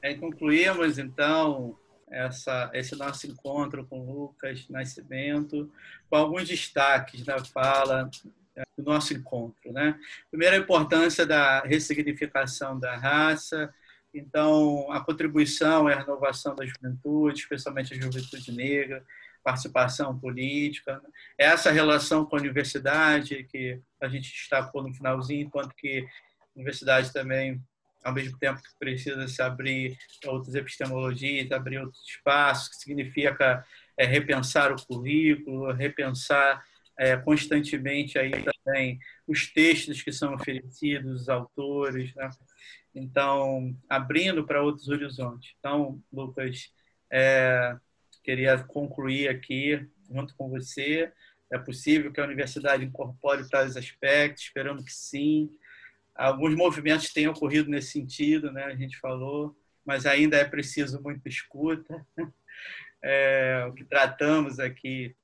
É, 0.01 0.16
concluímos 0.16 0.97
então 0.97 1.78
essa, 2.09 2.70
esse 2.74 2.95
nosso 2.95 3.28
encontro 3.28 3.86
com 3.86 4.03
Lucas 4.03 4.68
Nascimento, 4.70 5.72
com 6.09 6.16
alguns 6.16 6.47
destaques 6.47 7.24
da 7.24 7.43
fala 7.45 8.09
é, 8.55 8.64
do 8.78 8.84
nosso 8.84 9.14
encontro. 9.14 9.72
Né? 9.72 9.97
Primeiro, 10.30 10.55
a 10.55 10.59
importância 10.59 11.26
da 11.26 11.62
ressignificação 11.62 12.78
da 12.78 12.97
raça, 12.97 13.74
então, 14.14 14.91
a 14.91 14.99
contribuição 14.99 15.89
e 15.89 15.93
a 15.93 15.99
renovação 15.99 16.53
da 16.53 16.66
juventude, 16.66 17.39
especialmente 17.39 17.93
a 17.93 17.97
juventude 17.97 18.51
negra, 18.51 19.05
participação 19.43 20.17
política, 20.17 21.01
essa 21.37 21.71
relação 21.71 22.25
com 22.25 22.35
a 22.35 22.39
universidade, 22.39 23.43
que 23.45 23.79
a 23.99 24.07
gente 24.07 24.31
destacou 24.31 24.83
no 24.83 24.93
finalzinho, 24.93 25.47
enquanto 25.47 25.75
que 25.75 26.05
a 26.39 26.59
universidade 26.59 27.11
também 27.11 27.61
ao 28.03 28.13
mesmo 28.13 28.37
tempo 28.37 28.61
que 28.61 28.69
precisa 28.79 29.27
se 29.27 29.41
abrir 29.41 29.97
outras 30.25 30.55
epistemologias, 30.55 31.51
abrir 31.51 31.79
outros 31.79 32.03
espaços, 32.03 32.69
que 32.69 32.75
significa 32.77 33.65
é, 33.95 34.05
repensar 34.05 34.71
o 34.71 34.85
currículo, 34.85 35.71
repensar 35.71 36.63
é, 36.97 37.15
constantemente 37.17 38.17
aí 38.17 38.31
também 38.43 38.99
os 39.27 39.51
textos 39.51 40.01
que 40.01 40.11
são 40.11 40.33
oferecidos, 40.33 41.21
os 41.21 41.29
autores, 41.29 42.13
né? 42.15 42.29
então 42.93 43.75
abrindo 43.89 44.45
para 44.45 44.63
outros 44.63 44.89
horizontes. 44.89 45.53
Então, 45.59 46.01
Lucas, 46.11 46.71
é, 47.11 47.77
queria 48.24 48.57
concluir 48.63 49.30
aqui 49.30 49.88
junto 50.09 50.36
com 50.36 50.49
você. 50.49 51.11
É 51.51 51.57
possível 51.57 52.11
que 52.11 52.22
a 52.22 52.26
universidade 52.26 52.86
incorpore 52.86 53.49
tais 53.49 53.76
aspectos, 53.76 54.43
esperamos 54.43 54.84
que 54.84 54.93
sim 54.93 55.49
Alguns 56.15 56.55
movimentos 56.55 57.11
têm 57.11 57.28
ocorrido 57.28 57.69
nesse 57.69 57.91
sentido, 57.91 58.51
né? 58.51 58.65
a 58.65 58.76
gente 58.76 58.97
falou, 58.99 59.57
mas 59.86 60.05
ainda 60.05 60.38
é 60.38 60.45
preciso 60.45 61.01
muita 61.01 61.28
escuta. 61.28 62.05
É, 63.03 63.65
o 63.67 63.74
que 63.74 63.84
tratamos 63.84 64.59
aqui 64.59 65.15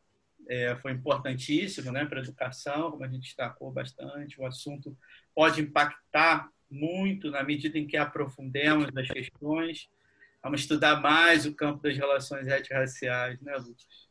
é, 0.50 0.76
foi 0.78 0.94
importantíssimo 0.94 1.92
né, 1.92 2.08
para 2.08 2.20
a 2.20 2.24
educação, 2.24 2.90
como 2.90 3.04
a 3.04 3.08
gente 3.08 3.26
destacou 3.26 3.72
bastante. 3.72 4.42
O 4.42 4.48
assunto 4.48 4.98
pode 5.36 5.62
impactar 5.62 6.50
muito 6.68 7.30
na 7.30 7.44
medida 7.44 7.78
em 7.78 7.86
que 7.86 7.96
aprofundemos 7.96 8.88
as 8.98 9.08
questões. 9.08 9.88
Vamos 10.48 10.62
estudar 10.62 11.02
mais 11.02 11.46
o 11.46 11.54
campo 11.54 11.84
das 11.84 11.98
relações 11.98 12.48
étnico-raciais, 12.48 13.38
né, 13.42 13.54
Lucas? 13.58 14.08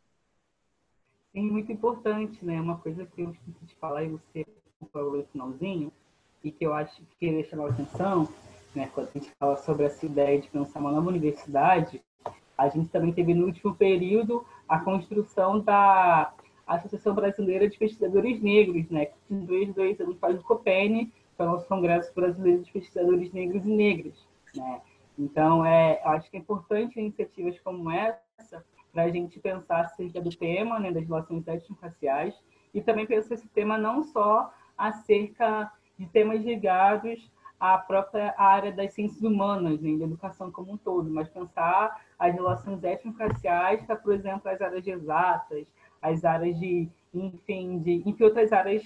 Sim, 1.32 1.50
muito 1.50 1.72
importante, 1.72 2.44
né? 2.44 2.60
Uma 2.60 2.76
coisa 2.76 3.06
que 3.06 3.22
eu 3.22 3.30
esqueci 3.30 3.64
de 3.64 3.74
falar 3.76 4.04
e 4.04 4.08
você 4.08 4.46
falou 4.92 5.16
no 5.16 5.24
finalzinho, 5.28 5.90
e 6.44 6.50
que 6.50 6.66
eu 6.66 6.74
acho 6.74 6.94
que 6.94 7.16
queria 7.18 7.42
chamar 7.48 7.68
a 7.68 7.70
atenção, 7.70 8.28
né, 8.74 8.90
quando 8.92 9.08
a 9.08 9.18
gente 9.18 9.32
fala 9.38 9.56
sobre 9.56 9.86
essa 9.86 10.04
ideia 10.04 10.38
de 10.38 10.48
pensar 10.48 10.78
uma 10.78 10.92
nova 10.92 11.08
universidade, 11.08 12.02
a 12.58 12.68
gente 12.68 12.90
também 12.90 13.14
teve 13.14 13.32
no 13.32 13.46
último 13.46 13.74
período 13.74 14.44
a 14.68 14.78
construção 14.78 15.58
da 15.58 16.34
Associação 16.66 17.14
Brasileira 17.14 17.66
de 17.66 17.78
Pesquisadores 17.78 18.42
Negros, 18.42 18.90
né, 18.90 19.06
que 19.06 19.16
dois, 19.30 19.74
dois 19.74 19.98
anos 20.02 20.18
faz 20.18 20.38
o 20.38 20.42
COPEN, 20.42 21.06
que 21.06 21.12
é 21.38 21.44
o 21.44 21.46
nosso 21.46 21.66
Congresso 21.66 22.12
Brasileiro 22.14 22.62
de 22.62 22.70
Pesquisadores 22.70 23.32
Negros 23.32 23.64
e 23.64 23.70
Negras. 23.70 24.26
Né? 24.54 24.82
Então, 25.18 25.64
é, 25.64 26.00
acho 26.04 26.30
que 26.30 26.36
é 26.36 26.40
importante 26.40 26.98
iniciativas 26.98 27.58
como 27.60 27.90
essa 27.90 28.64
para 28.92 29.04
a 29.04 29.10
gente 29.10 29.38
pensar 29.38 29.82
acerca 29.82 30.22
do 30.22 30.30
tema 30.30 30.80
né, 30.80 30.90
das 30.90 31.04
relações 31.04 31.46
étnico-raciais 31.46 32.34
e 32.72 32.80
também 32.80 33.06
pensar 33.06 33.34
esse 33.34 33.46
tema 33.48 33.76
não 33.76 34.02
só 34.02 34.50
acerca 34.76 35.70
de 35.98 36.06
temas 36.06 36.42
ligados 36.42 37.30
à 37.60 37.76
própria 37.76 38.34
área 38.38 38.72
das 38.72 38.94
ciências 38.94 39.22
humanas, 39.22 39.82
né, 39.82 39.98
da 39.98 40.04
educação 40.04 40.50
como 40.50 40.72
um 40.72 40.76
todo, 40.78 41.10
mas 41.10 41.28
pensar 41.28 42.02
as 42.18 42.34
relações 42.34 42.82
étnico-raciais 42.82 43.82
para, 43.84 43.96
por 43.96 44.14
exemplo, 44.14 44.50
as 44.50 44.62
áreas 44.62 44.86
exatas, 44.86 45.66
as 46.00 46.24
áreas 46.24 46.58
de, 46.58 46.88
enfim, 47.12 47.78
de, 47.80 48.02
enfim, 48.06 48.24
outras 48.24 48.50
áreas 48.50 48.82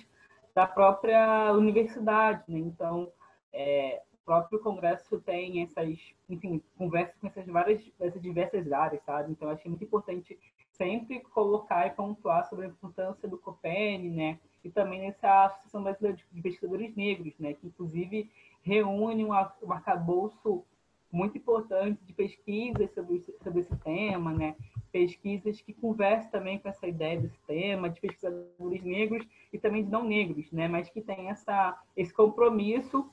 da 0.52 0.66
própria 0.66 1.52
universidade. 1.52 2.42
Né? 2.48 2.58
Então, 2.58 3.12
é, 3.52 4.02
próprio 4.30 4.60
congresso 4.60 5.18
tem 5.20 5.60
essas, 5.62 5.98
enfim, 6.28 6.62
conversas 6.78 7.16
com 7.20 7.26
essas 7.26 7.44
várias, 7.46 7.82
essas 7.98 8.22
diversas 8.22 8.70
áreas, 8.70 9.02
sabe? 9.02 9.32
Então, 9.32 9.48
achei 9.48 9.68
muito 9.68 9.82
importante 9.82 10.38
sempre 10.70 11.18
colocar 11.18 11.88
e 11.88 11.90
pontuar 11.90 12.48
sobre 12.48 12.66
a 12.66 12.68
importância 12.68 13.28
do 13.28 13.36
COPEN, 13.36 14.10
né? 14.10 14.38
e 14.64 14.70
também 14.70 15.00
nessa 15.00 15.46
Associação 15.46 15.82
Brasileira 15.82 16.16
de 16.16 16.42
Pesquisadores 16.42 16.94
Negros, 16.94 17.34
né, 17.38 17.54
que 17.54 17.66
inclusive 17.66 18.30
reúne 18.62 19.24
um, 19.24 19.32
arcabouço 19.32 20.62
muito 21.10 21.38
importante 21.38 21.98
de 22.04 22.12
pesquisas 22.12 22.92
sobre, 22.92 23.24
sobre 23.42 23.60
esse 23.60 23.74
tema, 23.78 24.32
né, 24.32 24.54
pesquisas 24.92 25.60
que 25.60 25.72
conversam 25.72 26.30
também 26.30 26.58
com 26.58 26.68
essa 26.68 26.86
ideia 26.86 27.18
desse 27.18 27.40
tema, 27.46 27.88
de 27.88 28.00
pesquisadores 28.00 28.82
negros 28.84 29.26
e 29.52 29.58
também 29.58 29.82
de 29.82 29.90
não 29.90 30.04
negros, 30.04 30.52
né, 30.52 30.68
mas 30.68 30.90
que 30.90 31.00
tem 31.00 31.30
essa, 31.30 31.76
esse 31.96 32.12
compromisso 32.12 33.10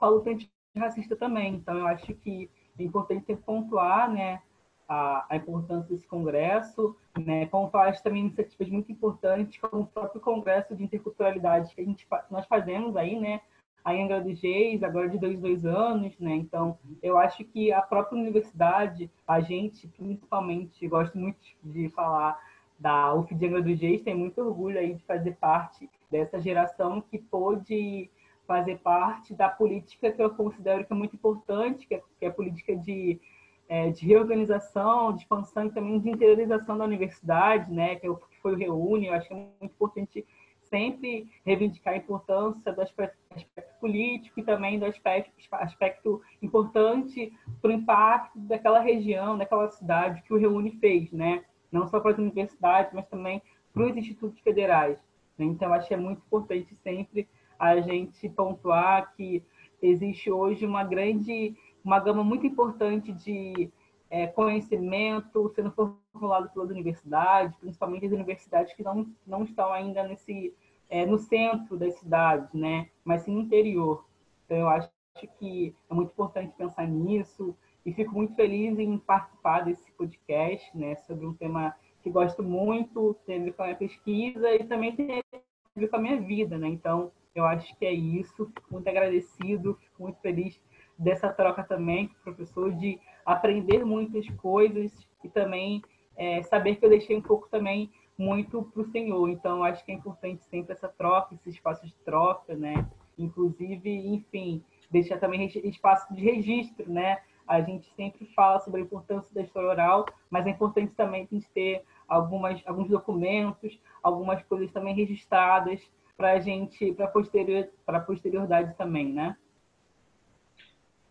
com 0.00 0.06
a 0.06 0.08
luta 0.08 0.30
antirracista 0.30 1.14
também. 1.14 1.54
Então, 1.54 1.76
eu 1.76 1.86
acho 1.86 2.14
que 2.14 2.50
é 2.78 2.82
importante 2.82 3.36
pontuar 3.36 4.10
né, 4.10 4.40
a, 4.88 5.26
a 5.28 5.36
importância 5.36 5.90
desse 5.90 6.08
congresso, 6.08 6.96
né, 7.18 7.48
faz 7.70 8.00
também 8.00 8.22
iniciativas 8.22 8.70
muito 8.70 8.90
importantes, 8.90 9.60
como 9.60 9.82
o 9.82 9.86
próprio 9.86 10.20
congresso 10.20 10.74
de 10.74 10.82
interculturalidade 10.82 11.74
que 11.74 11.80
a 11.82 11.84
gente 11.84 12.08
nós 12.30 12.46
fazemos 12.46 12.96
aí, 12.96 13.20
né, 13.20 13.42
a 13.84 13.92
Angra 13.92 14.20
dos 14.20 14.40
Reis, 14.40 14.82
agora 14.82 15.08
de 15.08 15.18
dois, 15.18 15.38
dois 15.40 15.64
anos, 15.64 16.18
né? 16.18 16.34
Então, 16.34 16.78
eu 17.02 17.16
acho 17.16 17.42
que 17.44 17.72
a 17.72 17.80
própria 17.80 18.18
universidade, 18.18 19.10
a 19.26 19.40
gente, 19.40 19.88
principalmente, 19.88 20.86
gosto 20.86 21.16
muito 21.16 21.38
de 21.64 21.88
falar 21.88 22.38
da 22.78 23.14
UF 23.14 23.34
de 23.34 23.46
Angra 23.46 23.62
dos 23.62 23.80
Reis, 23.80 24.02
tem 24.02 24.14
muito 24.14 24.38
orgulho 24.40 24.78
aí 24.78 24.94
de 24.94 25.02
fazer 25.04 25.34
parte 25.36 25.88
dessa 26.10 26.38
geração 26.38 27.00
que 27.00 27.18
pôde 27.18 28.10
fazer 28.50 28.78
parte 28.78 29.32
da 29.32 29.48
política 29.48 30.10
que 30.10 30.20
eu 30.20 30.28
considero 30.30 30.84
que 30.84 30.92
é 30.92 30.96
muito 30.96 31.14
importante, 31.14 31.86
que 31.86 31.94
é, 31.94 32.02
que 32.18 32.24
é 32.24 32.28
a 32.28 32.32
política 32.32 32.74
de 32.74 33.20
é, 33.68 33.90
de 33.90 34.04
reorganização, 34.04 35.12
de 35.12 35.20
expansão 35.20 35.66
e 35.66 35.70
também 35.70 36.00
de 36.00 36.10
interiorização 36.10 36.76
da 36.76 36.84
universidade, 36.84 37.72
né, 37.72 37.94
que, 37.94 38.04
é 38.04 38.12
que 38.12 38.40
foi 38.42 38.54
o 38.54 38.56
Reúne. 38.56 39.06
Eu 39.06 39.14
acho 39.14 39.28
que 39.28 39.34
é 39.34 39.36
muito 39.36 39.66
importante 39.66 40.26
sempre 40.62 41.30
reivindicar 41.46 41.94
a 41.94 41.98
importância 41.98 42.72
do 42.72 42.82
aspecto, 42.82 43.16
aspecto 43.30 43.78
político 43.78 44.40
e 44.40 44.42
também 44.42 44.76
do 44.76 44.86
aspecto, 44.86 45.30
aspecto 45.52 46.20
importante 46.42 47.32
para 47.62 47.70
o 47.70 47.72
impacto 47.72 48.36
daquela 48.40 48.80
região, 48.80 49.38
daquela 49.38 49.70
cidade 49.70 50.22
que 50.22 50.34
o 50.34 50.36
Reúne 50.36 50.72
fez, 50.80 51.12
né? 51.12 51.44
Não 51.70 51.86
só 51.86 52.00
para 52.00 52.10
as 52.10 52.18
universidades, 52.18 52.92
mas 52.92 53.06
também 53.06 53.40
para 53.72 53.84
os 53.84 53.96
institutos 53.96 54.40
federais. 54.40 54.98
Né? 55.38 55.46
Então, 55.46 55.72
acho 55.72 55.86
que 55.86 55.94
é 55.94 55.96
muito 55.96 56.18
importante 56.26 56.74
sempre 56.82 57.28
a 57.60 57.78
gente 57.82 58.26
pontuar 58.30 59.14
que 59.14 59.44
existe 59.82 60.30
hoje 60.30 60.64
uma 60.64 60.82
grande, 60.82 61.54
uma 61.84 62.00
gama 62.00 62.24
muito 62.24 62.46
importante 62.46 63.12
de 63.12 63.70
é, 64.08 64.26
conhecimento 64.26 65.46
sendo 65.54 65.70
formulado 65.70 66.48
pelas 66.50 66.70
universidades, 66.70 67.54
principalmente 67.58 68.06
as 68.06 68.12
universidades 68.12 68.72
que 68.72 68.82
não, 68.82 69.06
não 69.26 69.44
estão 69.44 69.70
ainda 69.72 70.02
nesse, 70.02 70.54
é, 70.88 71.04
no 71.04 71.18
centro 71.18 71.76
das 71.76 71.94
cidades, 71.96 72.50
né? 72.54 72.88
mas 73.04 73.22
sim 73.22 73.34
no 73.34 73.42
interior. 73.42 74.06
Então, 74.46 74.56
eu 74.56 74.68
acho 74.68 74.90
que 75.38 75.76
é 75.90 75.94
muito 75.94 76.12
importante 76.12 76.54
pensar 76.56 76.88
nisso 76.88 77.54
e 77.84 77.92
fico 77.92 78.14
muito 78.14 78.34
feliz 78.34 78.78
em 78.78 78.96
participar 78.96 79.60
desse 79.60 79.92
podcast 79.92 80.76
né, 80.76 80.96
sobre 80.96 81.26
um 81.26 81.34
tema 81.34 81.76
que 82.02 82.10
gosto 82.10 82.42
muito, 82.42 83.14
tem 83.26 83.38
a 83.40 83.44
ver 83.44 83.52
com 83.52 83.62
a 83.62 83.66
minha 83.66 83.76
pesquisa 83.76 84.54
e 84.54 84.64
também 84.64 84.96
tem 84.96 85.20
a 85.20 85.42
ver 85.76 85.88
com 85.88 85.96
a 85.96 86.00
minha 86.00 86.20
vida. 86.20 86.56
Né? 86.56 86.68
Então, 86.68 87.12
eu 87.40 87.46
acho 87.46 87.76
que 87.76 87.84
é 87.84 87.92
isso. 87.92 88.46
Fico 88.46 88.66
muito 88.70 88.88
agradecido, 88.88 89.76
fico 89.80 90.02
muito 90.02 90.20
feliz 90.20 90.60
dessa 90.98 91.30
troca 91.30 91.64
também 91.64 92.10
professor, 92.22 92.72
de 92.72 92.98
aprender 93.24 93.84
muitas 93.84 94.28
coisas 94.36 94.92
e 95.24 95.28
também 95.28 95.82
é, 96.16 96.42
saber 96.42 96.76
que 96.76 96.84
eu 96.84 96.90
deixei 96.90 97.16
um 97.16 97.22
pouco 97.22 97.48
também 97.48 97.90
muito 98.18 98.62
para 98.62 98.82
o 98.82 98.90
Senhor. 98.90 99.28
Então, 99.30 99.64
acho 99.64 99.84
que 99.84 99.90
é 99.90 99.94
importante 99.94 100.44
sempre 100.44 100.72
essa 100.72 100.88
troca, 100.88 101.34
esse 101.34 101.48
espaço 101.48 101.86
de 101.86 101.94
troca, 102.04 102.54
né? 102.54 102.86
Inclusive, 103.16 103.90
enfim, 103.90 104.62
deixar 104.90 105.18
também 105.18 105.46
espaço 105.46 106.12
de 106.12 106.22
registro, 106.22 106.90
né? 106.90 107.18
A 107.48 107.62
gente 107.62 107.90
sempre 107.94 108.26
fala 108.26 108.60
sobre 108.60 108.80
a 108.80 108.84
importância 108.84 109.34
da 109.34 109.40
história 109.40 109.70
oral, 109.70 110.06
mas 110.28 110.46
é 110.46 110.50
importante 110.50 110.92
também 110.94 111.22
a 111.22 111.34
gente 111.34 111.48
ter 111.50 111.82
algumas, 112.06 112.62
alguns 112.66 112.88
documentos, 112.88 113.80
algumas 114.02 114.42
coisas 114.42 114.70
também 114.70 114.94
registradas 114.94 115.80
para 116.20 116.32
a 116.32 116.38
gente, 116.38 116.92
para 116.92 117.08
posterior, 117.08 117.66
a 117.86 117.98
posterioridade 117.98 118.76
também, 118.76 119.10
né? 119.10 119.34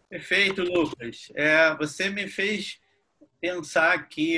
Perfeito, 0.08 0.62
Lucas. 0.62 1.32
É, 1.34 1.74
você 1.78 2.12
me 2.12 2.28
fez 2.28 2.80
pensar 3.42 3.94
aqui 3.94 4.38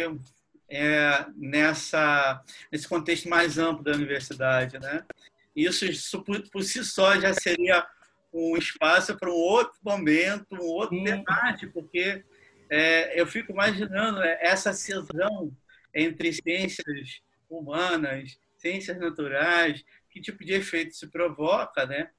é, 0.69 1.25
nessa, 1.35 2.41
nesse 2.71 2.87
contexto 2.87 3.27
mais 3.27 3.57
amplo 3.57 3.83
da 3.83 3.91
universidade. 3.91 4.79
Né? 4.79 5.03
Isso, 5.53 5.83
isso 5.83 6.23
por, 6.23 6.41
por, 6.49 6.63
si 6.63 6.85
só 6.85 7.19
já 7.19 7.33
seria 7.33 7.85
um 8.33 8.55
espaço 8.55 9.17
para 9.17 9.29
um 9.29 9.35
outro 9.35 9.77
momento, 9.83 10.55
um 10.55 10.63
outro 10.63 10.95
Sim. 10.95 11.03
debate, 11.03 11.67
porque 11.67 12.23
é, 12.69 13.19
eu 13.19 13.27
fico 13.27 13.51
imaginando 13.51 14.23
essa 14.23 14.71
cisão 14.71 15.51
entre 15.93 16.31
ciências 16.31 17.21
humanas, 17.49 18.39
ciências 18.55 18.97
naturais, 18.97 19.83
que 20.11 20.21
tipo 20.21 20.43
de 20.43 20.53
efeito 20.53 20.95
se 20.95 21.07
provoca, 21.07 21.85
né? 21.85 22.09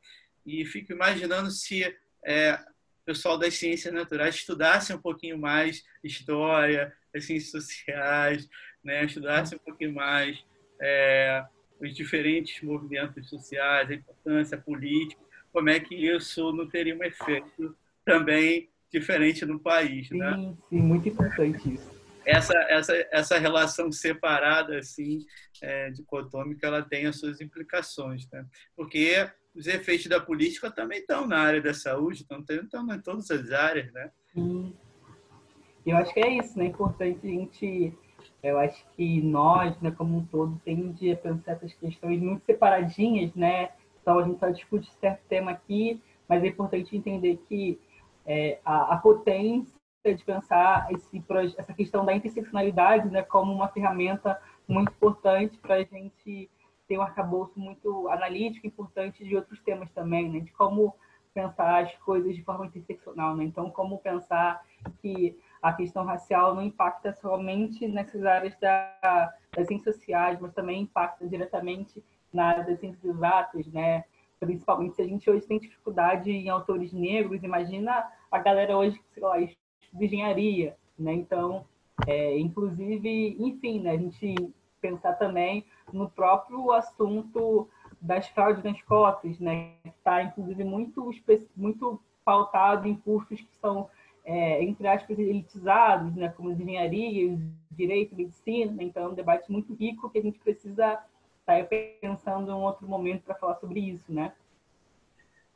E 0.44 0.64
fico 0.64 0.92
imaginando 0.92 1.50
se 1.50 1.84
é, 2.24 2.54
o 2.54 3.04
pessoal 3.04 3.38
das 3.38 3.54
ciências 3.54 3.92
naturais 3.92 4.36
estudasse 4.36 4.92
um 4.92 4.98
pouquinho 4.98 5.38
mais 5.38 5.84
história, 6.02 6.92
as 7.14 7.24
ciências 7.24 7.50
sociais, 7.50 8.48
né? 8.82 9.04
estudasse 9.04 9.54
um 9.54 9.58
pouquinho 9.58 9.94
mais 9.94 10.42
é, 10.80 11.44
os 11.80 11.94
diferentes 11.94 12.62
movimentos 12.62 13.28
sociais, 13.28 13.90
a 13.90 13.94
importância 13.94 14.56
política, 14.56 15.20
como 15.52 15.68
é 15.68 15.78
que 15.78 15.94
isso 15.94 16.52
não 16.52 16.68
teria 16.68 16.96
um 16.96 17.02
efeito 17.04 17.76
também 18.04 18.68
diferente 18.90 19.44
no 19.44 19.58
país, 19.58 20.08
sim, 20.08 20.18
né? 20.18 20.54
Sim, 20.68 20.80
muito 20.80 21.08
importante 21.08 21.74
isso. 21.74 21.91
Essa, 22.24 22.54
essa, 22.68 23.08
essa 23.10 23.38
relação 23.38 23.90
separada, 23.90 24.78
assim, 24.78 25.24
é, 25.60 25.90
dicotômica, 25.90 26.66
ela 26.66 26.82
tem 26.82 27.06
as 27.06 27.18
suas 27.18 27.40
implicações, 27.40 28.28
né? 28.30 28.46
Porque 28.76 29.28
os 29.54 29.66
efeitos 29.66 30.06
da 30.06 30.20
política 30.20 30.70
também 30.70 31.00
estão 31.00 31.26
na 31.26 31.38
área 31.38 31.60
da 31.60 31.74
saúde, 31.74 32.22
estão, 32.22 32.44
estão 32.48 32.94
em 32.94 33.00
todas 33.00 33.30
as 33.30 33.50
áreas, 33.50 33.92
né? 33.92 34.10
Eu 35.84 35.96
acho 35.96 36.14
que 36.14 36.20
é 36.20 36.38
isso, 36.38 36.58
né? 36.58 36.66
É 36.66 36.68
importante 36.68 37.26
a 37.26 37.30
gente, 37.30 37.92
eu 38.42 38.58
acho 38.58 38.84
que 38.96 39.20
nós, 39.20 39.78
né, 39.80 39.90
como 39.90 40.18
um 40.18 40.24
todo, 40.26 40.60
tende 40.64 41.10
a 41.10 41.16
pensar 41.16 41.52
essas 41.52 41.74
questões 41.74 42.20
muito 42.20 42.44
separadinhas, 42.44 43.34
né? 43.34 43.70
Então 44.00 44.18
a 44.18 44.24
gente 44.24 44.38
só 44.38 44.48
discute 44.48 44.90
certo 45.00 45.20
tema 45.28 45.50
aqui, 45.50 46.00
mas 46.28 46.42
é 46.42 46.46
importante 46.46 46.96
entender 46.96 47.38
que 47.48 47.80
é, 48.24 48.58
a, 48.64 48.94
a, 48.94 48.96
potência 48.96 49.72
de 50.10 50.24
pensar 50.24 50.88
esse, 50.90 51.24
essa 51.56 51.72
questão 51.72 52.04
da 52.04 52.12
interseccionalidade, 52.12 53.08
né, 53.08 53.22
como 53.22 53.52
uma 53.52 53.68
ferramenta 53.68 54.40
muito 54.66 54.90
importante 54.90 55.56
para 55.58 55.76
a 55.76 55.84
gente 55.84 56.50
ter 56.88 56.98
um 56.98 57.02
arcabouço 57.02 57.58
muito 57.58 58.08
analítico, 58.08 58.66
importante 58.66 59.24
de 59.24 59.36
outros 59.36 59.60
temas 59.60 59.90
também, 59.92 60.28
né? 60.28 60.40
De 60.40 60.50
como 60.52 60.94
pensar 61.32 61.84
as 61.84 61.94
coisas 61.98 62.34
de 62.34 62.42
forma 62.42 62.66
interseccional, 62.66 63.36
né? 63.36 63.44
Então, 63.44 63.70
como 63.70 63.98
pensar 63.98 64.60
que 65.00 65.38
a 65.62 65.72
questão 65.72 66.04
racial 66.04 66.54
não 66.54 66.62
impacta 66.62 67.12
somente 67.14 67.86
nessas 67.86 68.24
áreas 68.24 68.58
da, 68.58 69.32
das 69.56 69.68
ciências 69.68 69.94
sociais, 69.94 70.38
mas 70.40 70.52
também 70.52 70.82
impacta 70.82 71.26
diretamente 71.26 72.02
na 72.32 72.46
área 72.46 72.64
das 72.64 72.80
ciências 72.80 73.04
exatas, 73.04 73.66
né? 73.68 74.04
Principalmente 74.40 74.96
se 74.96 75.02
a 75.02 75.06
gente 75.06 75.30
hoje 75.30 75.46
tem 75.46 75.60
dificuldade 75.60 76.30
em 76.30 76.48
autores 76.48 76.92
negros, 76.92 77.44
imagina 77.44 78.04
a 78.30 78.38
galera 78.38 78.76
hoje 78.76 78.98
que, 78.98 79.14
sei 79.14 79.22
lá, 79.22 79.40
engenharia, 80.00 80.76
né? 80.98 81.12
Então, 81.12 81.64
é, 82.06 82.38
inclusive, 82.38 83.36
enfim, 83.38 83.80
né? 83.80 83.92
A 83.92 83.96
gente 83.96 84.34
pensar 84.80 85.14
também 85.14 85.64
no 85.92 86.08
próprio 86.10 86.72
assunto 86.72 87.68
das 88.00 88.26
fraudes 88.28 88.64
nas 88.64 88.80
cotas, 88.82 89.38
né? 89.38 89.74
Que 89.82 89.88
está, 89.90 90.22
inclusive, 90.22 90.64
muito, 90.64 91.10
muito 91.56 92.00
pautado 92.24 92.88
em 92.88 92.94
cursos 92.94 93.40
que 93.40 93.56
são 93.56 93.88
é, 94.24 94.62
entre 94.62 94.86
aspas, 94.86 95.18
elitizados, 95.18 96.14
né, 96.14 96.28
como 96.28 96.52
engenharia, 96.52 97.38
direito, 97.70 98.14
medicina. 98.14 98.82
Então, 98.82 99.04
é 99.04 99.08
um 99.08 99.14
debate 99.14 99.50
muito 99.50 99.74
rico 99.74 100.08
que 100.10 100.18
a 100.18 100.22
gente 100.22 100.38
precisa 100.38 101.02
estar 101.40 101.66
pensando 102.00 102.50
em 102.50 102.54
um 102.54 102.62
outro 102.62 102.86
momento 102.86 103.22
para 103.22 103.34
falar 103.34 103.56
sobre 103.56 103.80
isso, 103.80 104.12
né? 104.12 104.32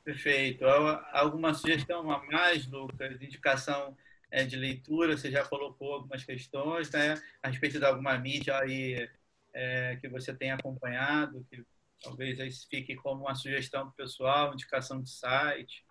Perfeito. 0.05 0.65
Alguma 1.13 1.55
sugestão 1.55 2.11
a 2.11 2.25
mais, 2.27 2.67
Lucas? 2.69 3.21
Indicação 3.21 3.97
é, 4.31 4.45
de 4.45 4.57
leitura? 4.57 5.17
Você 5.17 5.31
já 5.31 5.45
colocou 5.45 5.95
algumas 5.95 6.25
questões, 6.25 6.91
né? 6.91 7.15
A 7.43 7.49
respeito 7.49 7.79
de 7.79 7.85
alguma 7.85 8.19
mídia 8.19 8.59
aí 8.59 9.09
é, 9.53 9.97
que 9.97 10.09
você 10.09 10.35
tem 10.35 10.51
acompanhado, 10.51 11.45
que 11.51 11.65
talvez 12.03 12.65
fique 12.65 12.95
como 12.97 13.23
uma 13.23 13.35
sugestão 13.35 13.91
pessoal, 13.93 14.53
indicação 14.53 15.01
de 15.01 15.11
site. 15.11 15.85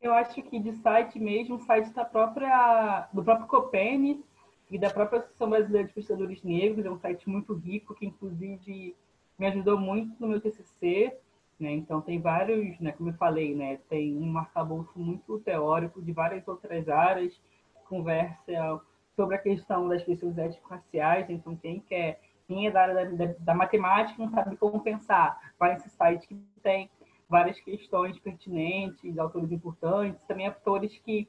Eu 0.00 0.12
acho 0.12 0.42
que 0.42 0.58
de 0.58 0.72
site 0.74 1.18
mesmo, 1.18 1.58
site 1.60 1.92
da 1.92 2.04
própria, 2.04 3.08
do 3.12 3.22
próprio 3.22 3.46
Copene 3.46 4.24
e 4.70 4.78
da 4.78 4.90
própria 4.90 5.18
Associação 5.18 5.50
Brasileira 5.50 5.88
de 5.88 5.94
Pesquisadores 5.94 6.42
Negros, 6.42 6.84
é 6.84 6.90
um 6.90 6.98
site 6.98 7.28
muito 7.28 7.54
rico, 7.54 7.94
que 7.94 8.06
inclusive 8.06 8.94
me 9.38 9.46
ajudou 9.46 9.78
muito 9.78 10.14
no 10.20 10.28
meu 10.28 10.40
TCC, 10.40 11.16
né? 11.64 11.72
Então 11.72 12.00
tem 12.02 12.20
vários, 12.20 12.78
né, 12.78 12.92
como 12.92 13.08
eu 13.08 13.14
falei, 13.14 13.54
né, 13.54 13.78
tem 13.88 14.14
um 14.16 14.36
arcabouço 14.36 14.92
muito 14.98 15.38
teórico 15.40 16.02
de 16.02 16.12
várias 16.12 16.46
outras 16.46 16.88
áreas, 16.88 17.40
conversa 17.88 18.80
sobre 19.16 19.36
a 19.36 19.38
questão 19.38 19.88
das 19.88 20.02
pessoas 20.02 20.36
étnico-raciais, 20.36 21.30
então 21.30 21.56
quem 21.56 21.80
quer, 21.80 22.20
quem 22.46 22.66
é 22.66 22.70
da 22.70 22.82
área 22.82 23.10
da, 23.12 23.26
da, 23.38 23.54
matemática 23.54 24.22
não 24.22 24.30
sabe 24.30 24.56
como 24.56 24.80
pensar, 24.80 25.38
vai 25.58 25.72
nesse 25.72 25.88
site 25.88 26.26
que 26.28 26.36
tem 26.62 26.90
várias 27.28 27.58
questões 27.60 28.18
pertinentes, 28.18 29.18
autores 29.18 29.50
importantes, 29.50 30.22
também 30.26 30.46
autores 30.46 30.98
que 30.98 31.26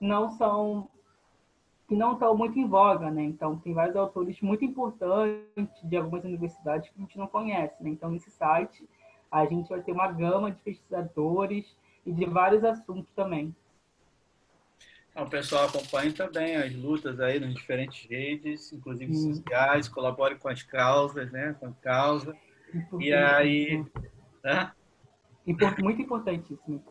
não 0.00 0.30
são 0.30 0.88
que 1.88 1.96
não 1.96 2.12
estão 2.12 2.36
muito 2.36 2.58
em 2.58 2.68
voga, 2.68 3.10
né? 3.10 3.22
Então 3.22 3.56
tem 3.60 3.72
vários 3.72 3.96
autores 3.96 4.38
muito 4.42 4.62
importantes 4.62 5.82
de 5.82 5.96
algumas 5.96 6.22
universidades 6.22 6.90
que 6.90 6.98
a 6.98 7.00
gente 7.00 7.16
não 7.16 7.26
conhece, 7.26 7.82
né? 7.82 7.88
Então 7.88 8.10
nesse 8.10 8.30
site 8.30 8.86
a 9.30 9.44
gente 9.46 9.68
vai 9.68 9.80
ter 9.80 9.92
uma 9.92 10.10
gama 10.10 10.50
de 10.50 10.60
pesquisadores 10.60 11.66
e 12.04 12.12
de 12.12 12.24
vários 12.24 12.64
assuntos 12.64 13.10
também. 13.14 13.54
Então, 15.10 15.26
o 15.26 15.30
pessoal 15.30 15.66
acompanha 15.66 16.12
também 16.12 16.56
as 16.56 16.74
lutas 16.74 17.18
aí 17.20 17.40
nas 17.40 17.52
diferentes 17.52 18.08
redes, 18.08 18.72
inclusive 18.72 19.12
Sim. 19.14 19.34
sociais, 19.34 19.88
colabore 19.88 20.36
com 20.36 20.48
as 20.48 20.62
causas, 20.62 21.30
né? 21.32 21.56
Com 21.58 21.66
a 21.66 21.72
causa. 21.82 22.36
E 23.00 23.12
aí, 23.12 23.84
né? 24.44 24.72
Muito 25.44 26.02
importantíssimo. 26.02 26.82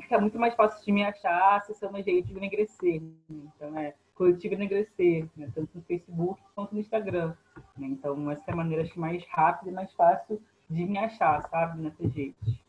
fica 0.00 0.20
muito 0.20 0.38
mais 0.38 0.54
fácil 0.54 0.84
de 0.84 0.92
me 0.92 1.02
achar 1.04 1.56
acessando 1.56 1.96
a 1.96 2.02
gente 2.02 2.32
do 2.32 2.38
Enegrecer. 2.38 3.02
Né? 3.02 3.10
Então, 3.28 3.76
é 3.78 3.94
coletivo 4.14 4.54
Enegrecer, 4.54 5.26
né, 5.36 5.50
tanto 5.54 5.70
no 5.74 5.82
Facebook 5.82 6.40
quanto 6.54 6.74
no 6.74 6.80
Instagram. 6.80 7.34
Né, 7.76 7.88
então, 7.88 8.30
essa 8.30 8.44
é 8.48 8.52
a 8.52 8.56
maneira 8.56 8.84
acho, 8.84 8.98
mais 8.98 9.24
rápida 9.26 9.70
e 9.70 9.74
mais 9.74 9.92
fácil 9.94 10.40
de 10.70 10.84
me 10.84 10.98
achar, 10.98 11.42
sabe, 11.48 11.82
nessas 11.82 12.14
redes. 12.14 12.62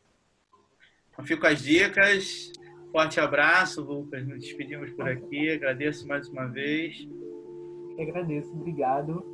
Então, 1.11 1.25
fico 1.25 1.45
as 1.45 1.61
dicas. 1.61 2.51
Forte 2.93 3.19
abraço, 3.19 3.81
Lucas. 3.81 4.25
Nos 4.27 4.39
despedimos 4.39 4.91
por 4.91 5.09
aqui. 5.09 5.49
Agradeço 5.49 6.07
mais 6.07 6.29
uma 6.29 6.45
vez. 6.45 6.95
Eu 7.97 8.03
agradeço. 8.03 8.51
Obrigado. 8.51 9.25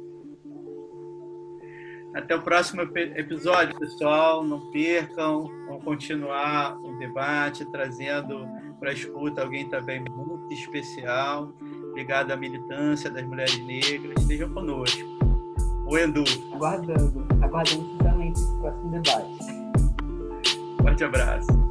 Até 2.15 2.37
o 2.37 2.41
próximo 2.41 2.83
episódio, 2.83 3.77
pessoal. 3.77 4.45
Não 4.45 4.71
percam. 4.71 5.43
Vamos 5.67 5.83
continuar 5.83 6.79
o 6.81 6.97
debate, 6.99 7.69
trazendo 7.69 8.47
para 8.79 8.91
a 8.91 8.93
escuta 8.93 9.41
alguém 9.41 9.67
também 9.69 9.99
muito 10.09 10.53
especial, 10.53 11.53
ligado 11.93 12.31
à 12.31 12.37
militância 12.37 13.11
das 13.11 13.25
mulheres 13.25 13.59
negras. 13.65 14.21
Estejam 14.21 14.53
conosco. 14.53 15.01
O 15.85 15.97
Edu. 15.97 16.23
Aguardando. 16.53 17.27
Aguardando 17.41 17.89
justamente 17.89 18.39
esse 18.39 18.57
próximo 18.59 18.89
debate. 18.89 19.37
Forte 20.81 21.03
abraço. 21.03 21.68